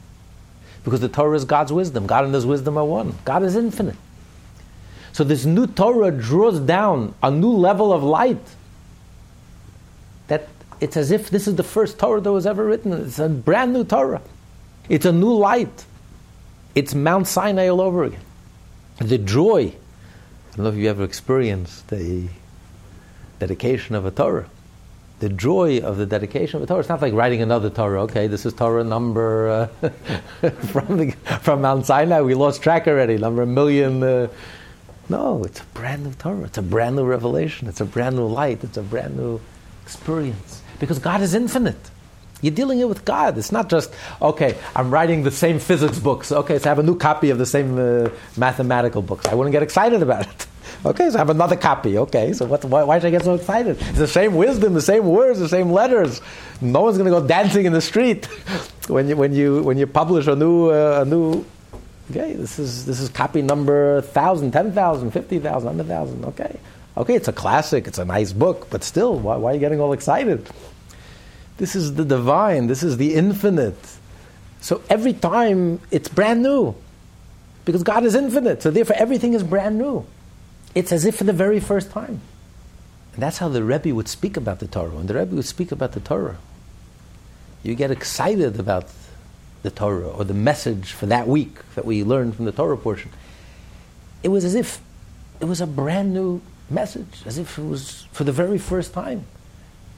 Because 0.83 1.01
the 1.01 1.09
Torah 1.09 1.35
is 1.35 1.45
God's 1.45 1.71
wisdom. 1.71 2.07
God 2.07 2.25
and 2.25 2.33
His 2.33 2.45
wisdom 2.45 2.77
are 2.77 2.85
one. 2.85 3.15
God 3.23 3.43
is 3.43 3.55
infinite. 3.55 3.97
So 5.13 5.23
this 5.23 5.45
new 5.45 5.67
Torah 5.67 6.09
draws 6.09 6.59
down 6.59 7.13
a 7.21 7.29
new 7.29 7.51
level 7.51 7.91
of 7.93 8.01
light. 8.01 8.41
That 10.27 10.47
it's 10.79 10.97
as 10.97 11.11
if 11.11 11.29
this 11.29 11.47
is 11.47 11.55
the 11.55 11.63
first 11.63 11.99
Torah 11.99 12.21
that 12.21 12.31
was 12.31 12.47
ever 12.47 12.65
written. 12.65 12.93
It's 12.93 13.19
a 13.19 13.29
brand 13.29 13.73
new 13.73 13.83
Torah. 13.83 14.21
It's 14.89 15.05
a 15.05 15.11
new 15.11 15.33
light. 15.33 15.85
It's 16.73 16.95
Mount 16.95 17.27
Sinai 17.27 17.67
all 17.67 17.81
over 17.81 18.05
again. 18.05 18.21
The 18.99 19.17
joy. 19.17 19.73
I 19.73 20.55
don't 20.55 20.65
know 20.65 20.69
if 20.69 20.75
you 20.75 20.89
ever 20.89 21.03
experienced 21.03 21.89
the 21.89 22.29
dedication 23.39 23.95
of 23.95 24.05
a 24.05 24.11
Torah. 24.11 24.49
The 25.19 25.29
joy 25.29 25.79
of 25.79 25.97
the 25.97 26.05
dedication 26.05 26.57
of 26.57 26.63
a 26.63 26.65
Torah. 26.67 26.79
It's 26.79 26.89
not 26.89 27.01
like 27.01 27.13
writing 27.13 27.41
another 27.41 27.69
Torah. 27.69 28.03
Okay, 28.03 28.27
this 28.27 28.45
is 28.45 28.53
Torah 28.53 28.83
number 28.83 29.69
uh, 29.81 29.89
from 30.49 30.97
the, 30.97 31.11
from 31.41 31.61
Mount 31.61 31.85
Sinai. 31.85 32.21
We 32.21 32.35
lost 32.35 32.63
track 32.63 32.87
already. 32.87 33.17
Number 33.17 33.41
a 33.41 33.47
million. 33.47 34.01
Uh, 34.01 34.27
no, 35.09 35.43
it's 35.43 35.59
a 35.59 35.65
brand 35.73 36.05
new 36.05 36.13
Torah. 36.13 36.45
It's 36.45 36.57
a 36.57 36.61
brand 36.61 36.95
new 36.95 37.03
revelation. 37.03 37.67
It's 37.67 37.81
a 37.81 37.85
brand 37.85 38.15
new 38.15 38.27
light. 38.27 38.63
It's 38.63 38.77
a 38.77 38.81
brand 38.81 39.17
new 39.17 39.41
experience. 39.83 40.61
Because 40.79 40.99
God 40.99 41.21
is 41.21 41.33
infinite. 41.33 41.91
You're 42.41 42.53
dealing 42.53 42.79
it 42.79 42.89
with 42.89 43.05
God. 43.05 43.37
It's 43.37 43.51
not 43.51 43.69
just, 43.69 43.93
okay, 44.21 44.57
I'm 44.75 44.91
writing 44.91 45.23
the 45.23 45.31
same 45.31 45.59
physics 45.59 45.99
books. 45.99 46.31
Okay, 46.31 46.59
so 46.59 46.65
I 46.65 46.69
have 46.69 46.79
a 46.79 46.83
new 46.83 46.97
copy 46.97 47.29
of 47.29 47.37
the 47.37 47.45
same 47.45 47.77
uh, 47.77 48.09
mathematical 48.37 49.01
books. 49.01 49.25
I 49.27 49.35
wouldn't 49.35 49.51
get 49.51 49.63
excited 49.63 50.01
about 50.01 50.27
it. 50.27 50.47
Okay, 50.83 51.11
so 51.11 51.15
I 51.15 51.19
have 51.19 51.29
another 51.29 51.57
copy. 51.57 51.99
Okay, 51.99 52.33
so 52.33 52.45
what, 52.45 52.65
why, 52.65 52.83
why 52.83 52.97
should 52.97 53.07
I 53.07 53.11
get 53.11 53.23
so 53.23 53.35
excited? 53.35 53.77
It's 53.79 53.99
the 53.99 54.07
same 54.07 54.33
wisdom, 54.33 54.73
the 54.73 54.81
same 54.81 55.05
words, 55.05 55.37
the 55.37 55.49
same 55.49 55.69
letters. 55.69 56.21
No 56.59 56.81
one's 56.81 56.97
going 56.97 57.11
to 57.11 57.19
go 57.19 57.27
dancing 57.27 57.65
in 57.65 57.73
the 57.73 57.81
street 57.81 58.25
when 58.87 59.07
you, 59.07 59.15
when 59.15 59.31
you, 59.31 59.61
when 59.61 59.77
you 59.77 59.85
publish 59.85 60.25
a 60.25 60.35
new, 60.35 60.71
uh, 60.71 61.03
a 61.05 61.05
new 61.05 61.45
Okay, 62.11 62.33
this 62.33 62.59
is 62.59 62.85
this 62.85 62.99
is 62.99 63.07
copy 63.07 63.41
number 63.41 64.01
1,000, 64.01 64.51
10,000, 64.51 65.11
50,000, 65.11 65.65
100,000. 65.65 66.25
Okay. 66.25 66.59
Okay, 66.97 67.15
it's 67.15 67.29
a 67.29 67.33
classic, 67.33 67.87
it's 67.87 67.99
a 67.99 68.03
nice 68.03 68.33
book, 68.33 68.67
but 68.69 68.83
still, 68.83 69.17
why, 69.17 69.37
why 69.37 69.51
are 69.51 69.53
you 69.53 69.61
getting 69.61 69.79
all 69.79 69.93
excited? 69.93 70.49
This 71.61 71.75
is 71.75 71.93
the 71.93 72.03
divine, 72.03 72.65
this 72.65 72.81
is 72.81 72.97
the 72.97 73.13
infinite. 73.13 73.77
So 74.61 74.81
every 74.89 75.13
time 75.13 75.79
it's 75.91 76.09
brand 76.09 76.41
new. 76.41 76.73
Because 77.65 77.83
God 77.83 78.03
is 78.03 78.15
infinite, 78.15 78.63
so 78.63 78.71
therefore 78.71 78.95
everything 78.95 79.35
is 79.35 79.43
brand 79.43 79.77
new. 79.77 80.07
It's 80.73 80.91
as 80.91 81.05
if 81.05 81.17
for 81.17 81.23
the 81.23 81.33
very 81.33 81.59
first 81.59 81.91
time. 81.91 82.19
And 83.13 83.21
that's 83.21 83.37
how 83.37 83.47
the 83.47 83.63
Rebbe 83.63 83.93
would 83.93 84.07
speak 84.07 84.37
about 84.37 84.57
the 84.57 84.65
Torah. 84.65 84.89
When 84.89 85.05
the 85.05 85.13
Rebbe 85.13 85.35
would 85.35 85.45
speak 85.45 85.71
about 85.71 85.91
the 85.91 85.99
Torah, 85.99 86.39
you 87.61 87.75
get 87.75 87.91
excited 87.91 88.59
about 88.59 88.87
the 89.61 89.69
Torah 89.69 90.09
or 90.09 90.23
the 90.23 90.33
message 90.33 90.93
for 90.93 91.05
that 91.05 91.27
week 91.27 91.59
that 91.75 91.85
we 91.85 92.03
learned 92.03 92.37
from 92.37 92.45
the 92.45 92.51
Torah 92.51 92.75
portion. 92.75 93.11
It 94.23 94.29
was 94.29 94.43
as 94.45 94.55
if 94.55 94.81
it 95.39 95.45
was 95.45 95.61
a 95.61 95.67
brand 95.67 96.11
new 96.11 96.41
message, 96.71 97.21
as 97.27 97.37
if 97.37 97.59
it 97.59 97.65
was 97.65 98.07
for 98.11 98.23
the 98.23 98.31
very 98.31 98.57
first 98.57 98.93
time, 98.93 99.25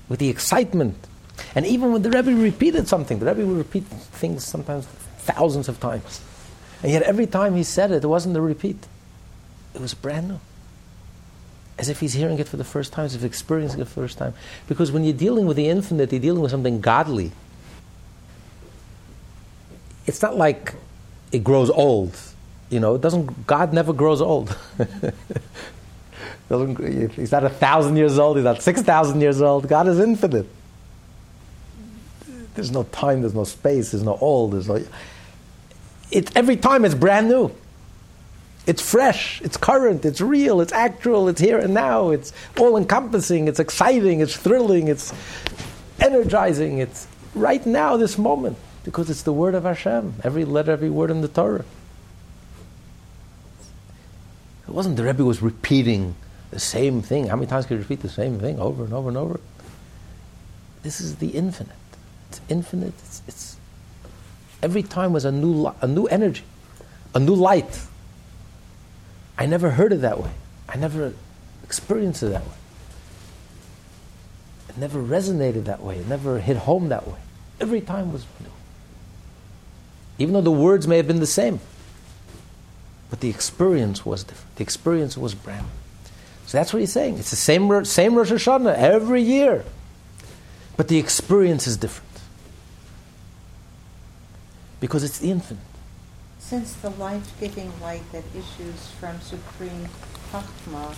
with 0.10 0.20
the 0.20 0.28
excitement. 0.28 1.08
And 1.56 1.66
even 1.66 1.92
when 1.92 2.02
the 2.02 2.10
Rebbe 2.10 2.34
repeated 2.34 2.88
something, 2.88 3.20
the 3.20 3.26
Rebbe 3.26 3.46
would 3.46 3.58
repeat 3.58 3.84
things 3.84 4.44
sometimes 4.44 4.86
thousands 5.20 5.70
of 5.70 5.80
times. 5.80 6.22
And 6.82 6.92
yet 6.92 7.04
every 7.04 7.28
time 7.28 7.56
he 7.56 7.64
said 7.64 7.92
it, 7.92 8.04
it 8.04 8.08
wasn't 8.08 8.36
a 8.36 8.42
repeat. 8.42 8.78
It 9.74 9.82
was 9.82 9.94
brand 9.94 10.28
new. 10.28 10.40
As 11.78 11.90
if 11.90 12.00
he's 12.00 12.14
hearing 12.14 12.38
it 12.40 12.48
for 12.48 12.58
the 12.58 12.64
first 12.64 12.94
time, 12.94 13.06
as 13.06 13.16
if 13.16 13.24
experiencing 13.24 13.80
it 13.80 13.88
for 13.88 14.02
the 14.02 14.08
first 14.08 14.18
time. 14.18 14.34
Because 14.68 14.92
when 14.92 15.04
you're 15.04 15.14
dealing 15.14 15.46
with 15.46 15.58
the 15.58 15.70
infinite, 15.70 16.12
you're 16.12 16.22
dealing 16.22 16.42
with 16.42 16.52
something 16.52 16.82
godly 16.82 17.32
it's 20.06 20.22
not 20.22 20.38
like 20.38 20.76
it 21.32 21.44
grows 21.44 21.70
old. 21.70 22.18
You 22.70 22.80
know, 22.80 22.96
it 22.96 23.02
doesn't. 23.02 23.46
God 23.48 23.74
never 23.74 23.94
grows 23.94 24.22
old. 24.22 24.58
he's 26.50 27.32
not 27.32 27.44
a 27.44 27.50
thousand 27.50 27.98
years 27.98 28.18
old. 28.18 28.38
He's 28.38 28.46
not 28.46 28.62
six 28.62 28.82
thousand 28.82 29.22
years 29.22 29.42
old. 29.42 29.68
God 29.68 29.88
is 29.88 30.00
infinite. 30.00 30.48
There's 32.56 32.72
no 32.72 32.84
time. 32.84 33.22
There's 33.22 33.34
no 33.34 33.44
space. 33.44 33.92
There's 33.92 34.04
no 34.04 34.18
old. 34.18 34.54
There's 34.54 34.68
no. 34.68 34.84
It 36.12 36.36
every 36.36 36.58
time 36.58 36.86
it's 36.86 36.96
brand 36.96 37.30
new. 37.30 37.52
It's 38.66 38.82
fresh. 38.82 39.42
It's 39.42 39.58
current. 39.58 40.06
It's 40.06 40.22
real. 40.22 40.62
It's 40.62 40.72
actual. 40.72 41.28
It's 41.28 41.42
here 41.42 41.58
and 41.58 41.74
now. 41.74 42.12
It's 42.12 42.32
all 42.58 42.78
encompassing. 42.78 43.48
It's 43.48 43.60
exciting. 43.60 44.22
It's 44.22 44.38
thrilling. 44.38 44.88
It's 44.88 45.14
energizing. 46.00 46.78
It's 46.78 47.08
right 47.36 47.66
now. 47.66 47.98
This 47.98 48.18
moment 48.18 48.58
because 48.84 49.10
it's 49.10 49.24
the 49.24 49.34
word 49.34 49.56
of 49.56 49.64
Hashem. 49.64 50.16
Every 50.24 50.46
letter, 50.46 50.72
every 50.72 50.90
word 50.90 51.10
in 51.10 51.22
the 51.22 51.28
Torah. 51.28 51.66
It 54.68 54.72
wasn't 54.72 54.98
the 54.98 55.04
Rebbe 55.04 55.24
was 55.24 55.42
repeating 55.42 56.16
the 56.52 56.60
same 56.60 57.02
thing. 57.02 57.28
How 57.28 57.36
many 57.36 57.48
times 57.48 57.66
can 57.66 57.78
you 57.78 57.82
repeat 57.82 58.02
the 58.02 58.10
same 58.10 58.40
thing 58.40 58.60
over 58.60 58.84
and 58.84 58.94
over 58.94 59.10
and 59.10 59.18
over? 59.18 59.40
This 60.84 61.00
is 61.00 61.18
the 61.18 61.30
infinite. 61.30 61.76
It's 62.34 62.42
infinite. 62.50 62.94
It's, 62.98 63.22
it's 63.28 63.58
every 64.64 64.82
time 64.82 65.14
was 65.14 65.24
a 65.24 65.32
new 65.32 65.72
a 65.82 65.88
new 65.88 66.08
energy, 66.08 66.44
a 67.14 67.20
new 67.20 67.36
light. 67.36 67.80
I 69.38 69.46
never 69.46 69.70
heard 69.70 69.94
it 69.94 70.02
that 70.02 70.20
way. 70.20 70.32
I 70.68 70.78
never 70.78 71.14
experienced 71.64 72.24
it 72.24 72.28
that 72.28 72.44
way. 72.44 72.56
It 74.70 74.78
never 74.80 75.00
resonated 75.00 75.66
that 75.66 75.84
way. 75.84 75.98
It 75.98 76.08
never 76.08 76.40
hit 76.40 76.58
home 76.58 76.90
that 76.90 77.08
way. 77.08 77.20
Every 77.62 77.82
time 77.82 78.12
was 78.12 78.26
new. 78.40 78.50
Even 80.18 80.34
though 80.34 80.42
the 80.42 80.52
words 80.52 80.88
may 80.88 80.98
have 80.98 81.08
been 81.08 81.20
the 81.20 81.28
same, 81.28 81.60
but 83.12 83.20
the 83.20 83.30
experience 83.30 84.04
was 84.08 84.24
different. 84.24 84.56
The 84.56 84.64
experience 84.64 85.16
was 85.16 85.36
brand 85.36 85.68
new. 85.68 86.10
So 86.48 86.58
that's 86.58 86.74
what 86.74 86.80
he's 86.80 86.92
saying. 86.92 87.20
It's 87.20 87.30
the 87.30 87.36
same, 87.36 87.86
same 87.86 88.16
Rosh 88.16 88.32
Hashanah 88.32 88.76
every 88.76 89.22
year, 89.22 89.64
but 90.78 90.88
the 90.88 90.98
experience 90.98 91.68
is 91.68 91.78
different 91.78 92.13
because 94.84 95.02
it's 95.02 95.20
the 95.20 95.32
infinite. 95.32 95.64
Since 96.40 96.74
the 96.74 96.90
life 96.90 97.40
giving 97.40 97.72
light 97.80 98.04
that 98.12 98.26
issues 98.36 98.90
from 99.00 99.22
Supreme 99.22 99.88
Chachma 100.30 100.94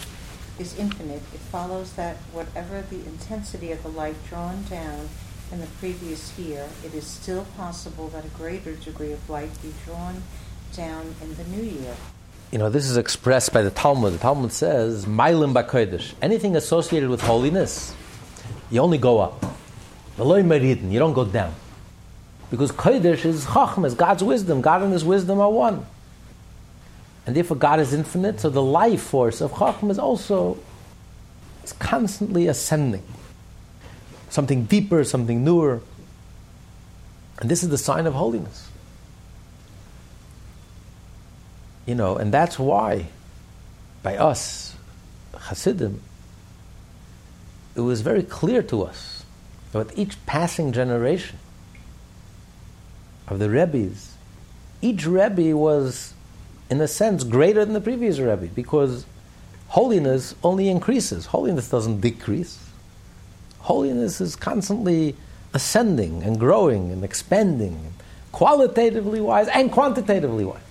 is 0.57 0.75
infinite, 0.79 1.21
it 1.35 1.39
follows 1.51 1.93
that 1.93 2.15
whatever 2.33 2.81
the 2.81 3.05
intensity 3.05 3.71
of 3.71 3.83
the 3.83 3.89
light 3.89 4.15
drawn 4.27 4.63
down 4.63 5.07
in 5.51 5.61
the 5.61 5.67
previous 5.79 6.35
year, 6.39 6.67
it 6.83 6.95
is 6.95 7.05
still 7.05 7.45
possible 7.55 8.07
that 8.07 8.25
a 8.25 8.29
greater 8.29 8.73
degree 8.73 9.11
of 9.11 9.29
light 9.29 9.51
be 9.61 9.71
drawn 9.85 10.23
down 10.75 11.13
in 11.21 11.35
the 11.35 11.43
new 11.43 11.61
year. 11.61 11.95
You 12.51 12.57
know, 12.57 12.71
this 12.71 12.89
is 12.89 12.97
expressed 12.97 13.53
by 13.53 13.61
the 13.61 13.69
Talmud. 13.69 14.13
The 14.13 14.17
Talmud 14.17 14.51
says, 14.51 15.05
Ma'alin 15.05 15.53
Bakodesh. 15.53 16.15
Anything 16.23 16.55
associated 16.55 17.11
with 17.11 17.21
holiness, 17.21 17.93
you 18.71 18.81
only 18.81 18.97
go 18.97 19.19
up. 19.19 19.45
You 20.17 20.25
don't 20.25 21.13
go 21.13 21.25
down. 21.25 21.53
Because 22.51 22.71
Kodesh 22.71 23.25
is 23.25 23.45
Chachma, 23.45 23.87
is 23.87 23.95
God's 23.95 24.23
wisdom. 24.23 24.61
God 24.61 24.83
and 24.83 24.93
His 24.93 25.03
wisdom 25.03 25.39
are 25.39 25.51
one. 25.51 25.85
And 27.25 27.35
therefore 27.35 27.57
God 27.57 27.79
is 27.79 27.93
infinite, 27.93 28.39
so 28.39 28.49
the 28.49 28.61
life 28.61 29.01
force 29.01 29.41
of 29.41 29.51
Chachma 29.53 29.91
is 29.91 29.99
also 29.99 30.57
is 31.63 31.73
constantly 31.73 32.47
ascending. 32.47 33.03
Something 34.29 34.65
deeper, 34.65 35.03
something 35.03 35.43
newer. 35.43 35.81
And 37.39 37.49
this 37.49 37.63
is 37.63 37.69
the 37.69 37.77
sign 37.77 38.05
of 38.05 38.13
holiness. 38.13 38.69
You 41.85 41.95
know, 41.95 42.15
and 42.15 42.31
that's 42.31 42.57
why 42.57 43.07
by 44.03 44.17
us, 44.17 44.75
Hasidim, 45.35 46.01
it 47.75 47.81
was 47.81 48.01
very 48.01 48.23
clear 48.23 48.61
to 48.63 48.83
us 48.83 49.23
that 49.71 49.79
with 49.79 49.97
each 49.97 50.23
passing 50.25 50.71
generation, 50.71 51.37
of 53.27 53.39
the 53.39 53.49
Rebbe's, 53.49 54.15
each 54.81 55.05
Rebbe 55.05 55.55
was, 55.57 56.13
in 56.69 56.79
a 56.81 56.87
sense, 56.87 57.23
greater 57.23 57.65
than 57.65 57.73
the 57.73 57.81
previous 57.81 58.19
Rebbe 58.19 58.47
because 58.47 59.05
holiness 59.69 60.35
only 60.43 60.69
increases. 60.69 61.27
Holiness 61.27 61.69
doesn't 61.69 62.01
decrease. 62.01 62.59
Holiness 63.59 64.21
is 64.21 64.35
constantly 64.35 65.15
ascending 65.53 66.21
and 66.21 66.39
growing 66.39 66.91
and 66.91 67.03
expanding, 67.03 67.93
qualitatively 68.31 69.21
wise 69.21 69.47
and 69.47 69.71
quantitatively 69.71 70.45
wise. 70.45 70.61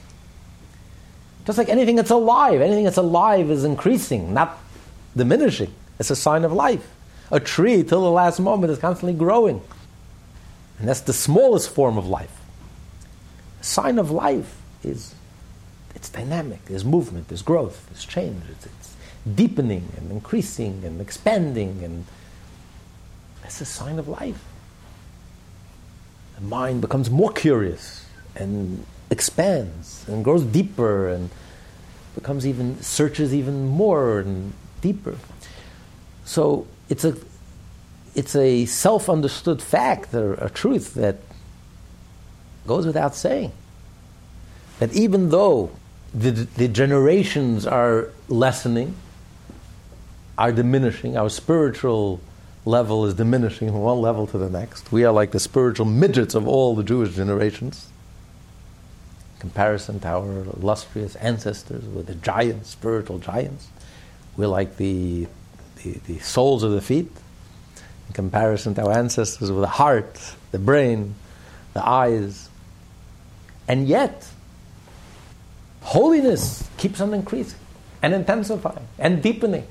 Just 1.45 1.59
like 1.59 1.69
anything 1.69 1.97
that's 1.97 2.11
alive, 2.11 2.61
anything 2.61 2.85
that's 2.85 2.97
alive 2.97 3.51
is 3.51 3.65
increasing, 3.65 4.33
not 4.33 4.59
diminishing. 5.17 5.75
It's 5.99 6.11
a 6.11 6.17
sign 6.17 6.45
of 6.45 6.53
life. 6.53 6.89
A 7.31 7.41
tree, 7.41 7.83
till 7.83 8.03
the 8.03 8.11
last 8.11 8.39
moment, 8.39 8.71
is 8.71 8.79
constantly 8.79 9.15
growing. 9.15 9.61
And 10.79 10.89
that's 10.89 11.01
the 11.01 11.13
smallest 11.13 11.71
form 11.71 11.99
of 11.99 12.07
life 12.07 12.44
sign 13.65 13.99
of 13.99 14.11
life 14.11 14.61
is 14.83 15.15
it's 15.95 16.09
dynamic. 16.09 16.65
There's 16.67 16.85
movement, 16.85 17.29
there's 17.29 17.43
growth, 17.43 17.87
there's 17.89 18.05
change. 18.05 18.43
It's, 18.51 18.67
it's 18.67 18.97
deepening 19.35 19.89
and 19.97 20.11
increasing 20.11 20.83
and 20.85 21.01
expanding, 21.01 21.83
and 21.83 22.05
it's 23.43 23.61
a 23.61 23.65
sign 23.65 23.99
of 23.99 24.07
life. 24.07 24.43
The 26.37 26.43
mind 26.43 26.81
becomes 26.81 27.11
more 27.11 27.33
curious 27.33 28.07
and 28.35 28.85
expands 29.11 30.05
and 30.09 30.25
grows 30.25 30.43
deeper 30.43 31.09
and 31.09 31.31
becomes 32.15 32.47
even 32.47 32.83
searches 32.83 33.33
even 33.33 33.67
more 33.67 34.21
and 34.21 34.53
deeper. 34.81 35.17
So 36.25 36.67
it's 36.89 37.05
a 37.05 37.17
it's 38.15 38.37
a 38.37 38.65
self-understood 38.67 39.61
fact 39.61 40.15
or 40.15 40.35
a 40.35 40.49
truth 40.49 40.95
that 40.95 41.17
goes 42.67 42.87
without 42.87 43.15
saying 43.15 43.53
that 44.79 44.93
even 44.93 45.31
though 45.31 45.71
the, 46.13 46.31
the 46.31 46.69
generations 46.69 47.67
are 47.67 48.11
lessening, 48.29 48.95
are 50.39 50.53
diminishing, 50.53 51.17
our 51.17 51.29
spiritual 51.29 52.21
level 52.65 53.05
is 53.05 53.15
diminishing 53.15 53.69
from 53.69 53.81
one 53.81 54.01
level 54.01 54.27
to 54.27 54.39
the 54.39 54.49
next. 54.49 54.91
We 54.91 55.05
are 55.05 55.13
like 55.13 55.33
the 55.33 55.41
spiritual 55.41 55.87
midgets 55.87 56.35
of 56.35 56.49
all 56.49 56.75
the 56.75 56.83
Jewish 56.83 57.15
generations. 57.15 57.89
In 59.35 59.41
comparison 59.41 60.01
to 60.01 60.09
our 60.09 60.45
illustrious 60.45 61.15
ancestors, 61.17 61.85
with 61.85 62.07
the 62.07 62.15
giants, 62.15 62.71
spiritual 62.71 63.19
giants. 63.19 63.69
We're 64.37 64.49
like 64.49 64.77
the, 64.77 65.27
the, 65.83 65.93
the 66.07 66.19
soles 66.21 66.63
of 66.63 66.73
the 66.73 66.81
feet. 66.81 67.11
In 68.09 68.15
comparison 68.15 68.75
to 68.77 68.87
our 68.87 68.93
ancestors, 68.99 69.51
with 69.51 69.61
the 69.61 69.67
heart, 69.67 70.19
the 70.51 70.59
brain, 70.59 71.15
the 71.75 71.87
eyes, 71.87 72.49
and 73.69 73.89
yet, 73.89 74.29
holiness 75.83 76.69
keeps 76.77 77.01
on 77.01 77.15
increasing 77.15 77.59
and 78.03 78.13
intensifying 78.13 78.87
and 78.99 79.23
deepening. 79.23 79.67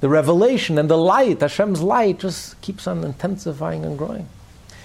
The 0.00 0.08
revelation 0.08 0.78
and 0.78 0.90
the 0.90 0.98
light, 0.98 1.40
Hashem's 1.40 1.80
light, 1.80 2.20
just 2.20 2.60
keeps 2.60 2.86
on 2.86 3.02
intensifying 3.04 3.84
and 3.84 3.96
growing. 3.96 4.28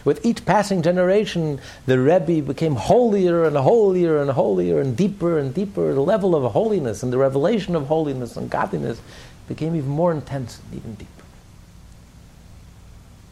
With 0.03 0.25
each 0.25 0.45
passing 0.45 0.81
generation, 0.81 1.59
the 1.85 1.99
Rebbe 1.99 2.41
became 2.41 2.75
holier 2.75 3.43
and 3.43 3.55
holier 3.55 4.19
and 4.19 4.31
holier 4.31 4.79
and 4.79 4.97
deeper 4.97 5.37
and 5.37 5.53
deeper. 5.53 5.93
The 5.93 6.01
level 6.01 6.35
of 6.35 6.51
holiness 6.53 7.03
and 7.03 7.13
the 7.13 7.17
revelation 7.17 7.75
of 7.75 7.87
holiness 7.87 8.35
and 8.35 8.49
godliness 8.49 8.99
became 9.47 9.75
even 9.75 9.89
more 9.89 10.11
intense 10.11 10.59
and 10.59 10.79
even 10.79 10.95
deeper. 10.95 11.11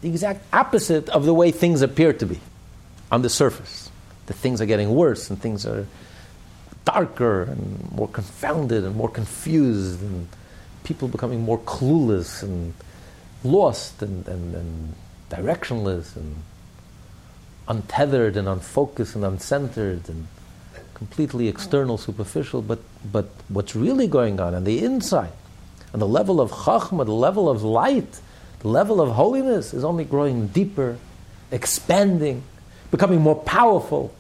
The 0.02 0.10
exact 0.10 0.44
opposite 0.54 1.10
of 1.10 1.26
the 1.26 1.34
way 1.34 1.52
things 1.52 1.82
appear 1.82 2.14
to 2.14 2.26
be 2.26 2.40
on 3.12 3.22
the 3.22 3.30
surface 3.30 3.89
that 4.30 4.36
things 4.36 4.62
are 4.62 4.68
getting 4.68 4.94
worse 4.94 5.32
and 5.32 5.42
things 5.42 5.66
are 5.66 5.88
darker 6.86 7.42
and 7.42 7.92
more 7.92 8.08
confounded 8.08 8.84
and 8.84 8.96
more 8.96 9.10
confused 9.10 10.02
and 10.04 10.28
people 10.84 11.08
becoming 11.08 11.42
more 11.42 11.58
clueless 11.60 12.44
and 12.44 12.76
lost 13.44 14.04
and, 14.04 14.28
and, 14.28 14.54
and 14.54 14.96
directionless 15.32 16.16
and 16.16 16.36
untethered 17.68 18.38
and 18.38 18.48
unfocused 18.48 19.16
and 19.16 19.24
uncentered 19.24 20.08
and 20.08 20.28
completely 20.94 21.48
external, 21.48 21.98
superficial, 21.98 22.62
but, 22.62 22.80
but 23.12 23.30
what's 23.48 23.76
really 23.76 24.08
going 24.08 24.40
on 24.40 24.54
on 24.54 24.64
the 24.64 24.84
inside, 24.84 25.32
on 25.92 26.00
the 26.00 26.08
level 26.08 26.40
of 26.40 26.52
chachma, 26.52 27.04
the 27.04 27.12
level 27.12 27.50
of 27.50 27.64
light, 27.64 28.20
the 28.60 28.68
level 28.68 29.02
of 29.02 29.10
holiness 29.10 29.74
is 29.74 29.84
only 29.84 30.04
growing 30.04 30.48
deeper, 30.48 30.98
expanding, 31.52 32.44
becoming 32.92 33.22
more 33.22 33.36
powerful, 33.36 34.14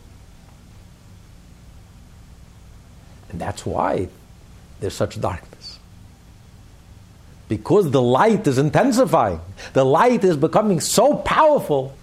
And 3.29 3.39
that's 3.39 3.65
why 3.65 4.09
there's 4.79 4.95
such 4.95 5.19
darkness. 5.19 5.79
Because 7.47 7.89
the 7.89 8.01
light 8.01 8.45
is 8.47 8.57
intensifying, 8.57 9.41
the 9.73 9.83
light 9.83 10.23
is 10.23 10.37
becoming 10.37 10.79
so 10.79 11.15
powerful 11.15 11.95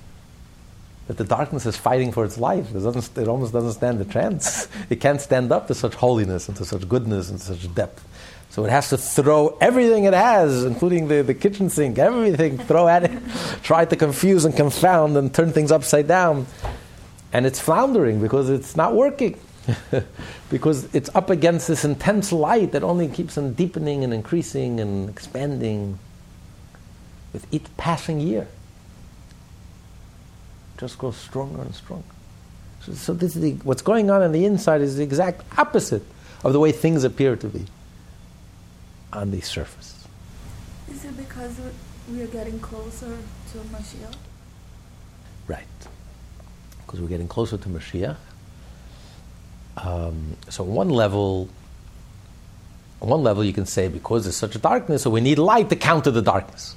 that 1.07 1.17
the 1.17 1.25
darkness 1.25 1.67
is 1.67 1.77
fighting 1.77 2.11
for 2.11 2.25
its 2.25 2.37
life. 2.37 2.69
It, 2.75 2.81
doesn't, 2.81 3.17
it 3.17 3.29
almost 3.29 3.53
doesn't 3.53 3.75
stand 3.75 4.01
a 4.01 4.05
chance. 4.05 4.69
It 4.91 5.01
can't 5.01 5.21
stand 5.21 5.53
up 5.53 5.69
to 5.69 5.75
such 5.75 5.95
holiness 5.95 6.49
and 6.49 6.57
to 6.59 6.65
such 6.65 6.89
goodness 6.89 7.31
and 7.31 7.39
to 7.39 7.45
such 7.45 7.75
depth. 7.75 8.05
So 8.51 8.65
it 8.65 8.71
has 8.71 8.89
to 8.91 8.97
throw 8.97 9.57
everything 9.61 10.05
it 10.05 10.15
has, 10.15 10.65
including 10.65 11.09
the, 11.09 11.23
the 11.23 11.35
kitchen 11.35 11.69
sink, 11.69 11.99
everything, 11.99 12.59
throw 12.59 12.89
at 12.89 13.05
it, 13.05 13.11
try 13.63 13.85
to 13.85 13.97
confuse 13.97 14.45
and 14.45 14.57
confound 14.57 15.17
and 15.17 15.33
turn 15.33 15.53
things 15.53 15.71
upside 15.71 16.09
down. 16.09 16.47
And 17.33 17.47
it's 17.47 17.61
floundering 17.61 18.21
because 18.21 18.49
it's 18.49 18.77
not 18.77 18.95
working. 18.95 19.39
because 20.51 20.95
it's 20.95 21.11
up 21.15 21.31
against 21.31 21.69
this 21.69 21.85
intense 21.85 22.33
light 22.33 22.73
that 22.73 22.83
only 22.83 23.09
keeps 23.09 23.37
on 23.37 23.55
deepening 23.55 24.05
and 24.05 24.13
increasing 24.15 24.81
and 24.81 25.09
expanding 25.09 25.99
with 27.33 27.47
each 27.53 27.65
passing 27.77 28.21
year. 28.21 28.47
It 30.75 30.81
just 30.81 30.99
grows 30.99 31.17
stronger 31.17 31.63
and 31.63 31.75
stronger. 31.75 32.05
So, 32.83 32.93
so 32.93 33.15
this 33.15 33.35
is 33.37 33.43
the, 33.43 33.53
what's 33.65 33.83
going 33.83 34.11
on 34.11 34.23
on 34.23 34.33
the 34.33 34.45
inside 34.45 34.81
is 34.81 34.97
the 34.97 35.03
exact 35.03 35.43
opposite 35.59 36.03
of 36.45 36.53
the 36.53 36.61
way 36.61 36.73
things 36.73 37.05
appear 37.05 37.37
to 37.37 37.49
be 37.49 37.67
on 39.13 39.31
the 39.31 39.41
surface. 39.41 40.07
Is 40.91 41.05
it 41.05 41.17
because 41.17 41.59
we 42.11 42.23
are 42.23 42.29
getting 42.29 42.61
closer 42.61 43.19
to 43.53 43.59
Mashiach? 43.59 44.15
Right. 45.49 45.67
Because 46.85 47.01
we're 47.01 47.09
getting 47.09 47.29
closer 47.29 47.57
to 47.57 47.69
Mashiach 47.69 48.17
um, 49.77 50.37
so 50.49 50.65
one 50.65 50.89
level, 50.89 51.49
on 53.01 53.09
one 53.09 53.23
level, 53.23 53.45
you 53.45 53.53
can 53.53 53.67
say 53.67 53.89
because 53.89 54.25
there's 54.25 54.37
such 54.37 54.55
a 54.55 54.59
darkness, 54.59 55.03
so 55.03 55.11
we 55.11 55.21
need 55.21 55.39
light 55.39 55.69
to 55.71 55.77
counter 55.77 56.11
the 56.11 56.23
darkness. 56.23 56.77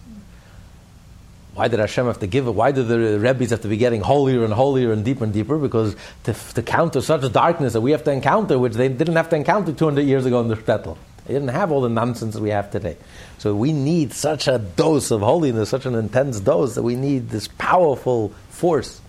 Why 1.53 1.67
did 1.67 1.79
Hashem 1.79 2.05
have 2.05 2.19
to 2.19 2.27
give 2.27 2.47
it? 2.47 2.51
Why 2.51 2.71
did 2.71 2.87
the 2.87 3.19
rabbis 3.19 3.49
have 3.49 3.61
to 3.61 3.67
be 3.67 3.75
getting 3.77 4.01
holier 4.01 4.45
and 4.45 4.53
holier 4.53 4.93
and 4.93 5.03
deeper 5.03 5.25
and 5.25 5.33
deeper? 5.33 5.57
Because 5.57 5.95
to, 6.23 6.33
to 6.53 6.61
counter 6.61 7.01
such 7.01 7.23
a 7.23 7.29
darkness 7.29 7.73
that 7.73 7.81
we 7.81 7.91
have 7.91 8.03
to 8.05 8.11
encounter, 8.11 8.57
which 8.57 8.73
they 8.73 8.87
didn't 8.87 9.17
have 9.17 9.29
to 9.29 9.35
encounter 9.35 9.73
200 9.73 10.01
years 10.03 10.25
ago 10.25 10.39
in 10.41 10.47
the 10.47 10.55
shtetl. 10.55 10.97
They 11.25 11.33
didn't 11.33 11.49
have 11.49 11.71
all 11.71 11.81
the 11.81 11.89
nonsense 11.89 12.37
we 12.37 12.49
have 12.51 12.71
today. 12.71 12.97
So 13.39 13.55
we 13.55 13.73
need 13.73 14.13
such 14.13 14.47
a 14.47 14.57
dose 14.57 15.11
of 15.11 15.21
holiness, 15.21 15.69
such 15.69 15.85
an 15.85 15.95
intense 15.95 16.39
dose, 16.39 16.75
that 16.75 16.83
we 16.83 16.95
need 16.95 17.29
this 17.29 17.47
powerful 17.47 18.29
force. 18.49 19.01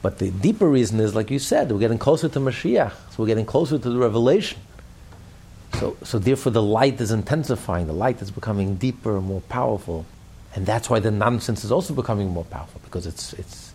But 0.00 0.18
the 0.18 0.30
deeper 0.30 0.68
reason 0.68 1.00
is, 1.00 1.14
like 1.14 1.30
you 1.30 1.38
said, 1.38 1.72
we're 1.72 1.80
getting 1.80 1.98
closer 1.98 2.28
to 2.28 2.38
Mashiach. 2.38 2.92
So 2.92 3.22
we're 3.22 3.26
getting 3.26 3.46
closer 3.46 3.78
to 3.78 3.90
the 3.90 3.98
revelation. 3.98 4.60
So, 5.74 5.96
so 6.02 6.18
therefore 6.18 6.52
the 6.52 6.62
light 6.62 7.00
is 7.00 7.10
intensifying. 7.10 7.86
The 7.86 7.92
light 7.92 8.22
is 8.22 8.30
becoming 8.30 8.76
deeper 8.76 9.16
and 9.16 9.26
more 9.26 9.40
powerful. 9.42 10.06
And 10.54 10.66
that's 10.66 10.88
why 10.88 11.00
the 11.00 11.10
nonsense 11.10 11.64
is 11.64 11.72
also 11.72 11.94
becoming 11.94 12.28
more 12.28 12.44
powerful 12.44 12.80
because 12.84 13.06
it's, 13.06 13.32
it's, 13.34 13.72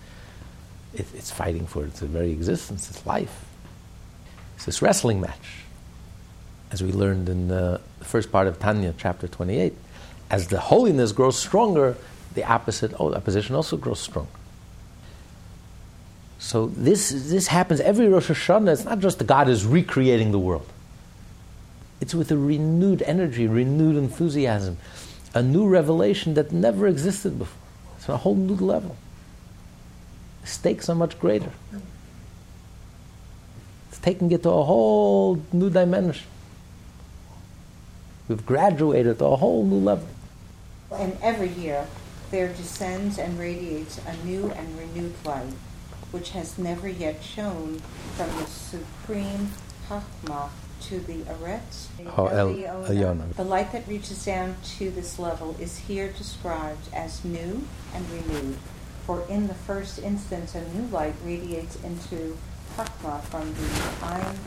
it, 0.94 1.06
it's 1.14 1.32
fighting 1.32 1.68
for 1.68 1.86
its 1.86 2.00
very 2.00 2.32
existence, 2.32 2.90
its 2.90 3.06
life. 3.06 3.46
It's 4.56 4.66
this 4.66 4.82
wrestling 4.82 5.22
match, 5.22 5.64
as 6.72 6.82
we 6.82 6.92
learned 6.92 7.30
in 7.30 7.48
the 7.48 7.82
first 8.02 8.32
part 8.32 8.48
of 8.48 8.60
Tanya, 8.60 8.94
chapter 8.98 9.28
28. 9.28 9.74
As 10.30 10.48
the 10.48 10.60
holiness 10.60 11.12
grows 11.12 11.38
stronger, 11.38 11.96
the 12.34 12.44
opposite 12.44 12.94
oh, 13.00 13.14
opposition 13.14 13.56
also 13.56 13.78
grows 13.78 14.00
stronger. 14.00 14.30
So 16.44 16.68
this, 16.68 17.10
this 17.10 17.48
happens 17.48 17.80
every 17.80 18.10
Rosh 18.10 18.30
Hashanah. 18.30 18.74
It's 18.74 18.84
not 18.84 19.00
just 19.00 19.18
the 19.18 19.24
God 19.24 19.48
is 19.48 19.66
recreating 19.66 20.34
the 20.34 20.40
world. 20.40 20.68
It's 22.02 22.14
with 22.14 22.30
a 22.32 22.38
renewed 22.38 23.02
energy, 23.02 23.48
renewed 23.48 23.96
enthusiasm 23.96 24.78
a 25.34 25.42
new 25.42 25.68
revelation 25.68 26.36
that 26.36 26.52
never 26.52 26.86
existed 26.86 27.40
before. 27.40 27.58
It's 27.98 28.10
a 28.10 28.18
whole 28.18 28.36
new 28.36 28.56
level. 28.56 28.96
The 30.42 30.48
stakes 30.48 30.90
are 30.90 30.96
much 30.96 31.18
greater. 31.18 31.52
It's 33.90 34.00
taking 34.00 34.32
it 34.32 34.44
to 34.44 34.50
a 34.50 34.64
whole 34.64 35.42
new 35.52 35.70
dimension. 35.70 36.28
We've 38.28 38.46
graduated 38.46 39.18
to 39.20 39.26
a 39.26 39.36
whole 39.38 39.66
new 39.66 39.80
level. 39.80 40.08
And 40.92 41.18
every 41.24 41.50
year 41.50 41.88
there 42.30 42.50
descends 42.50 43.18
and 43.18 43.40
radiates 43.40 44.00
a 44.06 44.16
new 44.26 44.52
and 44.52 44.78
renewed 44.78 45.14
light, 45.26 45.54
which 46.14 46.30
has 46.30 46.60
never 46.60 46.88
yet 46.88 47.24
shone 47.24 47.80
from 48.16 48.30
the 48.38 48.46
supreme 48.46 49.50
Chachmah 49.90 50.50
to 50.82 51.00
the 51.00 51.24
Eretz. 51.24 51.88
The 53.36 53.44
light 53.44 53.72
that 53.72 53.88
reaches 53.88 54.24
down 54.24 54.56
to 54.78 54.92
this 54.92 55.18
level 55.18 55.56
is 55.60 55.80
here 55.80 56.10
described 56.10 56.88
as 56.94 57.26
new 57.26 57.66
and 57.96 58.10
renewed. 58.12 58.58
For 59.08 59.26
in 59.28 59.48
the 59.48 59.54
first 59.54 60.00
instance, 60.00 60.54
a 60.56 60.62
new 60.74 60.88
light 60.88 61.16
radiates 61.26 61.78
into 61.84 62.38
Chachma 62.76 63.22
from 63.24 63.52
the 63.54 64.06
Ein 64.06 64.38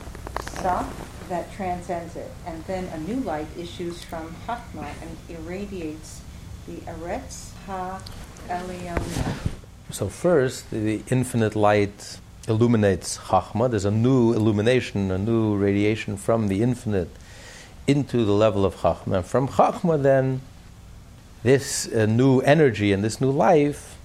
Sof 0.63 1.27
that 1.29 1.53
transcends 1.53 2.15
it, 2.15 2.31
and 2.47 2.65
then 2.65 2.85
a 2.85 2.99
new 2.99 3.21
light 3.21 3.49
issues 3.59 4.05
from 4.05 4.35
Chachma 4.47 4.87
and 5.03 5.17
irradiates 5.29 6.21
the 6.67 6.77
Eretz 6.87 7.53
Ha 7.67 8.01
Elyon. 8.49 9.57
So 9.91 10.09
first, 10.09 10.71
the 10.71 11.03
infinite 11.11 11.55
light 11.55 12.19
illuminates 12.49 13.19
Chachma. 13.19 13.71
There's 13.71 13.85
a 13.85 13.91
new 13.91 14.33
illumination, 14.33 15.11
a 15.11 15.19
new 15.19 15.57
radiation 15.57 16.17
from 16.17 16.49
the 16.49 16.63
infinite 16.63 17.11
into 17.87 18.25
the 18.25 18.33
level 18.33 18.65
of 18.65 18.77
Chachma. 18.77 19.25
From 19.25 19.49
Chachma, 19.49 20.03
then, 20.03 20.41
this 21.43 21.87
uh, 21.93 22.07
new 22.07 22.41
energy 22.41 22.93
and 22.93 23.05
this 23.05 23.21
new 23.21 23.31
life 23.31 23.97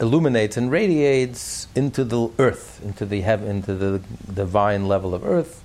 illuminates 0.00 0.56
and 0.56 0.70
radiates 0.70 1.66
into 1.74 2.04
the 2.04 2.28
earth, 2.38 2.80
into 2.84 3.06
the 3.06 3.22
heaven, 3.22 3.48
into 3.48 3.74
the 3.74 4.00
divine 4.32 4.86
level 4.86 5.14
of 5.14 5.24
earth, 5.24 5.62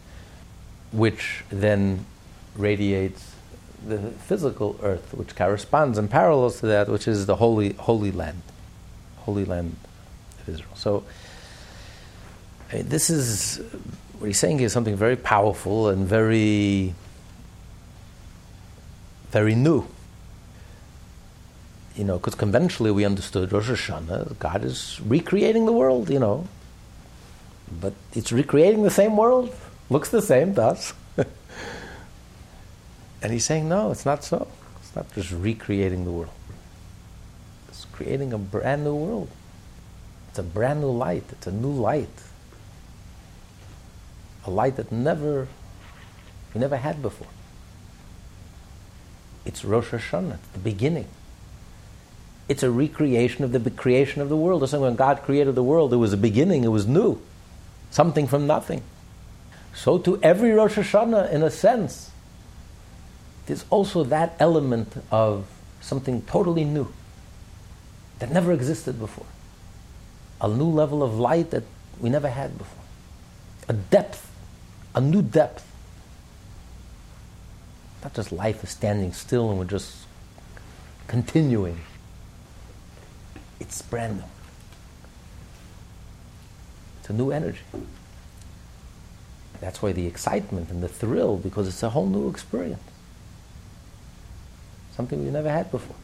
which 0.91 1.43
then 1.49 2.05
radiates 2.55 3.36
the 3.86 3.99
physical 4.11 4.80
earth, 4.82 5.14
which 5.14 5.36
corresponds 5.36 5.97
and 5.97 6.09
parallels 6.09 6.61
to 6.61 6.66
that, 6.68 6.88
which 6.88 7.07
is 7.07 7.26
the 7.26 7.36
holy 7.36 7.74
holy 7.74 8.11
land, 8.11 8.41
holy 9.24 9.45
land 9.45 9.76
of 10.41 10.49
Israel. 10.49 10.76
So 10.76 11.03
I 12.74 12.78
mean, 12.78 12.89
this 12.89 13.09
is 13.09 13.61
what 14.17 14.28
he's 14.28 14.39
saying 14.39 14.59
is 14.61 14.74
something 14.74 14.95
very 14.95 15.15
powerful 15.15 15.89
and 15.89 16.07
very, 16.07 16.95
very 19.30 19.53
new. 19.53 19.86
You 21.95 22.03
know, 22.05 22.17
because 22.17 22.34
conventionally 22.34 22.91
we 22.91 23.05
understood 23.05 23.51
Rosh 23.51 23.69
Hashanah, 23.69 24.39
God 24.39 24.65
is 24.65 24.99
recreating 25.05 25.67
the 25.67 25.71
world, 25.71 26.09
you 26.09 26.19
know. 26.19 26.47
But 27.80 27.93
it's 28.13 28.32
recreating 28.32 28.82
the 28.82 28.89
same 28.89 29.17
world, 29.17 29.53
looks 29.91 30.09
the 30.09 30.21
same 30.21 30.53
does. 30.53 30.93
and 33.21 33.32
he's 33.32 33.45
saying, 33.45 33.69
no, 33.69 33.91
it's 33.91 34.05
not 34.05 34.24
so. 34.24 34.47
It's 34.80 34.95
not 34.95 35.13
just 35.13 35.32
recreating 35.32 36.05
the 36.05 36.11
world, 36.11 36.34
creating 37.94 38.34
a 38.34 38.38
brand 38.38 38.84
new 38.84 38.96
world. 38.96 39.30
It's 40.30 40.39
a 40.39 40.44
brand 40.44 40.82
new 40.82 40.91
light. 40.91 41.24
It's 41.32 41.48
a 41.48 41.52
new 41.52 41.72
light. 41.72 42.10
A 44.46 44.50
light 44.50 44.76
that 44.76 44.91
never, 44.91 45.48
we 46.54 46.60
never 46.60 46.78
had 46.78 47.02
before. 47.02 47.28
It's 49.46 49.64
Rosh 49.64 49.89
Hashanah, 49.89 50.36
it's 50.36 50.48
the 50.50 50.60
beginning. 50.60 51.08
It's 52.50 52.64
a 52.64 52.72
recreation 52.72 53.44
of 53.44 53.52
the 53.52 53.70
creation 53.72 54.22
of 54.22 54.30
the 54.30 54.36
world. 54.36 54.64
It's 54.64 54.74
when 54.74 54.96
God 54.96 55.22
created 55.22 55.56
the 55.56 55.64
world, 55.64 55.94
it 55.94 55.98
was 55.98 56.14
a 56.14 56.18
beginning, 56.18 56.64
it 56.64 56.70
was 56.70 56.88
new. 56.88 57.22
Something 57.91 58.28
from 58.28 58.48
nothing. 58.48 58.82
So 59.76 59.98
to 60.00 60.20
every 60.22 60.52
Rosh 60.52 60.78
Hashanah, 60.78 61.32
in 61.32 61.44
a 61.44 61.50
sense, 61.50 62.12
there's 63.46 63.66
also 63.70 64.04
that 64.06 64.36
element 64.39 64.94
of 65.12 65.46
something 65.80 66.22
totally 66.24 66.64
new 66.64 66.91
that 68.24 68.32
never 68.32 68.53
existed 68.53 68.97
before 68.97 69.26
a 70.39 70.47
new 70.47 70.69
level 70.69 71.03
of 71.03 71.19
light 71.19 71.51
that 71.51 71.63
we 71.99 72.09
never 72.09 72.30
had 72.30 72.57
before. 72.57 72.84
A 73.67 73.74
depth, 73.74 74.32
a 74.95 75.01
new 75.01 75.21
depth. 75.21 75.69
Not 78.01 78.13
just 78.13 78.32
life 78.32 78.63
is 78.63 78.69
standing 78.69 79.11
still 79.11 79.49
and 79.49 79.59
we're 79.59 79.65
just 79.65 80.05
continuing. 81.07 81.82
It's 83.59 83.82
brand 83.82 84.19
new. 84.19 84.24
It's 87.01 87.09
a 87.09 87.13
new 87.13 87.32
energy. 87.32 87.59
That's 89.59 89.82
why 89.82 89.91
the 89.91 90.07
excitement 90.07 90.69
and 90.69 90.82
the 90.82 90.88
thrill, 90.88 91.36
because 91.36 91.67
it's 91.67 91.84
a 91.84 91.89
whole 91.89 92.07
new 92.07 92.30
experience. 92.30 92.80
Something 94.95 95.26
we've 95.26 95.34
never 95.34 95.51
had 95.51 95.69
before. 95.71 95.97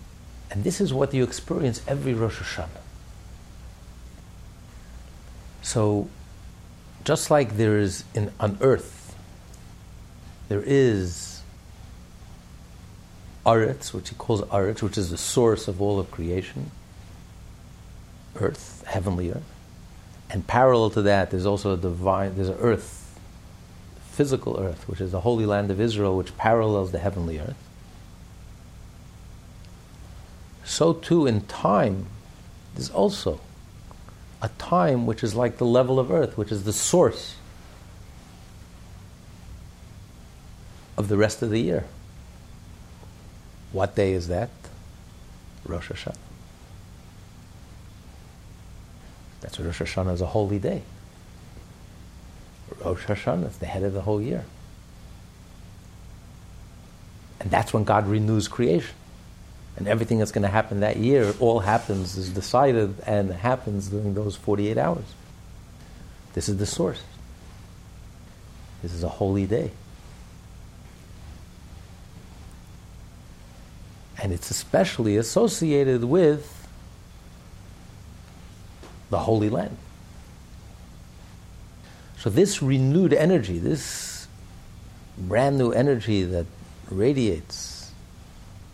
And 0.51 0.63
this 0.63 0.81
is 0.81 0.93
what 0.93 1.13
you 1.13 1.23
experience 1.23 1.81
every 1.87 2.13
Rosh 2.13 2.39
Hashanah. 2.39 2.69
So, 5.61 6.09
just 7.03 7.29
like 7.29 7.57
there 7.57 7.77
is 7.77 8.03
in, 8.15 8.31
on 8.39 8.57
earth, 8.61 9.15
there 10.47 10.63
is 10.65 11.41
Aretz, 13.45 13.93
which 13.93 14.09
he 14.09 14.15
calls 14.15 14.41
Aretz, 14.43 14.81
which 14.81 14.97
is 14.97 15.11
the 15.11 15.17
source 15.17 15.67
of 15.67 15.81
all 15.81 15.99
of 15.99 16.09
creation, 16.09 16.71
earth, 18.35 18.83
heavenly 18.87 19.31
earth. 19.31 19.43
And 20.31 20.45
parallel 20.45 20.89
to 20.91 21.01
that, 21.03 21.31
there's 21.31 21.45
also 21.45 21.73
a 21.73 21.77
divine, 21.77 22.35
there's 22.35 22.49
an 22.49 22.57
earth, 22.59 23.19
physical 24.11 24.59
earth, 24.59 24.87
which 24.87 25.01
is 25.01 25.11
the 25.11 25.21
holy 25.21 25.45
land 25.45 25.71
of 25.71 25.79
Israel, 25.79 26.17
which 26.17 26.35
parallels 26.37 26.91
the 26.91 26.99
heavenly 26.99 27.39
earth. 27.39 27.68
So 30.69 30.93
too 30.93 31.25
in 31.25 31.41
time, 31.41 32.05
there's 32.75 32.91
also 32.91 33.41
a 34.39 34.49
time 34.59 35.07
which 35.07 35.23
is 35.23 35.33
like 35.33 35.57
the 35.57 35.65
level 35.65 35.99
of 35.99 36.11
earth, 36.11 36.37
which 36.37 36.51
is 36.51 36.63
the 36.63 36.71
source 36.71 37.35
of 40.95 41.07
the 41.07 41.17
rest 41.17 41.41
of 41.41 41.49
the 41.49 41.59
year. 41.59 41.85
What 43.71 43.95
day 43.95 44.13
is 44.13 44.27
that? 44.27 44.51
Rosh 45.65 45.89
Hashanah. 45.89 46.15
That's 49.41 49.57
what 49.57 49.65
Rosh 49.65 49.81
Hashanah 49.81 50.13
is 50.13 50.21
a 50.21 50.27
holy 50.27 50.59
day. 50.59 50.83
Rosh 52.85 53.05
Hashanah 53.05 53.47
is 53.47 53.57
the 53.57 53.65
head 53.65 53.81
of 53.81 53.93
the 53.93 54.01
whole 54.01 54.21
year. 54.21 54.45
And 57.39 57.49
that's 57.49 57.73
when 57.73 57.85
God 57.85 58.07
renews 58.07 58.47
creation 58.47 58.93
and 59.79 59.87
everything 59.87 60.19
that's 60.19 60.33
going 60.33 60.43
to 60.43 60.49
happen 60.49 60.81
that 60.81 60.97
year 60.97 61.33
all 61.39 61.61
happens 61.61 62.17
is 62.17 62.29
decided 62.29 62.93
and 63.07 63.31
happens 63.31 63.87
during 63.87 64.13
those 64.13 64.35
48 64.35 64.77
hours. 64.77 65.05
This 66.33 66.49
is 66.49 66.57
the 66.57 66.65
source. 66.65 67.01
This 68.83 68.93
is 68.93 69.03
a 69.03 69.09
holy 69.09 69.45
day. 69.45 69.71
And 74.21 74.33
it's 74.33 74.51
especially 74.51 75.15
associated 75.15 76.03
with 76.03 76.67
the 79.09 79.19
Holy 79.19 79.49
Land. 79.49 79.77
So, 82.17 82.29
this 82.29 82.61
renewed 82.61 83.13
energy, 83.13 83.59
this 83.59 84.27
brand 85.17 85.57
new 85.57 85.71
energy 85.71 86.23
that 86.23 86.45
radiates 86.91 87.91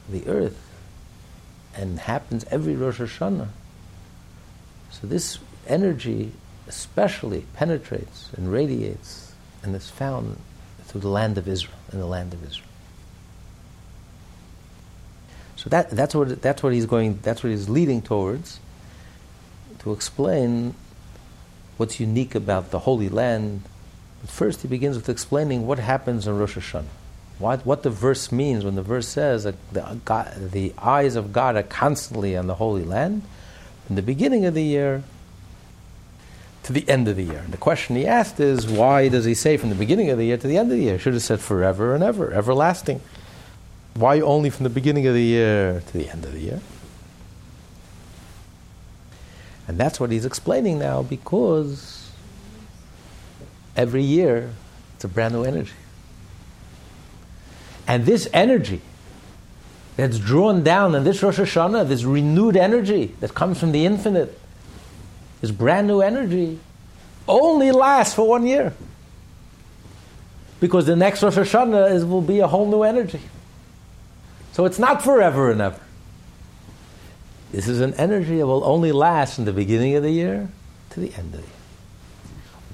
the 0.10 0.28
earth 0.28 0.65
and 1.76 2.00
happens 2.00 2.46
every 2.52 2.76
Rosh 2.76 3.00
Hashanah. 3.00 3.50
So, 4.92 5.08
this 5.08 5.40
energy 5.68 6.32
especially 6.68 7.46
penetrates 7.54 8.30
and 8.36 8.52
radiates 8.52 9.34
and 9.62 9.76
is 9.76 9.90
found 9.90 10.38
through 10.84 11.02
the 11.02 11.10
land 11.10 11.38
of 11.38 11.48
Israel, 11.48 11.78
in 11.92 12.00
the 12.00 12.06
land 12.06 12.34
of 12.34 12.44
Israel. 12.44 12.70
So 15.56 15.70
that, 15.70 15.90
that's, 15.90 16.14
what, 16.14 16.42
that's 16.42 16.62
what 16.62 16.74
he's 16.74 16.86
going, 16.86 17.20
that's 17.24 17.44
what 17.44 17.50
he's 17.50 17.70
leading 17.70 18.02
towards, 18.02 18.60
to 19.80 19.94
explain 19.94 20.76
what's 21.78 22.00
unique 22.00 22.36
about 22.36 22.72
the 22.72 22.80
Holy 22.80 23.10
Land. 23.10 23.64
But 24.22 24.30
first 24.30 24.62
he 24.62 24.68
begins 24.68 24.96
with 24.96 25.10
explaining 25.10 25.66
what 25.66 25.80
happens 25.80 26.28
in 26.28 26.38
Rosh 26.38 26.58
Hashanah. 26.58 26.86
What, 27.38 27.66
what 27.66 27.84
the 27.84 27.90
verse 27.90 28.32
means 28.32 28.64
when 28.64 28.76
the 28.76 28.82
verse 28.82 29.08
says 29.08 29.44
that 29.44 29.56
the, 29.74 30.00
God, 30.06 30.52
the 30.52 30.74
eyes 30.78 31.16
of 31.16 31.34
God 31.34 31.56
are 31.56 31.64
constantly 31.64 32.38
on 32.38 32.48
the 32.48 32.56
Holy 32.56 32.84
Land. 32.84 33.24
From 33.88 33.98
the 33.98 34.02
beginning 34.02 34.46
of 34.46 34.54
the 34.54 34.64
year 34.64 35.04
to 36.64 36.74
the 36.74 36.88
end 36.90 37.08
of 37.08 37.16
the 37.16 37.24
year. 37.24 37.40
And 37.40 37.54
the 37.54 37.58
question 37.58 37.96
he 37.96 38.08
asked 38.08 38.40
is, 38.40 38.68
why 38.68 39.10
does 39.10 39.26
he 39.26 39.36
say 39.36 39.58
from 39.58 39.70
the 39.70 39.76
beginning 39.76 40.10
of 40.10 40.18
the 40.18 40.26
year 40.26 40.38
to 40.38 40.48
the 40.48 40.58
end 40.58 40.72
of 40.72 40.78
the 40.78 40.84
year? 40.84 40.98
Should 40.98 41.14
have 41.14 41.22
said 41.22 41.40
forever 41.40 41.94
and 41.94 42.04
ever, 42.04 42.32
everlasting. 42.34 43.02
Why 43.94 44.20
only 44.22 44.50
from 44.50 44.64
the 44.64 44.70
beginning 44.70 45.06
of 45.06 45.14
the 45.14 45.22
year 45.22 45.84
to 45.86 45.94
the 45.98 46.10
end 46.10 46.26
of 46.26 46.34
the 46.34 46.40
year? 46.40 46.62
And 49.68 49.78
that's 49.78 50.00
what 50.00 50.12
he's 50.12 50.26
explaining 50.26 50.80
now 50.80 51.04
because 51.04 52.12
every 53.76 54.04
year 54.04 54.52
it's 54.96 55.04
a 55.04 55.08
brand 55.08 55.34
new 55.34 55.44
energy. 55.44 55.74
And 57.88 58.06
this 58.06 58.28
energy 58.34 58.82
that's 59.96 60.20
drawn 60.20 60.64
down 60.64 60.96
in 60.96 61.04
this 61.04 61.22
Rosh 61.24 61.40
Hashanah, 61.40 61.88
this 61.88 62.04
renewed 62.04 62.58
energy 62.58 63.16
that 63.20 63.34
comes 63.34 63.60
from 63.60 63.72
the 63.72 63.86
infinite, 63.86 64.40
this 65.42 65.52
brand 65.52 65.88
new 65.88 66.02
energy, 66.02 66.60
only 67.28 67.72
lasts 67.72 68.14
for 68.14 68.28
one 68.28 68.46
year. 68.46 68.74
Because 70.60 70.86
the 70.86 70.96
next 70.96 71.24
Rosh 71.24 71.38
Hashanah 71.38 71.92
is, 71.92 72.04
will 72.06 72.22
be 72.22 72.40
a 72.40 72.48
whole 72.48 72.70
new 72.70 72.84
energy. 72.84 73.22
So 74.54 74.66
it's 74.66 74.80
not 74.80 75.04
forever 75.04 75.52
and 75.52 75.62
ever. 75.62 75.80
This 77.52 77.68
is 77.68 77.82
an 77.82 77.94
energy 77.96 78.38
that 78.38 78.48
will 78.48 78.64
only 78.66 78.92
last 78.92 79.36
from 79.36 79.46
the 79.46 79.54
beginning 79.54 79.96
of 79.96 80.04
the 80.04 80.12
year 80.12 80.50
to 80.92 81.00
the 81.00 81.14
end 81.14 81.34
of 81.34 81.42
the 81.42 81.48
year. 81.48 81.56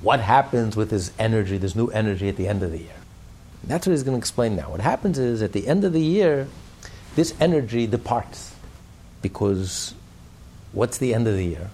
What 0.01 0.19
happens 0.21 0.75
with 0.75 0.89
this 0.89 1.11
energy, 1.19 1.57
this 1.57 1.75
new 1.75 1.87
energy 1.87 2.29
at 2.29 2.35
the 2.35 2.47
end 2.47 2.63
of 2.63 2.71
the 2.71 2.79
year? 2.79 3.00
That's 3.63 3.85
what 3.85 3.91
he's 3.91 4.03
going 4.03 4.17
to 4.17 4.19
explain 4.19 4.55
now. 4.55 4.71
What 4.71 4.81
happens 4.81 5.19
is 5.19 5.41
at 5.41 5.53
the 5.53 5.67
end 5.67 5.83
of 5.83 5.93
the 5.93 6.01
year, 6.01 6.47
this 7.15 7.33
energy 7.39 7.87
departs. 7.87 8.55
Because 9.21 9.93
what's 10.71 10.97
the 10.97 11.13
end 11.13 11.27
of 11.27 11.35
the 11.35 11.45
year? 11.45 11.69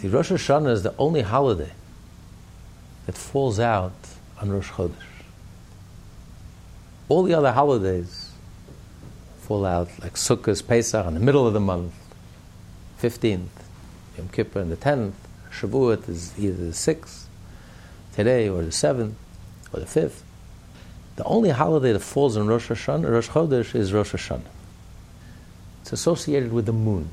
The 0.00 0.08
Rosh 0.08 0.30
Hashanah 0.30 0.70
is 0.70 0.82
the 0.82 0.94
only 0.98 1.22
holiday 1.22 1.72
that 3.06 3.18
falls 3.18 3.58
out 3.58 3.92
on 4.40 4.50
Rosh 4.50 4.70
Chodesh. 4.70 4.94
All 7.08 7.24
the 7.24 7.34
other 7.34 7.52
holidays 7.52 8.30
fall 9.40 9.66
out, 9.66 9.88
like 10.00 10.14
Sukkot, 10.14 10.66
Pesach, 10.66 11.04
in 11.06 11.14
the 11.14 11.20
middle 11.20 11.44
of 11.44 11.52
the 11.52 11.60
month, 11.60 11.92
15th, 13.02 13.48
Yom 14.16 14.28
Kippur, 14.28 14.60
and 14.60 14.70
the 14.70 14.76
10th. 14.76 15.14
Shavuot 15.50 16.08
is 16.08 16.38
either 16.38 16.66
the 16.66 16.70
6th, 16.70 17.24
today, 18.14 18.48
or 18.48 18.62
the 18.62 18.70
7th, 18.70 19.14
or 19.72 19.80
the 19.80 19.86
5th. 19.86 20.22
The 21.16 21.24
only 21.24 21.50
holiday 21.50 21.92
that 21.92 22.00
falls 22.00 22.36
on 22.36 22.46
Rosh 22.46 22.70
Hashanah, 22.70 23.10
Rosh 23.10 23.28
Chodesh, 23.28 23.74
is 23.74 23.92
Rosh 23.92 24.14
Hashanah. 24.14 24.42
It's 25.82 25.92
associated 25.92 26.52
with 26.52 26.66
the 26.66 26.72
moon. 26.72 27.10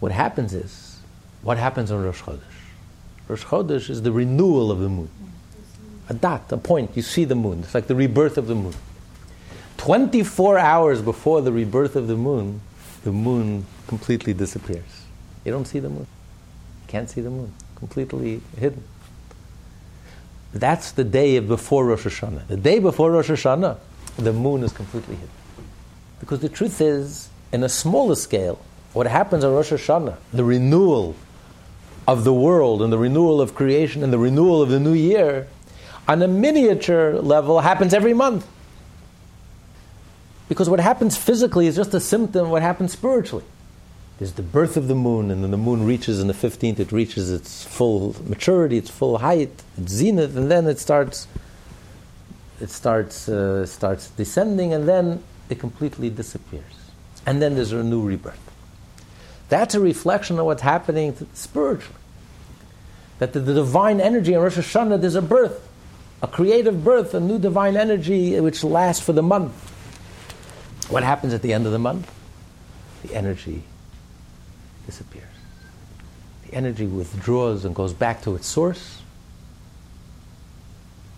What 0.00 0.12
happens 0.12 0.52
is, 0.54 0.98
what 1.42 1.58
happens 1.58 1.90
on 1.90 2.02
Rosh 2.02 2.22
Chodesh? 2.22 2.40
Rosh 3.28 3.44
Chodesh 3.44 3.90
is 3.90 4.02
the 4.02 4.12
renewal 4.12 4.70
of 4.70 4.80
the 4.80 4.88
moon 4.88 5.10
a 6.10 6.14
dot, 6.14 6.50
a 6.50 6.56
point. 6.56 6.90
You 6.96 7.02
see 7.02 7.24
the 7.24 7.36
moon. 7.36 7.60
It's 7.60 7.72
like 7.72 7.86
the 7.86 7.94
rebirth 7.94 8.36
of 8.36 8.48
the 8.48 8.54
moon. 8.54 8.74
24 9.76 10.58
hours 10.58 11.00
before 11.00 11.40
the 11.40 11.52
rebirth 11.52 11.96
of 11.96 12.08
the 12.08 12.16
moon, 12.16 12.60
the 13.04 13.12
moon 13.12 13.64
completely 13.86 14.34
disappears. 14.34 15.06
You 15.44 15.52
don't 15.52 15.66
see 15.66 15.78
the 15.78 15.88
moon. 15.88 16.06
You 16.82 16.88
can't 16.88 17.08
see 17.08 17.20
the 17.20 17.30
moon. 17.30 17.54
Completely 17.76 18.42
hidden. 18.58 18.82
That's 20.52 20.92
the 20.92 21.04
day 21.04 21.38
before 21.38 21.86
Rosh 21.86 22.06
Hashanah. 22.06 22.48
The 22.48 22.56
day 22.56 22.78
before 22.78 23.10
Rosh 23.12 23.30
Hashanah, 23.30 23.78
the 24.16 24.32
moon 24.32 24.62
is 24.62 24.72
completely 24.72 25.14
hidden. 25.14 25.30
Because 26.18 26.40
the 26.40 26.48
truth 26.48 26.80
is, 26.80 27.28
in 27.52 27.62
a 27.62 27.68
smaller 27.68 28.16
scale, 28.16 28.60
what 28.92 29.06
happens 29.06 29.44
on 29.44 29.52
Rosh 29.54 29.72
Hashanah, 29.72 30.16
the 30.32 30.44
renewal 30.44 31.14
of 32.08 32.24
the 32.24 32.32
world 32.32 32.82
and 32.82 32.92
the 32.92 32.98
renewal 32.98 33.40
of 33.40 33.54
creation 33.54 34.02
and 34.02 34.12
the 34.12 34.18
renewal 34.18 34.60
of 34.60 34.68
the 34.68 34.80
new 34.80 34.92
year, 34.92 35.46
on 36.08 36.20
a 36.22 36.28
miniature 36.28 37.14
level 37.20 37.60
happens 37.60 37.94
every 37.94 38.14
month. 38.14 38.46
Because 40.48 40.68
what 40.68 40.80
happens 40.80 41.16
physically 41.16 41.68
is 41.68 41.76
just 41.76 41.94
a 41.94 42.00
symptom 42.00 42.46
of 42.46 42.50
what 42.50 42.62
happens 42.62 42.92
spiritually. 42.92 43.44
There's 44.20 44.34
the 44.34 44.42
birth 44.42 44.76
of 44.76 44.86
the 44.86 44.94
moon, 44.94 45.30
and 45.30 45.42
then 45.42 45.50
the 45.50 45.56
moon 45.56 45.84
reaches 45.86 46.20
in 46.20 46.28
the 46.28 46.34
15th, 46.34 46.78
it 46.78 46.92
reaches 46.92 47.32
its 47.32 47.64
full 47.64 48.14
maturity, 48.28 48.76
its 48.76 48.90
full 48.90 49.18
height, 49.18 49.50
its 49.78 49.92
zenith, 49.92 50.36
and 50.36 50.50
then 50.50 50.66
it 50.66 50.78
starts, 50.78 51.26
it 52.60 52.68
starts, 52.68 53.30
uh, 53.30 53.64
starts 53.64 54.10
descending, 54.10 54.74
and 54.74 54.86
then 54.86 55.24
it 55.48 55.58
completely 55.58 56.10
disappears. 56.10 56.62
And 57.24 57.40
then 57.40 57.54
there's 57.54 57.72
a 57.72 57.82
new 57.82 58.02
rebirth. 58.02 58.38
That's 59.48 59.74
a 59.74 59.80
reflection 59.80 60.38
of 60.38 60.44
what's 60.44 60.62
happening 60.62 61.16
spiritually. 61.32 61.96
That 63.20 63.32
the, 63.32 63.40
the 63.40 63.54
divine 63.54 64.00
energy 64.00 64.34
in 64.34 64.40
Rosh 64.40 64.58
Hashanah, 64.58 65.00
there's 65.00 65.16
a 65.16 65.22
birth 65.22 65.66
a 66.22 66.28
creative 66.28 66.84
birth, 66.84 67.14
a 67.14 67.20
new 67.20 67.38
divine 67.38 67.76
energy 67.76 68.38
which 68.40 68.62
lasts 68.62 69.02
for 69.02 69.12
the 69.12 69.22
month. 69.22 69.54
What 70.90 71.02
happens 71.02 71.32
at 71.32 71.40
the 71.40 71.54
end 71.54 71.64
of 71.64 71.72
the 71.72 71.78
month? 71.78 72.12
The 73.02 73.14
energy 73.14 73.64
disappears. 74.90 75.24
The 76.46 76.54
energy 76.54 76.86
withdraws 76.86 77.64
and 77.64 77.74
goes 77.74 77.92
back 77.92 78.22
to 78.22 78.34
its 78.34 78.46
source, 78.46 79.00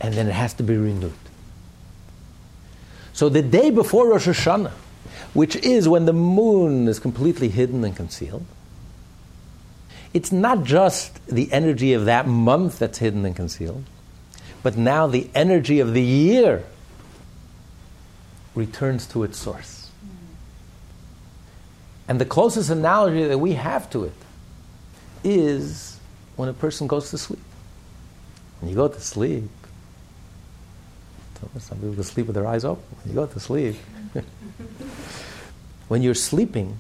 and 0.01 0.13
then 0.13 0.29
it 0.29 0.33
has 0.33 0.53
to 0.55 0.63
be 0.63 0.77
renewed. 0.77 1.13
So 3.15 3.29
the 3.29 3.43
day 3.43 3.71
before 3.71 4.09
Rosh 4.09 4.29
Hashanah, 4.29 4.73
which 5.33 5.57
is 5.57 5.89
when 5.89 6.05
the 6.05 6.13
moon 6.13 6.87
is 6.87 6.99
completely 6.99 7.49
hidden 7.49 7.83
and 7.85 7.97
concealed, 7.97 8.45
it's 10.13 10.33
not 10.33 10.65
just 10.65 11.25
the 11.27 11.51
energy 11.51 11.95
of 11.95 12.05
that 12.05 12.27
month 12.27 12.79
that's 12.79 12.99
hidden 12.99 13.25
and 13.25 13.35
concealed, 13.35 13.85
but 14.63 14.77
now 14.77 15.07
the 15.07 15.31
energy 15.35 15.81
of 15.81 15.95
the 15.95 16.03
year 16.03 16.65
returns 18.55 19.07
to 19.07 19.23
its 19.25 19.39
source. 19.39 19.82
And 22.09 22.21
the 22.21 22.25
closest 22.25 22.71
analogy 22.71 23.25
that 23.25 23.39
we 23.39 23.53
have 23.55 23.89
to 23.91 24.05
it 24.05 24.13
is 25.25 25.99
when 26.37 26.49
a 26.49 26.53
person 26.53 26.87
goes 26.87 27.11
to 27.11 27.19
sleep. 27.19 27.41
When 28.61 28.71
you 28.71 28.77
go 28.77 28.89
to 28.89 29.01
sleep, 29.01 29.51
some 31.59 31.79
people 31.79 31.95
can 31.95 32.05
sleep 32.05 32.27
with 32.27 32.35
their 32.35 32.47
eyes 32.47 32.65
open. 32.65 32.85
When 33.03 33.15
you 33.15 33.15
go 33.15 33.27
to 33.27 33.41
sleep, 33.41 33.77
when 35.89 36.03
you're 36.03 36.15
sleeping, 36.15 36.79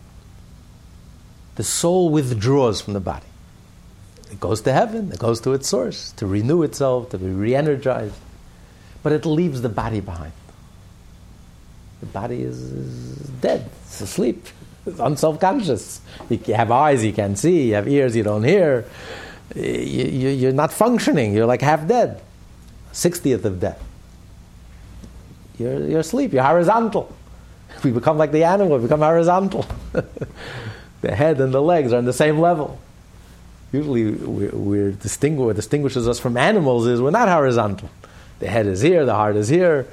the 1.57 1.65
soul 1.65 2.11
withdraws 2.11 2.81
from 2.81 2.95
the 2.95 3.01
body. 3.01 3.27
It 4.31 4.41
goes 4.41 4.63
to 4.63 4.73
heaven, 4.73 5.13
it 5.13 5.19
goes 5.19 5.41
to 5.43 5.53
its 5.53 5.69
source 5.69 6.13
to 6.13 6.27
renew 6.27 6.63
itself, 6.63 7.11
to 7.11 7.19
be 7.19 7.27
re 7.27 7.55
energized. 7.55 8.15
But 9.03 9.13
it 9.13 9.27
leaves 9.27 9.61
the 9.61 9.69
body 9.69 10.01
behind. 10.01 10.33
The 12.01 12.07
body 12.07 12.43
is, 12.43 12.59
is 12.59 13.29
dead, 13.41 13.69
it's 13.85 14.01
asleep, 14.01 14.47
it's 14.87 14.99
unself 14.99 15.41
conscious. 15.41 16.01
You 16.29 16.55
have 16.55 16.71
eyes, 16.71 17.05
you 17.05 17.13
can't 17.13 17.39
see, 17.39 17.69
you 17.69 17.75
have 17.75 17.89
ears, 17.89 18.17
you 18.17 18.23
don't 18.23 18.45
hear. 18.45 18.85
You, 19.55 20.49
are 20.49 20.53
not 20.53 20.73
functioning, 20.73 21.35
you're 21.35 21.47
like 21.47 21.63
half 21.63 21.87
dead. 21.87 22.21
60th 22.93 23.45
of 23.45 23.61
death. 23.61 23.83
You're, 25.59 25.87
you're 25.87 26.01
asleep, 26.01 26.33
you're 26.33 26.45
horizontal. 26.45 27.15
We 27.85 27.91
become 27.91 28.17
like 28.19 28.33
the 28.33 28.45
animal, 28.45 28.77
we 28.77 28.83
become 28.85 29.01
horizontal. 29.01 29.67
the 31.01 31.15
head 31.15 31.41
and 31.41 31.53
the 31.53 31.63
legs 31.63 31.93
are 31.93 31.97
on 31.97 32.05
the 32.05 32.13
same 32.13 32.39
level 32.39 32.79
usually 33.73 34.11
we're, 34.11 34.51
we're 34.51 34.91
what 34.91 35.57
distinguishes 35.57 36.07
us 36.07 36.19
from 36.19 36.37
animals 36.37 36.87
is 36.87 37.01
we're 37.01 37.11
not 37.11 37.29
horizontal. 37.29 37.91
The 38.39 38.49
head 38.49 38.67
is 38.67 38.81
here, 38.81 39.05
the 39.05 39.15
heart 39.15 39.37
is 39.37 39.49
here. 39.49 39.87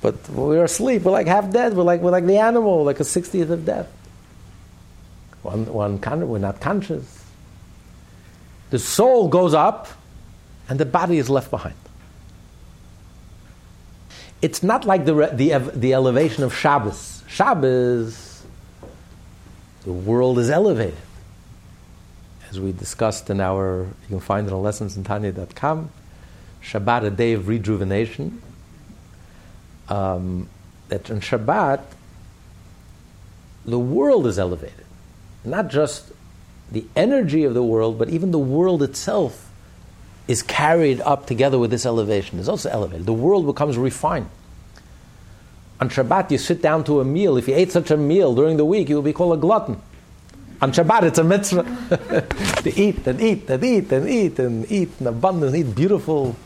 But 0.00 0.28
we're 0.30 0.64
asleep. 0.64 1.02
We're 1.02 1.12
like 1.12 1.26
half 1.26 1.50
dead. 1.50 1.76
We're 1.76 1.82
like 1.82 2.00
we're 2.00 2.10
like 2.10 2.24
the 2.24 2.38
animal, 2.38 2.84
like 2.84 3.00
a 3.00 3.04
sixtieth 3.04 3.50
of 3.50 3.66
death. 3.66 3.88
One, 5.42 5.66
one, 5.72 6.28
we're 6.28 6.38
not 6.38 6.60
conscious. 6.60 7.24
The 8.70 8.78
soul 8.78 9.28
goes 9.28 9.54
up, 9.54 9.88
and 10.68 10.78
the 10.78 10.84
body 10.86 11.18
is 11.18 11.28
left 11.28 11.50
behind. 11.50 11.74
It's 14.42 14.62
not 14.62 14.84
like 14.84 15.04
the, 15.04 15.30
the, 15.32 15.58
the 15.74 15.94
elevation 15.94 16.44
of 16.44 16.54
Shabbos. 16.54 17.22
Shabbos, 17.28 18.42
the 19.84 19.92
world 19.92 20.38
is 20.38 20.50
elevated. 20.50 20.96
As 22.48 22.58
we 22.58 22.72
discussed 22.72 23.30
in 23.30 23.40
our, 23.40 23.84
you 23.84 24.08
can 24.08 24.20
find 24.20 24.46
it 24.46 24.52
on 24.52 24.62
lessons 24.62 24.96
in 24.96 25.04
Tanya.com, 25.04 25.90
Shabbat, 26.62 27.04
a 27.04 27.10
day 27.10 27.32
of 27.32 27.48
rejuvenation. 27.48 28.40
Um, 29.88 30.48
that 30.88 31.10
on 31.10 31.20
Shabbat, 31.20 31.82
the 33.64 33.78
world 33.78 34.26
is 34.26 34.38
elevated. 34.38 34.79
Not 35.44 35.68
just 35.68 36.12
the 36.70 36.84
energy 36.94 37.44
of 37.44 37.54
the 37.54 37.62
world, 37.62 37.98
but 37.98 38.08
even 38.10 38.30
the 38.30 38.38
world 38.38 38.82
itself 38.82 39.50
is 40.28 40.42
carried 40.42 41.00
up 41.00 41.26
together 41.26 41.58
with 41.58 41.70
this 41.70 41.84
elevation. 41.84 42.38
It's 42.38 42.48
also 42.48 42.70
elevated. 42.70 43.06
The 43.06 43.12
world 43.12 43.46
becomes 43.46 43.76
refined. 43.76 44.28
On 45.80 45.88
Shabbat, 45.88 46.30
you 46.30 46.38
sit 46.38 46.60
down 46.60 46.84
to 46.84 47.00
a 47.00 47.04
meal. 47.04 47.36
If 47.36 47.48
you 47.48 47.54
ate 47.54 47.72
such 47.72 47.90
a 47.90 47.96
meal 47.96 48.34
during 48.34 48.56
the 48.58 48.64
week, 48.64 48.88
you 48.88 48.94
will 48.94 49.02
be 49.02 49.14
called 49.14 49.38
a 49.38 49.40
glutton. 49.40 49.80
On 50.60 50.70
Shabbat, 50.70 51.04
it's 51.04 51.18
a 51.18 51.24
mitzvah 51.24 51.62
to 52.62 52.80
eat 52.80 53.06
and 53.06 53.20
eat 53.20 53.48
and 53.48 53.64
eat 53.64 53.90
and 53.90 54.08
eat 54.08 54.38
and 54.38 54.70
eat 54.70 54.90
in 55.00 55.06
abundance, 55.06 55.54
eat 55.54 55.74
beautiful. 55.74 56.36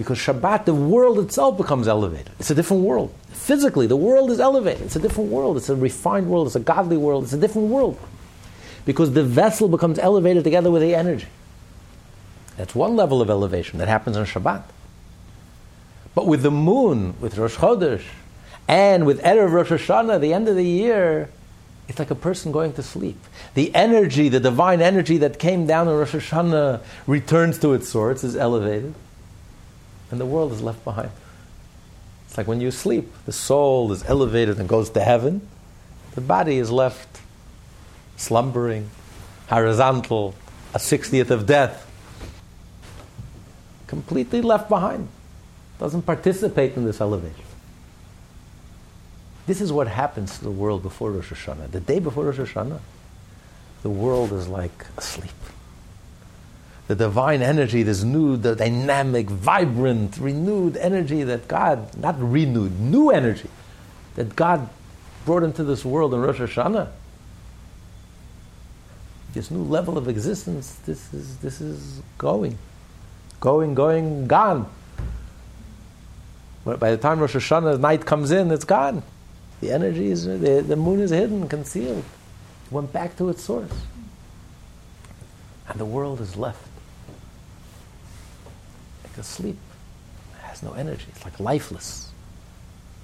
Because 0.00 0.16
Shabbat, 0.16 0.64
the 0.64 0.74
world 0.74 1.18
itself 1.18 1.58
becomes 1.58 1.86
elevated. 1.86 2.32
It's 2.38 2.50
a 2.50 2.54
different 2.54 2.84
world. 2.84 3.14
Physically, 3.32 3.86
the 3.86 3.98
world 3.98 4.30
is 4.30 4.40
elevated. 4.40 4.80
It's 4.80 4.96
a 4.96 4.98
different 4.98 5.28
world. 5.28 5.58
It's 5.58 5.68
a 5.68 5.76
refined 5.76 6.30
world. 6.30 6.46
It's 6.46 6.56
a 6.56 6.60
godly 6.60 6.96
world. 6.96 7.24
It's 7.24 7.34
a 7.34 7.36
different 7.36 7.68
world. 7.68 8.00
Because 8.86 9.12
the 9.12 9.22
vessel 9.22 9.68
becomes 9.68 9.98
elevated 9.98 10.42
together 10.42 10.70
with 10.70 10.80
the 10.80 10.94
energy. 10.94 11.26
That's 12.56 12.74
one 12.74 12.96
level 12.96 13.20
of 13.20 13.28
elevation 13.28 13.78
that 13.80 13.88
happens 13.88 14.16
on 14.16 14.24
Shabbat. 14.24 14.62
But 16.14 16.26
with 16.26 16.40
the 16.40 16.50
moon, 16.50 17.14
with 17.20 17.36
Rosh 17.36 17.56
Chodesh, 17.56 18.04
and 18.66 19.04
with 19.04 19.20
Erev 19.20 19.52
Rosh 19.52 19.70
Hashanah, 19.70 20.18
the 20.22 20.32
end 20.32 20.48
of 20.48 20.56
the 20.56 20.64
year, 20.64 21.28
it's 21.88 21.98
like 21.98 22.10
a 22.10 22.14
person 22.14 22.52
going 22.52 22.72
to 22.72 22.82
sleep. 22.82 23.18
The 23.52 23.74
energy, 23.74 24.30
the 24.30 24.40
divine 24.40 24.80
energy 24.80 25.18
that 25.18 25.38
came 25.38 25.66
down 25.66 25.88
in 25.88 25.94
Rosh 25.94 26.14
Hashanah 26.14 26.80
returns 27.06 27.58
to 27.58 27.74
its 27.74 27.90
source, 27.90 28.24
is 28.24 28.34
elevated, 28.34 28.94
and 30.10 30.20
the 30.20 30.26
world 30.26 30.52
is 30.52 30.62
left 30.62 30.84
behind. 30.84 31.10
It's 32.26 32.38
like 32.38 32.46
when 32.46 32.60
you 32.60 32.70
sleep, 32.70 33.12
the 33.26 33.32
soul 33.32 33.92
is 33.92 34.04
elevated 34.04 34.58
and 34.58 34.68
goes 34.68 34.90
to 34.90 35.00
heaven, 35.00 35.46
the 36.14 36.20
body 36.20 36.58
is 36.58 36.70
left 36.70 37.20
slumbering, 38.16 38.90
horizontal, 39.48 40.34
a 40.74 40.78
sixtieth 40.78 41.30
of 41.30 41.46
death 41.46 41.86
completely 43.86 44.40
left 44.40 44.68
behind, 44.68 45.08
doesn't 45.80 46.02
participate 46.02 46.76
in 46.76 46.84
this 46.84 47.00
elevation. 47.00 47.44
This 49.48 49.60
is 49.60 49.72
what 49.72 49.88
happens 49.88 50.38
to 50.38 50.44
the 50.44 50.50
world 50.50 50.84
before 50.84 51.10
Rosh 51.10 51.32
Hashanah. 51.32 51.72
The 51.72 51.80
day 51.80 51.98
before 51.98 52.26
Rosh 52.26 52.38
Hashanah, 52.38 52.78
the 53.82 53.90
world 53.90 54.32
is 54.32 54.46
like 54.46 54.86
asleep. 54.96 55.32
The 56.90 56.96
divine 56.96 57.40
energy, 57.40 57.84
this 57.84 58.02
new, 58.02 58.36
the 58.36 58.56
dynamic, 58.56 59.30
vibrant, 59.30 60.18
renewed 60.18 60.76
energy 60.76 61.22
that 61.22 61.46
God, 61.46 61.96
not 61.96 62.16
renewed, 62.20 62.80
new 62.80 63.10
energy 63.10 63.48
that 64.16 64.34
God 64.34 64.68
brought 65.24 65.44
into 65.44 65.62
this 65.62 65.84
world 65.84 66.12
in 66.14 66.20
Rosh 66.20 66.40
Hashanah. 66.40 66.88
This 69.34 69.52
new 69.52 69.62
level 69.62 69.96
of 69.98 70.08
existence, 70.08 70.80
this 70.84 71.14
is, 71.14 71.36
this 71.36 71.60
is 71.60 72.02
going 72.18 72.58
going, 73.38 73.74
going, 73.76 74.26
gone. 74.26 74.68
But 76.64 76.80
by 76.80 76.90
the 76.90 76.96
time 76.96 77.20
Rosh 77.20 77.36
Hashanah 77.36 77.78
night 77.78 78.04
comes 78.04 78.32
in, 78.32 78.50
it's 78.50 78.64
gone. 78.64 79.04
The 79.60 79.70
energy 79.70 80.10
is, 80.10 80.24
the, 80.24 80.64
the 80.66 80.74
moon 80.74 80.98
is 80.98 81.10
hidden, 81.10 81.48
concealed. 81.48 82.02
It 82.66 82.72
went 82.72 82.92
back 82.92 83.16
to 83.18 83.28
its 83.28 83.44
source. 83.44 83.70
And 85.68 85.78
the 85.78 85.84
world 85.84 86.20
is 86.20 86.34
left 86.34 86.69
asleep. 89.20 89.56
It 90.34 90.42
has 90.46 90.62
no 90.62 90.72
energy. 90.72 91.06
It's 91.10 91.24
like 91.24 91.38
lifeless, 91.38 92.10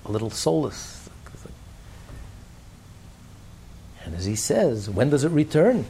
a 0.05 0.11
little 0.11 0.31
soulless. 0.31 1.09
And 4.05 4.15
as 4.15 4.25
he 4.25 4.37
says, 4.37 4.89
when 4.89 5.11
does 5.11 5.25
it 5.25 5.31
return? 5.31 5.85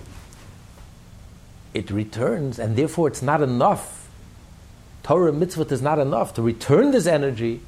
It 1.74 1.90
returns, 1.90 2.58
and 2.58 2.74
therefore 2.76 3.08
it's 3.08 3.20
not 3.20 3.42
enough 3.42 4.06
Torah 5.06 5.32
mitzvah 5.32 5.72
is 5.72 5.80
not 5.80 6.00
enough. 6.00 6.34
To 6.34 6.42
return 6.42 6.90
this 6.90 7.06
energy, 7.06 7.60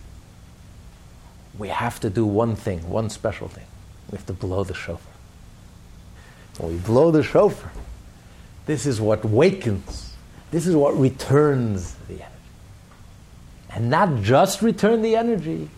we 1.57 1.69
have 1.69 2.01
to 2.01 2.11
do 2.11 2.27
one 2.27 2.57
thing, 2.57 2.91
one 2.91 3.11
special 3.11 3.47
thing. 3.47 3.67
We 4.11 4.17
have 4.17 4.27
to 4.27 4.33
blow 4.33 4.65
the 4.65 4.75
shofar. 4.75 5.13
When 6.59 6.73
we 6.73 6.79
blow 6.79 7.13
the 7.13 7.23
shofar, 7.23 7.71
this 8.67 8.87
is 8.87 9.01
what 9.01 9.25
wakens, 9.25 10.15
this 10.51 10.67
is 10.67 10.75
what 10.75 10.99
returns 10.99 11.95
the 12.09 12.15
energy. 12.15 12.38
And 13.79 13.91
not 13.91 14.23
just 14.23 14.61
return 14.61 15.03
the 15.03 15.15
energy, 15.15 15.71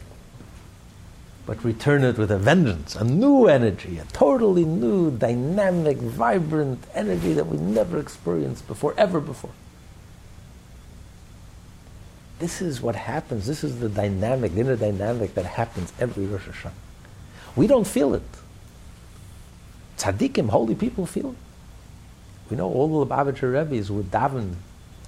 but 1.45 1.63
return 1.63 2.03
it 2.03 2.17
with 2.17 2.31
a 2.31 2.39
vengeance, 2.39 2.97
a 2.97 3.05
new 3.05 3.47
energy, 3.47 3.99
a 3.99 4.05
totally 4.07 4.65
new, 4.65 5.11
dynamic, 5.11 5.99
vibrant 5.99 6.83
energy 6.95 7.35
that 7.35 7.47
we 7.47 7.59
never 7.59 7.99
experienced 7.99 8.67
before, 8.67 8.95
ever 8.97 9.21
before. 9.21 9.51
This 12.39 12.63
is 12.63 12.81
what 12.81 12.97
happens. 12.97 13.47
This 13.47 13.63
is 13.63 13.81
the 13.81 13.91
dynamic, 13.91 14.55
the 14.55 14.61
inner 14.63 14.77
dynamic 14.77 15.35
that 15.35 15.45
happens 15.45 15.93
every 16.01 16.25
Rosh 16.25 16.47
Hashanah. 16.49 16.73
We 17.55 17.67
don't 17.67 17.87
feel 17.87 18.15
it. 18.15 18.23
Tzaddikim, 19.99 20.49
holy 20.49 20.75
people, 20.75 21.05
feel 21.05 21.33
it. 21.33 22.51
We 22.51 22.57
know 22.57 22.73
all 22.73 23.05
the 23.05 23.15
Lubavitcher 23.15 23.53
Rebbe's 23.53 23.91
would 23.91 24.11
daven, 24.11 24.55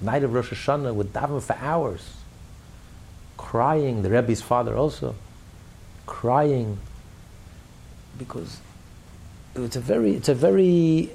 night 0.02 0.24
of 0.24 0.34
Rosh 0.34 0.52
Hashanah, 0.52 0.94
would 0.94 1.14
daven 1.14 1.40
for 1.40 1.56
hours, 1.56 2.02
crying. 3.52 4.00
The 4.00 4.08
Rebbe's 4.08 4.40
father 4.40 4.74
also, 4.74 5.14
crying, 6.06 6.78
because 8.16 8.60
it's 9.54 9.76
a 9.76 9.80
very, 9.80 10.14
it's 10.14 10.30
a 10.30 10.34
very 10.34 11.10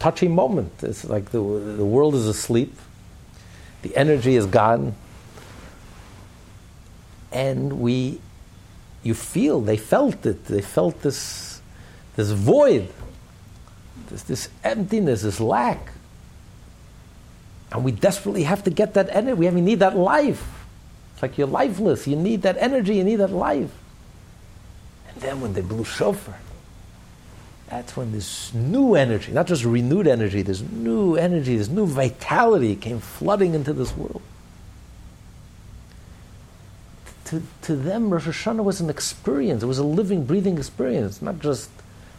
touching 0.00 0.34
moment. 0.34 0.72
It's 0.82 1.04
like 1.04 1.26
the, 1.26 1.38
the 1.38 1.84
world 1.84 2.16
is 2.16 2.26
asleep, 2.26 2.76
the 3.82 3.96
energy 3.96 4.34
is 4.34 4.46
gone, 4.46 4.96
and 7.30 7.78
we, 7.78 8.20
you 9.04 9.14
feel, 9.14 9.60
they 9.60 9.76
felt 9.76 10.26
it, 10.26 10.46
they 10.46 10.60
felt 10.60 11.02
this, 11.02 11.62
this 12.16 12.30
void, 12.30 12.88
this, 14.08 14.24
this 14.24 14.48
emptiness, 14.64 15.22
this 15.22 15.38
lack. 15.38 15.92
And 17.70 17.84
we 17.84 17.92
desperately 17.92 18.42
have 18.42 18.64
to 18.64 18.70
get 18.70 18.94
that 18.94 19.08
energy. 19.12 19.34
We, 19.34 19.60
need 19.60 19.78
that 19.78 19.96
life. 19.96 20.53
It's 21.14 21.22
like 21.22 21.38
you're 21.38 21.46
lifeless. 21.46 22.06
You 22.06 22.16
need 22.16 22.42
that 22.42 22.56
energy. 22.58 22.96
You 22.96 23.04
need 23.04 23.16
that 23.16 23.30
life. 23.30 23.72
And 25.08 25.22
then 25.22 25.40
when 25.40 25.54
they 25.54 25.62
blew 25.62 25.84
shofar, 25.84 26.38
that's 27.68 27.96
when 27.96 28.12
this 28.12 28.52
new 28.52 28.94
energy, 28.94 29.32
not 29.32 29.46
just 29.46 29.64
renewed 29.64 30.06
energy, 30.06 30.42
this 30.42 30.60
new 30.60 31.16
energy, 31.16 31.56
this 31.56 31.68
new 31.68 31.86
vitality 31.86 32.76
came 32.76 33.00
flooding 33.00 33.54
into 33.54 33.72
this 33.72 33.96
world 33.96 34.22
to, 37.26 37.42
to 37.62 37.76
them, 37.76 38.10
Rosh 38.10 38.26
Hashanah 38.26 38.62
was 38.62 38.80
an 38.80 38.90
experience. 38.90 39.62
It 39.62 39.66
was 39.66 39.78
a 39.78 39.84
living, 39.84 40.24
breathing 40.24 40.58
experience, 40.58 41.22
not 41.22 41.38
just 41.38 41.70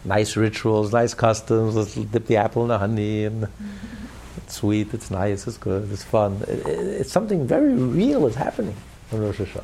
nice 0.04 0.36
rituals, 0.36 0.92
nice 0.92 1.14
customs. 1.14 1.76
Let's 1.76 1.96
dip 1.96 2.26
the 2.26 2.38
apple 2.38 2.64
in 2.64 2.70
the 2.70 2.78
honey, 2.78 3.26
and 3.26 3.48
it's 4.38 4.56
sweet, 4.56 4.94
it's 4.94 5.12
nice, 5.12 5.48
it's 5.48 5.58
good, 5.58 5.92
it's 5.92 6.04
fun. 6.04 6.42
It, 6.48 6.66
it, 6.66 6.80
it's 7.02 7.12
something 7.12 7.48
very 7.48 7.74
real 7.74 8.26
is 8.28 8.36
happening 8.36 8.76
on 9.12 9.22
Rosh 9.22 9.40
Hashanah 9.40 9.64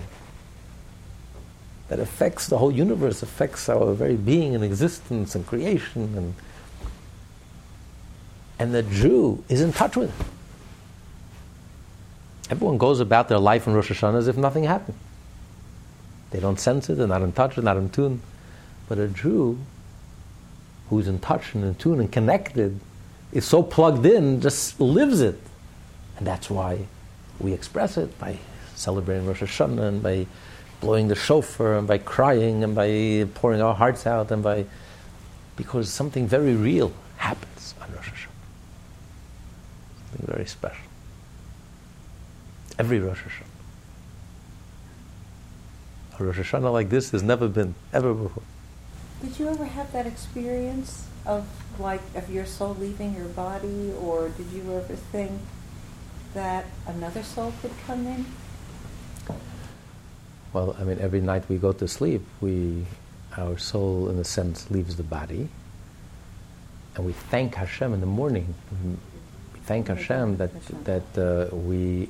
that 1.90 2.00
affects 2.00 2.48
the 2.48 2.58
whole 2.58 2.72
universe, 2.72 3.22
affects 3.22 3.68
our 3.68 3.94
very 3.94 4.16
being 4.16 4.56
and 4.56 4.64
existence 4.64 5.36
and 5.36 5.46
creation, 5.46 6.14
and 6.16 6.34
and 8.60 8.74
the 8.74 8.84
Jew 8.84 9.44
is 9.50 9.60
in 9.60 9.74
touch 9.74 9.98
with 9.98 10.10
it. 10.18 10.26
Everyone 12.50 12.78
goes 12.78 13.00
about 13.00 13.28
their 13.28 13.40
life 13.40 13.68
in 13.68 13.74
Rosh 13.74 13.92
Hashanah 13.92 14.20
as 14.20 14.28
if 14.28 14.38
nothing 14.38 14.64
happened. 14.64 14.98
They 16.30 16.40
don't 16.40 16.60
sense 16.60 16.90
it, 16.90 16.96
they're 16.96 17.08
not 17.08 17.24
in 17.24 17.34
touch, 17.34 17.56
they're 17.56 17.64
not 17.64 17.78
in 17.78 17.90
tune. 17.90 18.22
But 18.88 18.98
a 18.98 19.08
Jew 19.08 19.58
who's 20.90 21.08
in 21.08 21.20
touch 21.20 21.56
and 21.56 21.64
in 21.64 21.76
tune 21.76 22.00
and 22.00 22.12
connected 22.12 22.80
is 23.32 23.46
so 23.46 23.64
plugged 23.64 24.06
in, 24.06 24.42
just 24.42 24.80
lives 24.80 25.22
it. 25.22 25.40
And 26.18 26.28
that's 26.28 26.50
why 26.50 26.88
we 27.40 27.54
express 27.54 27.98
it 27.98 28.18
by 28.20 28.38
celebrating 28.76 29.26
Rosh 29.26 29.42
Hashanah 29.42 29.88
and 29.88 30.04
by 30.04 30.28
blowing 30.80 31.08
the 31.08 31.16
shofar 31.16 31.78
and 31.78 31.88
by 31.88 31.98
crying 32.00 32.64
and 32.64 32.76
by 32.76 33.28
pouring 33.36 33.62
our 33.62 33.76
hearts 33.76 34.06
out 34.06 34.32
and 34.32 34.44
by 34.44 34.66
because 35.56 35.90
something 35.90 36.28
very 36.28 36.56
real 36.56 36.92
happens 37.18 37.76
on 37.82 37.94
Rosh 37.94 38.10
Hashanah. 38.10 38.28
Something 40.12 40.28
very 40.28 40.46
special. 40.46 40.86
Every 42.80 43.00
Rosh 43.00 43.20
Hashanah. 43.20 43.46
A 46.20 46.24
Rosh 46.24 46.40
Hashanah 46.40 46.72
like 46.72 46.90
this 46.90 47.12
has 47.12 47.22
never 47.24 47.48
been 47.48 47.76
ever 47.94 48.14
before. 48.14 48.44
Did 49.22 49.38
you 49.40 49.48
ever 49.50 49.66
have 49.66 49.92
that 49.92 50.08
experience 50.08 51.06
of 51.26 51.46
like 51.80 52.02
of 52.16 52.30
your 52.30 52.46
soul 52.46 52.76
leaving 52.80 53.16
your 53.16 53.28
body, 53.30 53.94
or 54.02 54.30
did 54.30 54.48
you 54.52 54.64
ever 54.74 54.96
think 54.96 55.32
that 56.34 56.66
another 56.88 57.24
soul 57.24 57.54
could 57.62 57.72
come 57.86 58.06
in? 58.08 58.26
Well, 60.54 60.76
I 60.80 60.84
mean, 60.84 61.00
every 61.00 61.22
night 61.22 61.44
we 61.48 61.58
go 61.58 61.72
to 61.72 61.88
sleep, 61.88 62.22
we, 62.42 62.86
our 63.38 63.58
soul, 63.58 64.10
in 64.10 64.20
a 64.20 64.24
sense, 64.24 64.70
leaves 64.70 64.98
the 64.98 65.04
body, 65.04 65.48
and 66.96 67.06
we 67.06 67.14
thank 67.14 67.56
Hashem 67.56 67.94
in 67.94 68.02
the 68.02 68.06
morning. 68.06 68.54
We 69.54 69.60
thank 69.62 69.88
Hashem 69.88 70.38
that 70.38 70.52
that 70.84 71.18
uh, 71.18 71.56
we. 71.56 72.10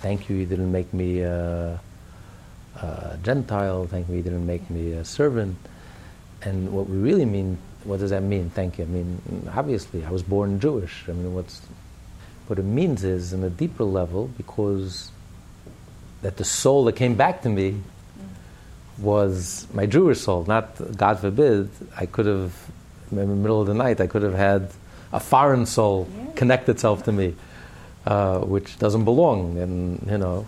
Thank 0.00 0.28
you, 0.28 0.36
you 0.36 0.46
didn't 0.46 0.70
make 0.70 0.92
me 0.92 1.20
a, 1.20 1.80
a 2.76 3.18
Gentile. 3.22 3.86
Thank 3.86 4.08
you, 4.08 4.16
you 4.16 4.22
didn't 4.22 4.46
make 4.46 4.68
me 4.68 4.92
a 4.92 5.04
servant. 5.04 5.56
And 6.42 6.70
what 6.70 6.86
we 6.86 6.98
really 6.98 7.24
mean, 7.24 7.56
what 7.86 8.00
does 8.00 8.10
that 8.10 8.22
mean? 8.22 8.50
Thank 8.50 8.78
you. 8.78 8.84
I 8.84 8.88
mean, 8.88 9.50
obviously, 9.54 10.04
I 10.04 10.10
was 10.10 10.22
born 10.22 10.60
Jewish. 10.60 11.04
I 11.08 11.12
mean, 11.12 11.34
what's 11.34 11.60
what 12.46 12.58
it 12.58 12.64
means 12.64 13.02
is, 13.02 13.32
in 13.32 13.42
a 13.42 13.50
deeper 13.50 13.84
level, 13.84 14.28
because 14.36 15.10
that 16.22 16.36
the 16.36 16.44
soul 16.44 16.84
that 16.84 16.94
came 16.94 17.14
back 17.14 17.42
to 17.42 17.48
me 17.48 17.80
was 18.98 19.66
my 19.72 19.86
Jewish 19.86 20.20
soul, 20.20 20.44
not, 20.46 20.96
God 20.96 21.18
forbid, 21.18 21.68
I 21.96 22.06
could 22.06 22.26
have, 22.26 22.54
in 23.10 23.16
the 23.16 23.26
middle 23.26 23.60
of 23.60 23.66
the 23.66 23.74
night, 23.74 24.00
I 24.00 24.06
could 24.06 24.22
have 24.22 24.34
had 24.34 24.70
a 25.12 25.20
foreign 25.20 25.66
soul 25.66 26.08
yeah. 26.08 26.32
connect 26.34 26.68
itself 26.68 27.04
to 27.04 27.12
me, 27.12 27.34
uh, 28.06 28.38
which 28.40 28.78
doesn't 28.78 29.04
belong, 29.04 29.58
and 29.58 30.08
you 30.10 30.18
know. 30.18 30.46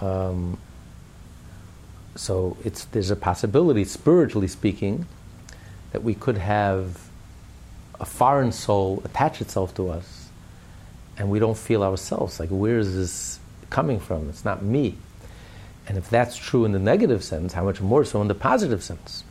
Um, 0.00 0.58
so 2.14 2.56
it's, 2.64 2.84
there's 2.86 3.10
a 3.10 3.16
possibility, 3.16 3.84
spiritually 3.84 4.48
speaking, 4.48 5.06
that 5.92 6.02
we 6.02 6.14
could 6.14 6.38
have 6.38 6.98
a 8.00 8.04
foreign 8.04 8.52
soul 8.52 9.02
attach 9.04 9.40
itself 9.40 9.74
to 9.76 9.90
us, 9.90 10.28
and 11.16 11.30
we 11.30 11.38
don't 11.38 11.56
feel 11.56 11.82
ourselves. 11.84 12.40
Like, 12.40 12.48
where 12.48 12.78
is 12.78 12.94
this 12.94 13.38
coming 13.70 14.00
from? 14.00 14.28
It's 14.28 14.44
not 14.44 14.62
me. 14.62 14.96
And 15.88 15.98
if 15.98 16.08
that's 16.10 16.36
true 16.36 16.64
in 16.64 16.72
the 16.72 16.78
negative 16.78 17.22
sense, 17.22 17.52
how 17.52 17.64
much 17.64 17.80
more 17.80 18.04
so 18.04 18.20
in 18.20 18.28
the 18.28 18.34
positive 18.34 18.82
sense? 18.82 19.24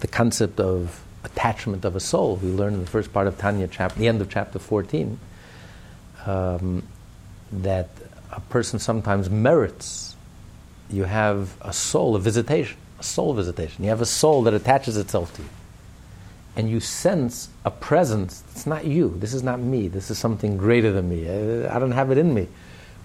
The 0.00 0.08
concept 0.08 0.60
of 0.60 1.02
attachment 1.24 1.84
of 1.84 1.96
a 1.96 2.00
soul, 2.00 2.36
we 2.36 2.50
learned 2.50 2.74
in 2.74 2.80
the 2.84 2.90
first 2.90 3.12
part 3.12 3.26
of 3.26 3.38
Tanya, 3.38 3.68
chapter, 3.68 3.98
the 3.98 4.08
end 4.08 4.20
of 4.20 4.28
chapter 4.28 4.58
14, 4.58 5.18
um, 6.26 6.82
that 7.52 7.88
a 8.30 8.40
person 8.40 8.78
sometimes 8.78 9.30
merits. 9.30 10.16
You 10.90 11.04
have 11.04 11.56
a 11.62 11.72
soul, 11.72 12.14
a 12.14 12.20
visitation, 12.20 12.76
soul 13.04 13.34
visitation. 13.34 13.84
You 13.84 13.90
have 13.90 14.00
a 14.00 14.06
soul 14.06 14.42
that 14.42 14.54
attaches 14.54 14.96
itself 14.96 15.34
to 15.36 15.42
you. 15.42 15.48
And 16.56 16.70
you 16.70 16.80
sense 16.80 17.48
a 17.64 17.70
presence. 17.70 18.44
It's 18.52 18.66
not 18.66 18.84
you. 18.84 19.16
This 19.18 19.34
is 19.34 19.42
not 19.42 19.60
me. 19.60 19.88
This 19.88 20.10
is 20.10 20.18
something 20.18 20.56
greater 20.56 20.92
than 20.92 21.08
me. 21.08 21.28
I, 21.66 21.78
don't 21.78 21.92
have 21.92 22.10
it 22.10 22.18
in 22.18 22.32
me. 22.32 22.48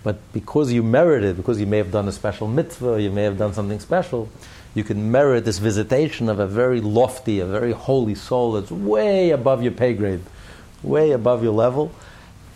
But 0.03 0.19
because 0.33 0.71
you 0.71 0.83
merit 0.83 1.23
it, 1.23 1.35
because 1.35 1.59
you 1.59 1.65
may 1.65 1.77
have 1.77 1.91
done 1.91 2.07
a 2.07 2.11
special 2.11 2.47
mitzvah, 2.47 3.01
you 3.01 3.11
may 3.11 3.23
have 3.23 3.37
done 3.37 3.53
something 3.53 3.79
special, 3.79 4.29
you 4.75 4.83
can 4.83 5.11
merit 5.11 5.45
this 5.45 5.57
visitation 5.57 6.29
of 6.29 6.39
a 6.39 6.47
very 6.47 6.79
lofty, 6.79 7.39
a 7.39 7.45
very 7.45 7.71
holy 7.71 8.15
soul 8.15 8.53
that's 8.53 8.71
way 8.71 9.31
above 9.31 9.63
your 9.63 9.71
pay 9.71 9.93
grade, 9.93 10.21
way 10.83 11.11
above 11.11 11.43
your 11.43 11.53
level, 11.53 11.91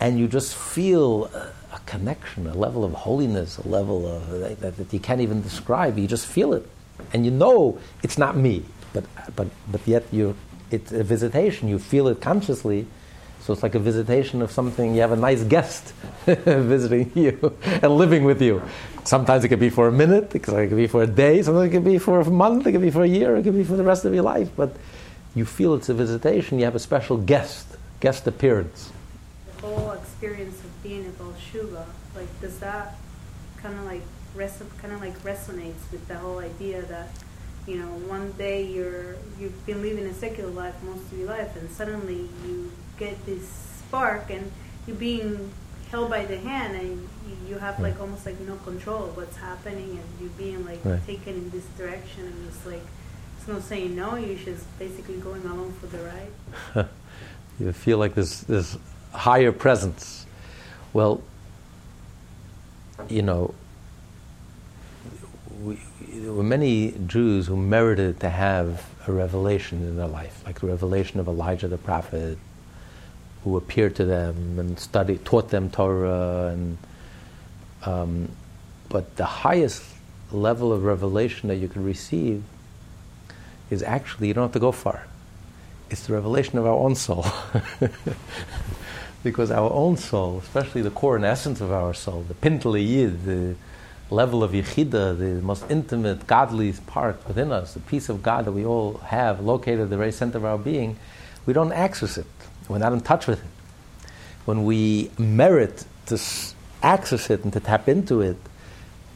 and 0.00 0.18
you 0.18 0.28
just 0.28 0.54
feel 0.54 1.26
a, 1.26 1.52
a 1.72 1.80
connection, 1.86 2.46
a 2.46 2.54
level 2.54 2.84
of 2.84 2.92
holiness, 2.92 3.58
a 3.58 3.68
level 3.68 4.06
of 4.06 4.60
that, 4.60 4.76
that 4.76 4.92
you 4.92 5.00
can't 5.00 5.20
even 5.20 5.42
describe. 5.42 5.98
You 5.98 6.06
just 6.06 6.26
feel 6.26 6.54
it, 6.54 6.66
and 7.12 7.24
you 7.24 7.30
know 7.30 7.78
it's 8.02 8.18
not 8.18 8.36
me, 8.36 8.64
but 8.92 9.04
but 9.36 9.48
but 9.70 9.86
yet 9.86 10.04
you 10.12 10.36
it's 10.70 10.92
a 10.92 11.04
visitation. 11.04 11.68
You 11.68 11.78
feel 11.78 12.08
it 12.08 12.20
consciously 12.20 12.86
so 13.44 13.52
it's 13.52 13.62
like 13.62 13.74
a 13.74 13.78
visitation 13.78 14.40
of 14.40 14.50
something. 14.50 14.94
You 14.94 15.02
have 15.02 15.12
a 15.12 15.16
nice 15.16 15.42
guest 15.42 15.92
visiting 16.24 17.12
you 17.14 17.54
and 17.62 17.94
living 17.94 18.24
with 18.24 18.40
you. 18.40 18.62
Sometimes 19.04 19.44
it 19.44 19.48
could 19.48 19.60
be 19.60 19.68
for 19.68 19.86
a 19.86 19.92
minute, 19.92 20.34
it 20.34 20.38
could 20.38 20.74
be 20.74 20.86
for 20.86 21.02
a 21.02 21.06
day, 21.06 21.42
sometimes 21.42 21.68
it 21.68 21.72
could 21.72 21.84
be 21.84 21.98
for 21.98 22.20
a 22.20 22.24
month, 22.24 22.66
it 22.66 22.72
could 22.72 22.80
be 22.80 22.90
for 22.90 23.02
a 23.02 23.06
year, 23.06 23.36
it 23.36 23.42
could 23.42 23.54
be 23.54 23.62
for 23.62 23.76
the 23.76 23.84
rest 23.84 24.06
of 24.06 24.14
your 24.14 24.22
life. 24.22 24.48
But 24.56 24.74
you 25.34 25.44
feel 25.44 25.74
it's 25.74 25.90
a 25.90 25.94
visitation, 25.94 26.58
you 26.58 26.64
have 26.64 26.74
a 26.74 26.78
special 26.78 27.18
guest, 27.18 27.76
guest 28.00 28.26
appearance. 28.26 28.90
The 29.60 29.66
whole 29.66 29.90
experience 29.92 30.58
of 30.60 30.82
being 30.82 31.04
a 31.04 31.10
Baal 31.10 31.34
like, 32.16 32.40
does 32.40 32.58
that 32.60 32.96
kind 33.58 33.78
of 33.78 33.84
like 33.84 34.00
kind 34.34 34.92
of 34.92 35.00
like 35.00 35.16
resonates 35.22 35.90
with 35.92 36.06
the 36.08 36.16
whole 36.16 36.38
idea 36.38 36.82
that 36.82 37.08
you 37.66 37.76
know 37.76 37.86
one 38.08 38.32
day 38.32 38.64
you're 38.64 39.16
you've 39.38 39.64
been 39.66 39.80
living 39.80 40.06
a 40.06 40.14
secular 40.14 40.50
life 40.50 40.74
most 40.82 41.10
of 41.12 41.18
your 41.18 41.28
life 41.28 41.56
and 41.56 41.70
suddenly 41.70 42.28
you 42.44 42.70
get 42.98 43.24
this 43.26 43.48
spark 43.78 44.30
and 44.30 44.50
you're 44.86 44.96
being 44.96 45.50
held 45.90 46.10
by 46.10 46.24
the 46.24 46.36
hand 46.36 46.76
and 46.76 47.08
you 47.48 47.56
have 47.58 47.78
like 47.80 47.98
almost 48.00 48.26
like 48.26 48.38
no 48.40 48.56
control 48.56 49.04
of 49.04 49.16
what's 49.16 49.36
happening 49.36 49.90
and 49.90 50.04
you're 50.20 50.30
being 50.30 50.64
like 50.64 50.84
right. 50.84 51.04
taken 51.06 51.34
in 51.34 51.50
this 51.50 51.64
direction 51.78 52.24
and 52.24 52.48
it's 52.48 52.66
like 52.66 52.82
it's 53.38 53.48
no 53.48 53.60
saying 53.60 53.94
no 53.94 54.16
you're 54.16 54.36
just 54.36 54.66
basically 54.78 55.16
going 55.18 55.42
along 55.44 55.72
for 55.74 55.86
the 55.86 55.98
ride. 55.98 56.88
You 57.60 57.70
feel 57.70 57.98
like 57.98 58.16
this 58.16 58.40
this 58.40 58.76
higher 59.12 59.52
presence. 59.52 60.26
Well 60.92 61.22
you 63.08 63.22
know 63.22 63.54
there 66.14 66.32
were 66.32 66.44
many 66.44 66.94
Jews 67.06 67.46
who 67.46 67.56
merited 67.56 68.20
to 68.20 68.30
have 68.30 68.86
a 69.06 69.12
revelation 69.12 69.78
in 69.82 69.96
their 69.96 70.06
life, 70.06 70.42
like 70.46 70.60
the 70.60 70.66
revelation 70.68 71.18
of 71.18 71.26
Elijah 71.26 71.68
the 71.68 71.78
prophet, 71.78 72.38
who 73.42 73.56
appeared 73.56 73.96
to 73.96 74.04
them 74.04 74.58
and 74.58 74.78
studied, 74.78 75.24
taught 75.24 75.50
them 75.50 75.70
Torah, 75.70 76.48
and 76.52 76.78
um, 77.84 78.28
but 78.88 79.16
the 79.16 79.24
highest 79.24 79.82
level 80.30 80.72
of 80.72 80.84
revelation 80.84 81.48
that 81.48 81.56
you 81.56 81.68
can 81.68 81.84
receive 81.84 82.42
is 83.70 83.82
actually 83.82 84.28
you 84.28 84.34
don't 84.34 84.44
have 84.44 84.52
to 84.52 84.60
go 84.60 84.72
far. 84.72 85.06
It's 85.90 86.06
the 86.06 86.12
revelation 86.14 86.58
of 86.58 86.66
our 86.66 86.72
own 86.72 86.94
soul, 86.94 87.26
because 89.22 89.50
our 89.50 89.70
own 89.72 89.96
soul, 89.96 90.38
especially 90.38 90.82
the 90.82 90.90
core 90.90 91.16
and 91.16 91.24
essence 91.24 91.60
of 91.60 91.72
our 91.72 91.92
soul, 91.92 92.24
the 92.28 92.34
pintele 92.34 92.82
yid, 92.86 93.24
the 93.24 93.56
level 94.14 94.42
of 94.42 94.52
yichida, 94.52 95.18
the 95.18 95.42
most 95.42 95.64
intimate, 95.70 96.26
godly 96.26 96.72
part 96.86 97.26
within 97.26 97.52
us, 97.52 97.74
the 97.74 97.80
piece 97.80 98.08
of 98.08 98.22
God 98.22 98.44
that 98.46 98.52
we 98.52 98.64
all 98.64 98.98
have 98.98 99.40
located 99.40 99.80
at 99.80 99.90
the 99.90 99.96
very 99.96 100.12
center 100.12 100.38
of 100.38 100.44
our 100.44 100.58
being, 100.58 100.96
we 101.46 101.52
don't 101.52 101.72
access 101.72 102.16
it. 102.16 102.26
We're 102.68 102.78
not 102.78 102.92
in 102.92 103.00
touch 103.00 103.26
with 103.26 103.40
it. 103.40 103.50
When 104.44 104.64
we 104.64 105.10
merit 105.18 105.84
to 106.06 106.18
access 106.82 107.30
it 107.30 107.44
and 107.44 107.52
to 107.52 107.60
tap 107.60 107.88
into 107.88 108.20
it, 108.20 108.36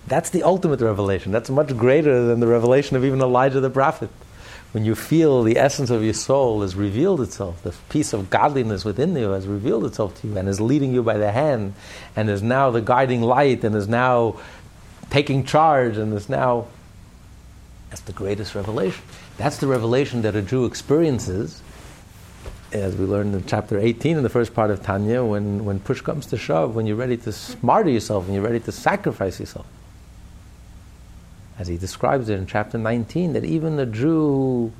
that's 0.07 0.31
the 0.31 0.43
ultimate 0.43 0.81
revelation. 0.81 1.33
That's 1.33 1.51
much 1.51 1.77
greater 1.77 2.27
than 2.27 2.41
the 2.41 2.47
revelation 2.47 2.97
of 2.97 3.05
even 3.05 3.20
Elijah 3.20 3.61
the 3.61 3.70
prophet. 3.70 4.11
When 4.73 4.85
you 4.85 4.95
feel 4.95 5.43
the 5.43 5.57
essence 5.57 5.89
of 5.89 6.03
your 6.03 6.12
soul 6.12 6.61
has 6.61 6.77
revealed 6.77 7.23
itself, 7.23 7.62
the 7.62 7.75
piece 7.89 8.12
of 8.12 8.29
godliness 8.29 8.85
within 8.85 9.16
you 9.16 9.31
has 9.31 9.47
revealed 9.47 9.87
itself 9.87 10.20
to 10.20 10.29
you 10.29 10.37
and 10.37 10.47
is 10.47 10.61
leading 10.61 10.93
you 10.93 11.03
by 11.03 11.16
the 11.16 11.33
hand 11.33 11.73
and 12.15 12.29
is 12.29 12.43
now 12.43 12.70
the 12.70 12.83
guiding 12.83 13.23
light 13.23 13.65
and 13.65 13.75
is 13.75 13.89
now 13.89 14.39
taking 15.10 15.44
charge 15.44 15.97
and 15.97 16.12
is 16.14 16.28
now. 16.28 16.66
That's 17.90 18.02
the 18.02 18.12
greatest 18.12 18.55
revelation. 18.55 19.02
That's 19.39 19.56
the 19.59 19.66
revelation 19.66 20.22
that 20.22 20.36
a 20.36 20.43
Jew 20.43 20.66
experiences 20.66 21.62
as 22.72 22.97
we 22.97 23.06
learned 23.06 23.35
in 23.35 23.44
chapter 23.47 23.78
18 23.78 24.16
in 24.16 24.22
the 24.22 24.28
first 24.28 24.55
part 24.55 24.70
of 24.70 24.82
Tanya, 24.82 25.24
when, 25.24 25.64
when 25.64 25.80
push 25.80 26.01
comes 26.01 26.26
to 26.26 26.36
shove, 26.36 26.74
when 26.74 26.86
you're 26.86 26.97
ready 26.97 27.16
to 27.16 27.35
martyr 27.62 27.90
yourself, 27.90 28.24
when 28.26 28.35
you're 28.35 28.44
ready 28.44 28.60
to 28.60 28.72
sacrifice 28.72 29.40
yourself. 29.40 29.66
As 31.59 31.68
he 31.68 31.76
describes 31.76 32.28
it 32.28 32.39
in 32.39 32.47
chapter 32.47 32.78
19, 32.78 33.32
that 33.32 33.44
even 33.44 33.76
the 33.76 33.86
Jew 33.86 34.72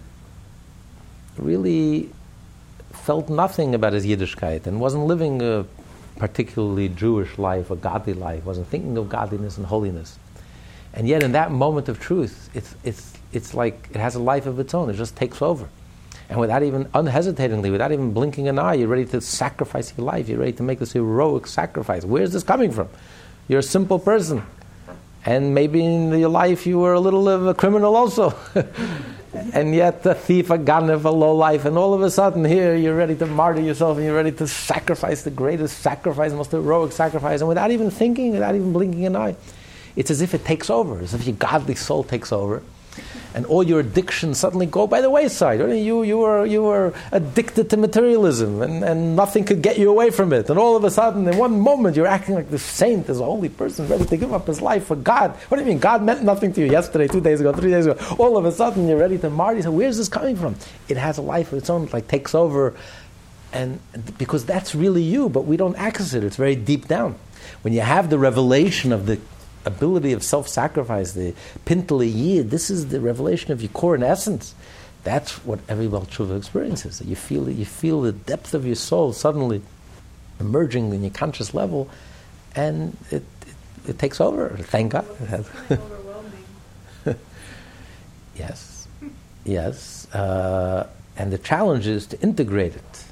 really 1.37 2.11
felt 2.93 3.29
nothing 3.29 3.75
about 3.75 3.95
his 3.95 4.07
Yiddishkeit 4.07 4.67
and 4.67 4.81
wasn't 4.81 5.05
living 5.07 5.41
a 5.41 5.65
particularly 6.19 6.89
Jewish 6.89 7.39
life, 7.39 7.71
a 7.71 7.77
godly 7.77 8.15
life, 8.15 8.45
wasn't 8.45 8.69
thinking 8.69 8.99
of 8.99 9.09
godliness 9.09 9.57
and 9.57 9.67
holiness. 9.67 10.19
And 10.93 11.07
yet, 11.07 11.23
in 11.23 11.33
that 11.33 11.51
moment 11.51 11.89
of 11.89 12.01
truth, 12.01 12.51
it's, 12.55 12.75
it's, 12.85 13.13
it's 13.33 13.55
like 13.55 13.89
it 13.91 13.97
has 13.97 14.15
a 14.15 14.21
life 14.21 14.47
of 14.47 14.59
its 14.59 14.75
own, 14.75 14.91
it 14.91 14.95
just 14.95 15.17
takes 15.17 15.41
over. 15.41 15.69
And 16.29 16.39
without 16.39 16.63
even, 16.63 16.89
unhesitatingly, 16.93 17.71
without 17.71 17.91
even 17.93 18.13
blinking 18.13 18.49
an 18.49 18.59
eye, 18.59 18.75
you're 18.75 18.89
ready 18.89 19.07
to 19.07 19.21
sacrifice 19.21 19.97
your 19.97 20.05
life. 20.05 20.29
You're 20.29 20.39
ready 20.39 20.53
to 20.53 20.63
make 20.63 20.79
this 20.79 20.93
heroic 20.93 21.47
sacrifice. 21.47 22.05
Where's 22.05 22.33
this 22.33 22.43
coming 22.43 22.71
from? 22.71 22.89
You're 23.49 23.61
a 23.61 23.63
simple 23.63 23.99
person. 23.99 24.43
And 25.25 25.55
maybe 25.55 25.83
in 25.83 26.19
your 26.19 26.29
life 26.29 26.67
you 26.67 26.79
were 26.79 26.93
a 26.93 27.01
little 27.01 27.29
of 27.29 27.47
a 27.47 27.55
criminal 27.55 27.97
also. 27.97 28.35
and 29.53 29.75
yet 29.75 30.05
a 30.07 30.15
thief, 30.15 30.51
a 30.51 30.59
ganef, 30.59 31.05
a 31.05 31.09
low 31.09 31.35
life, 31.35 31.65
and 31.65 31.77
all 31.77 31.95
of 31.95 32.03
a 32.03 32.11
sudden 32.11 32.45
here 32.45 32.75
you're 32.75 32.97
ready 32.97 33.15
to 33.17 33.27
martyr 33.27 33.61
yourself 33.61 33.97
and 33.97 34.07
you're 34.07 34.15
ready 34.15 34.33
to 34.33 34.47
sacrifice 34.47 35.23
the 35.23 35.31
greatest 35.31 35.79
sacrifice, 35.79 36.33
most 36.33 36.51
heroic 36.51 36.93
sacrifice, 36.93 37.41
and 37.41 37.49
without 37.49 37.71
even 37.71 37.91
thinking, 37.91 38.33
without 38.33 38.55
even 38.55 38.73
blinking 38.73 39.07
an 39.07 39.17
eye. 39.17 39.37
It's 39.97 40.11
as 40.11 40.21
if 40.21 40.35
it 40.35 40.45
takes 40.45 40.71
over, 40.71 41.01
as 41.01 41.15
if 41.15 41.27
your 41.27 41.37
godly 41.37 41.75
soul 41.75 42.05
takes 42.05 42.33
over 42.33 42.63
and 43.35 43.45
all 43.47 43.63
your 43.63 43.81
addictions 43.81 44.39
suddenly 44.39 44.67
go 44.67 44.87
by 44.87 45.01
the 45.01 45.11
wayside. 45.11 45.61
You, 45.61 46.03
you, 46.03 46.19
were, 46.19 46.47
you 46.47 46.63
were 46.63 46.95
addicted 47.13 47.71
to 47.71 47.77
materialism, 47.77 48.63
and, 48.63 48.83
and 48.83 49.17
nothing 49.17 49.45
could 49.45 49.63
get 49.63 49.79
you 49.79 49.91
away 49.91 50.11
from 50.11 50.33
it. 50.33 50.49
And 50.49 50.59
all 50.59 50.77
of 50.77 50.85
a 50.85 50.91
sudden, 50.91 51.29
in 51.29 51.37
one 51.37 51.61
moment, 51.61 51.97
you're 51.97 52.07
acting 52.07 52.35
like 52.35 52.51
the 52.51 52.59
saint, 52.59 53.07
this 53.07 53.19
holy 53.19 53.49
person, 53.49 53.89
ready 53.89 54.05
to 54.07 54.17
give 54.17 54.33
up 54.33 54.47
his 54.47 54.63
life 54.63 54.87
for 54.87 54.97
God. 54.97 55.33
What 55.49 55.59
do 55.59 55.63
you 55.63 55.69
mean? 55.69 55.79
God 55.79 56.03
meant 56.03 56.23
nothing 56.23 56.53
to 56.55 56.61
you 56.61 56.71
yesterday, 56.71 57.07
two 57.07 57.21
days 57.21 57.41
ago, 57.41 57.53
three 57.53 57.71
days 57.71 57.87
ago. 57.87 57.99
All 58.19 58.37
of 58.37 58.45
a 58.45 58.53
sudden, 58.53 58.89
you're 58.89 58.99
ready 58.99 59.19
to 59.19 59.31
martyr. 59.31 59.63
So 59.63 59.71
where's 59.71 59.99
this 59.99 60.09
coming 60.09 60.37
from? 60.37 60.57
It 60.89 60.97
has 60.97 61.19
a 61.19 61.23
life 61.23 61.53
of 61.53 61.59
its 61.59 61.71
own, 61.71 61.85
it 61.85 61.93
like 61.93 62.09
takes 62.09 62.35
over. 62.35 62.75
And 63.53 63.81
because 64.19 64.45
that's 64.45 64.75
really 64.75 65.03
you, 65.03 65.29
but 65.29 65.47
we 65.47 65.57
don't 65.57 65.77
access 65.77 66.13
it. 66.15 66.25
It's 66.25 66.37
very 66.37 66.57
deep 66.57 66.87
down. 66.87 67.17
When 67.63 67.73
you 67.73 67.81
have 67.81 68.11
the 68.11 68.19
revelation 68.19 68.93
of 68.93 69.07
the 69.07 69.19
ability 69.65 70.13
of 70.13 70.23
self 70.23 70.49
sacrifice, 70.49 71.13
the 71.13 71.35
pintele 71.67 72.13
yid, 72.13 72.51
this 72.51 72.71
is 72.71 72.89
the 72.89 73.01
revelation 73.01 73.53
of 73.53 73.63
your 73.63 73.71
core 73.71 73.95
and 73.95 74.05
essence. 74.05 74.55
That's 75.05 75.45
what 75.45 75.61
every 75.69 75.87
Baal 75.89 76.03
Tshuva 76.03 76.37
experiences. 76.37 77.01
You 77.01 77.17
feel, 77.17 77.49
you 77.49 77.65
feel 77.65 78.03
the 78.03 78.13
depth 78.13 78.53
of 78.55 78.67
your 78.67 78.75
soul 78.75 79.13
suddenly 79.13 79.63
emerging 80.41 80.93
in 80.93 81.03
your 81.03 81.11
conscious 81.11 81.55
level, 81.55 81.89
and 82.55 82.97
it, 83.11 83.23
it, 83.47 83.91
it 83.91 83.99
takes 83.99 84.21
over. 84.21 84.51
Thank 84.51 84.93
God. 84.93 85.07
It's 85.21 85.49
overwhelming. 85.71 86.45
Yes, 88.37 88.87
yes. 89.45 90.13
Uh, 90.15 90.89
and 91.17 91.33
the 91.33 91.39
challenge 91.39 91.87
is 91.87 92.07
to 92.09 92.21
integrate 92.21 92.77
it. 92.77 93.05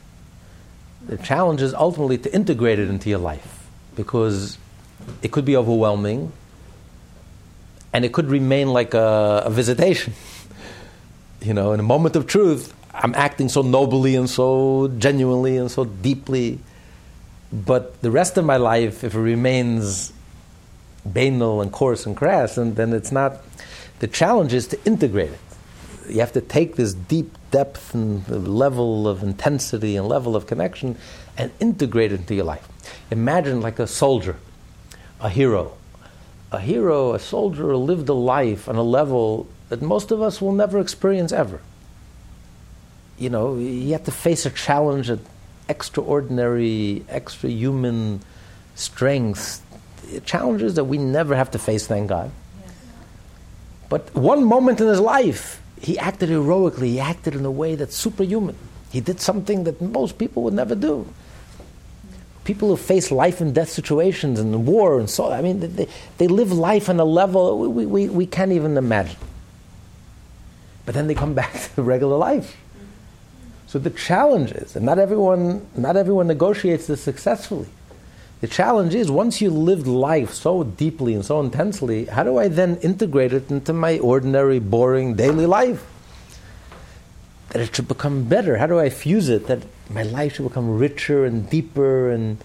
The 1.06 1.18
challenge 1.18 1.62
is 1.62 1.74
ultimately 1.74 2.18
to 2.18 2.34
integrate 2.34 2.78
it 2.78 2.88
into 2.88 3.10
your 3.10 3.18
life 3.18 3.68
because 3.96 4.58
it 5.22 5.32
could 5.32 5.44
be 5.44 5.56
overwhelming 5.56 6.32
and 7.92 8.04
it 8.04 8.12
could 8.12 8.30
remain 8.30 8.68
like 8.68 8.94
a, 8.94 9.42
a 9.46 9.50
visitation. 9.50 10.12
you 11.40 11.54
know, 11.54 11.72
in 11.72 11.80
a 11.80 11.84
moment 11.84 12.16
of 12.16 12.26
truth, 12.26 12.74
I'm 12.94 13.14
acting 13.14 13.48
so 13.48 13.62
nobly 13.62 14.16
and 14.16 14.28
so 14.28 14.88
genuinely 14.98 15.56
and 15.56 15.70
so 15.70 15.84
deeply. 15.84 16.58
But 17.52 18.00
the 18.02 18.10
rest 18.10 18.36
of 18.36 18.44
my 18.44 18.56
life, 18.56 19.04
if 19.04 19.14
it 19.14 19.18
remains 19.18 20.12
banal 21.04 21.60
and 21.60 21.72
coarse 21.72 22.06
and 22.06 22.16
crass, 22.16 22.58
and 22.58 22.76
then 22.76 22.92
it's 22.92 23.12
not. 23.12 23.38
The 24.00 24.08
challenge 24.08 24.52
is 24.52 24.66
to 24.68 24.84
integrate 24.84 25.30
it. 25.30 25.38
You 26.08 26.20
have 26.20 26.32
to 26.32 26.40
take 26.40 26.76
this 26.76 26.94
deep 26.94 27.36
depth 27.50 27.94
and 27.94 28.28
level 28.28 29.08
of 29.08 29.22
intensity 29.22 29.96
and 29.96 30.06
level 30.06 30.36
of 30.36 30.46
connection 30.46 30.96
and 31.36 31.50
integrate 31.60 32.12
it 32.12 32.20
into 32.20 32.34
your 32.34 32.44
life. 32.44 32.68
Imagine 33.10 33.60
like 33.60 33.78
a 33.78 33.86
soldier, 33.86 34.36
a 35.20 35.28
hero, 35.28 35.72
a 36.52 36.60
hero, 36.60 37.14
a 37.14 37.18
soldier, 37.18 37.76
lived 37.76 38.08
a 38.08 38.14
life 38.14 38.68
on 38.68 38.76
a 38.76 38.82
level 38.82 39.48
that 39.68 39.82
most 39.82 40.10
of 40.10 40.22
us 40.22 40.40
will 40.40 40.52
never 40.52 40.78
experience 40.78 41.32
ever. 41.32 41.60
You 43.18 43.30
know, 43.30 43.56
he 43.56 43.92
had 43.92 44.04
to 44.04 44.10
face 44.12 44.44
a 44.46 44.50
challenge 44.50 45.10
at 45.10 45.18
extraordinary, 45.68 47.04
extra 47.08 47.50
human 47.50 48.20
strength, 48.74 49.62
challenges 50.24 50.74
that 50.74 50.84
we 50.84 50.98
never 50.98 51.34
have 51.34 51.50
to 51.52 51.58
face, 51.58 51.86
thank 51.86 52.08
God. 52.08 52.30
Yes. 52.60 52.74
But 53.88 54.14
one 54.14 54.44
moment 54.44 54.80
in 54.80 54.86
his 54.86 55.00
life, 55.00 55.62
he 55.80 55.98
acted 55.98 56.28
heroically, 56.28 56.90
he 56.90 57.00
acted 57.00 57.34
in 57.34 57.44
a 57.44 57.50
way 57.50 57.74
that's 57.74 57.96
superhuman. 57.96 58.56
He 58.90 59.00
did 59.00 59.20
something 59.20 59.64
that 59.64 59.80
most 59.80 60.18
people 60.18 60.42
would 60.44 60.54
never 60.54 60.74
do 60.74 61.06
people 62.46 62.68
who 62.68 62.76
face 62.76 63.10
life 63.10 63.40
and 63.40 63.54
death 63.54 63.68
situations 63.68 64.38
and 64.38 64.66
war 64.66 64.98
and 64.98 65.10
so 65.10 65.30
I 65.30 65.42
mean 65.42 65.60
they, 65.60 65.88
they 66.16 66.28
live 66.28 66.52
life 66.52 66.88
on 66.88 66.98
a 67.00 67.04
level 67.04 67.58
we, 67.70 67.84
we, 67.84 68.08
we 68.08 68.26
can't 68.26 68.52
even 68.52 68.76
imagine. 68.76 69.18
But 70.86 70.94
then 70.94 71.08
they 71.08 71.14
come 71.14 71.34
back 71.42 71.52
to 71.74 71.82
regular 71.82 72.16
life. 72.16 72.56
So 73.66 73.80
the 73.80 73.90
challenge 73.90 74.52
is, 74.52 74.76
and 74.76 74.86
not 74.86 74.98
everyone 74.98 75.66
not 75.76 75.96
everyone 75.96 76.28
negotiates 76.28 76.86
this 76.86 77.02
successfully. 77.02 77.68
The 78.40 78.46
challenge 78.46 78.94
is 78.94 79.10
once 79.10 79.40
you 79.40 79.50
lived 79.50 79.86
life 79.86 80.32
so 80.32 80.62
deeply 80.62 81.14
and 81.14 81.24
so 81.24 81.40
intensely, 81.40 82.04
how 82.04 82.22
do 82.22 82.38
I 82.38 82.48
then 82.48 82.76
integrate 82.76 83.32
it 83.32 83.50
into 83.50 83.72
my 83.72 83.98
ordinary, 83.98 84.58
boring 84.58 85.14
daily 85.14 85.46
life? 85.46 85.84
That 87.56 87.62
it 87.62 87.74
should 87.74 87.88
become 87.88 88.24
better. 88.24 88.58
How 88.58 88.66
do 88.66 88.78
I 88.78 88.90
fuse 88.90 89.30
it? 89.30 89.46
That 89.46 89.62
my 89.88 90.02
life 90.02 90.34
should 90.34 90.46
become 90.46 90.76
richer 90.76 91.24
and 91.24 91.48
deeper 91.48 92.10
and 92.10 92.36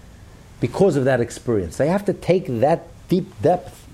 because 0.58 0.96
of 0.96 1.04
that 1.04 1.20
experience. 1.20 1.82
I 1.82 1.84
have 1.84 2.06
to 2.06 2.14
take 2.14 2.46
that 2.46 2.86
deep 3.10 3.28
depth. 3.42 3.86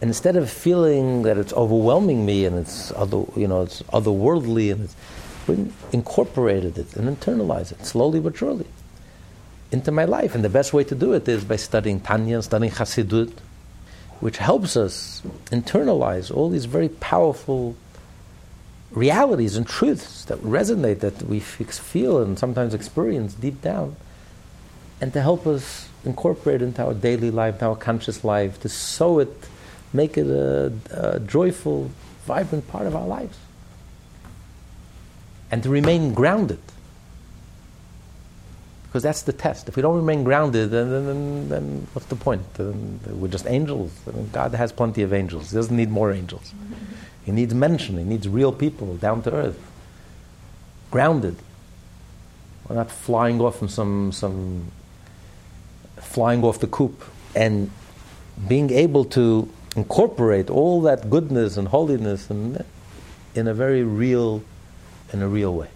And 0.00 0.10
instead 0.10 0.36
of 0.36 0.48
feeling 0.48 1.22
that 1.22 1.38
it's 1.38 1.52
overwhelming 1.54 2.24
me 2.24 2.44
and 2.44 2.56
it's 2.56 2.92
other, 2.92 3.24
you 3.34 3.48
know, 3.48 3.62
it's 3.62 3.82
otherworldly 3.92 4.70
and 4.70 4.84
it's, 4.84 4.94
we 5.48 5.72
incorporated 5.90 6.78
it 6.78 6.94
and 6.94 7.08
internalized 7.08 7.72
it 7.72 7.84
slowly 7.84 8.20
but 8.20 8.36
surely 8.36 8.66
into 9.72 9.90
my 9.90 10.04
life. 10.04 10.36
And 10.36 10.44
the 10.44 10.48
best 10.48 10.72
way 10.72 10.84
to 10.84 10.94
do 10.94 11.14
it 11.14 11.26
is 11.26 11.42
by 11.44 11.56
studying 11.56 11.98
Tanya, 11.98 12.42
studying 12.42 12.70
Hasidut, 12.70 13.32
which 14.20 14.36
helps 14.36 14.76
us 14.76 15.20
internalize 15.46 16.32
all 16.32 16.48
these 16.48 16.66
very 16.66 16.90
powerful 16.90 17.74
realities 18.92 19.56
and 19.56 19.66
truths 19.66 20.24
that 20.24 20.38
resonate, 20.40 21.00
that 21.00 21.22
we 21.22 21.40
feel 21.40 22.20
and 22.22 22.38
sometimes 22.38 22.74
experience 22.74 23.34
deep 23.34 23.60
down, 23.62 23.96
and 25.00 25.12
to 25.12 25.22
help 25.22 25.46
us 25.46 25.88
incorporate 26.04 26.62
into 26.62 26.84
our 26.84 26.94
daily 26.94 27.30
life, 27.30 27.54
into 27.54 27.66
our 27.66 27.76
conscious 27.76 28.24
life, 28.24 28.60
to 28.60 28.68
sow 28.68 29.18
it, 29.18 29.32
make 29.92 30.18
it 30.18 30.26
a, 30.26 30.72
a 30.90 31.20
joyful, 31.20 31.90
vibrant 32.24 32.66
part 32.68 32.86
of 32.86 32.96
our 32.96 33.06
lives, 33.06 33.38
and 35.50 35.62
to 35.62 35.68
remain 35.68 36.14
grounded. 36.14 36.60
Because 38.84 39.04
that's 39.04 39.22
the 39.22 39.32
test. 39.32 39.68
If 39.68 39.76
we 39.76 39.82
don't 39.82 39.94
remain 39.94 40.24
grounded, 40.24 40.72
then, 40.72 40.90
then, 40.90 41.48
then 41.48 41.86
what's 41.92 42.06
the 42.08 42.16
point? 42.16 42.42
Then 42.54 42.98
we're 43.06 43.28
just 43.28 43.46
angels. 43.46 43.92
I 44.08 44.10
mean, 44.10 44.28
God 44.32 44.52
has 44.54 44.72
plenty 44.72 45.02
of 45.02 45.12
angels. 45.12 45.52
He 45.52 45.56
doesn't 45.56 45.76
need 45.76 45.90
more 45.90 46.10
angels. 46.10 46.52
He 47.30 47.36
needs 47.36 47.54
mention. 47.54 47.96
He 47.96 48.02
needs 48.02 48.28
real 48.28 48.52
people, 48.52 48.96
down 48.96 49.22
to 49.22 49.32
earth, 49.32 49.60
grounded. 50.90 51.36
We're 52.68 52.74
not 52.74 52.90
flying 52.90 53.40
off 53.40 53.60
from 53.60 53.68
some 53.68 54.10
some 54.10 54.72
flying 55.98 56.42
off 56.42 56.58
the 56.58 56.66
coop 56.66 57.04
and 57.36 57.70
being 58.48 58.70
able 58.70 59.04
to 59.04 59.48
incorporate 59.76 60.50
all 60.50 60.82
that 60.82 61.08
goodness 61.08 61.56
and 61.56 61.68
holiness 61.68 62.30
and 62.30 62.64
in 63.36 63.46
a 63.46 63.54
very 63.54 63.84
real 63.84 64.42
in 65.12 65.22
a 65.22 65.28
real 65.28 65.54
way. 65.54 65.70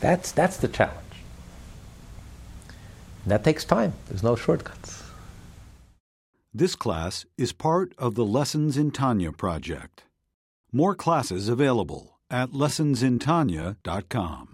That's 0.00 0.32
that's 0.32 0.58
the 0.58 0.68
challenge. 0.68 1.14
And 3.22 3.32
that 3.32 3.42
takes 3.42 3.64
time. 3.64 3.94
There's 4.08 4.22
no 4.22 4.36
shortcuts. 4.36 5.02
This 6.52 6.76
class 6.76 7.24
is 7.38 7.52
part 7.52 7.94
of 7.96 8.16
the 8.16 8.24
Lessons 8.26 8.76
in 8.76 8.90
Tanya 8.90 9.32
project. 9.32 10.03
More 10.74 10.96
classes 10.96 11.48
available 11.48 12.18
at 12.28 12.50
lessonsintanya.com. 12.50 14.53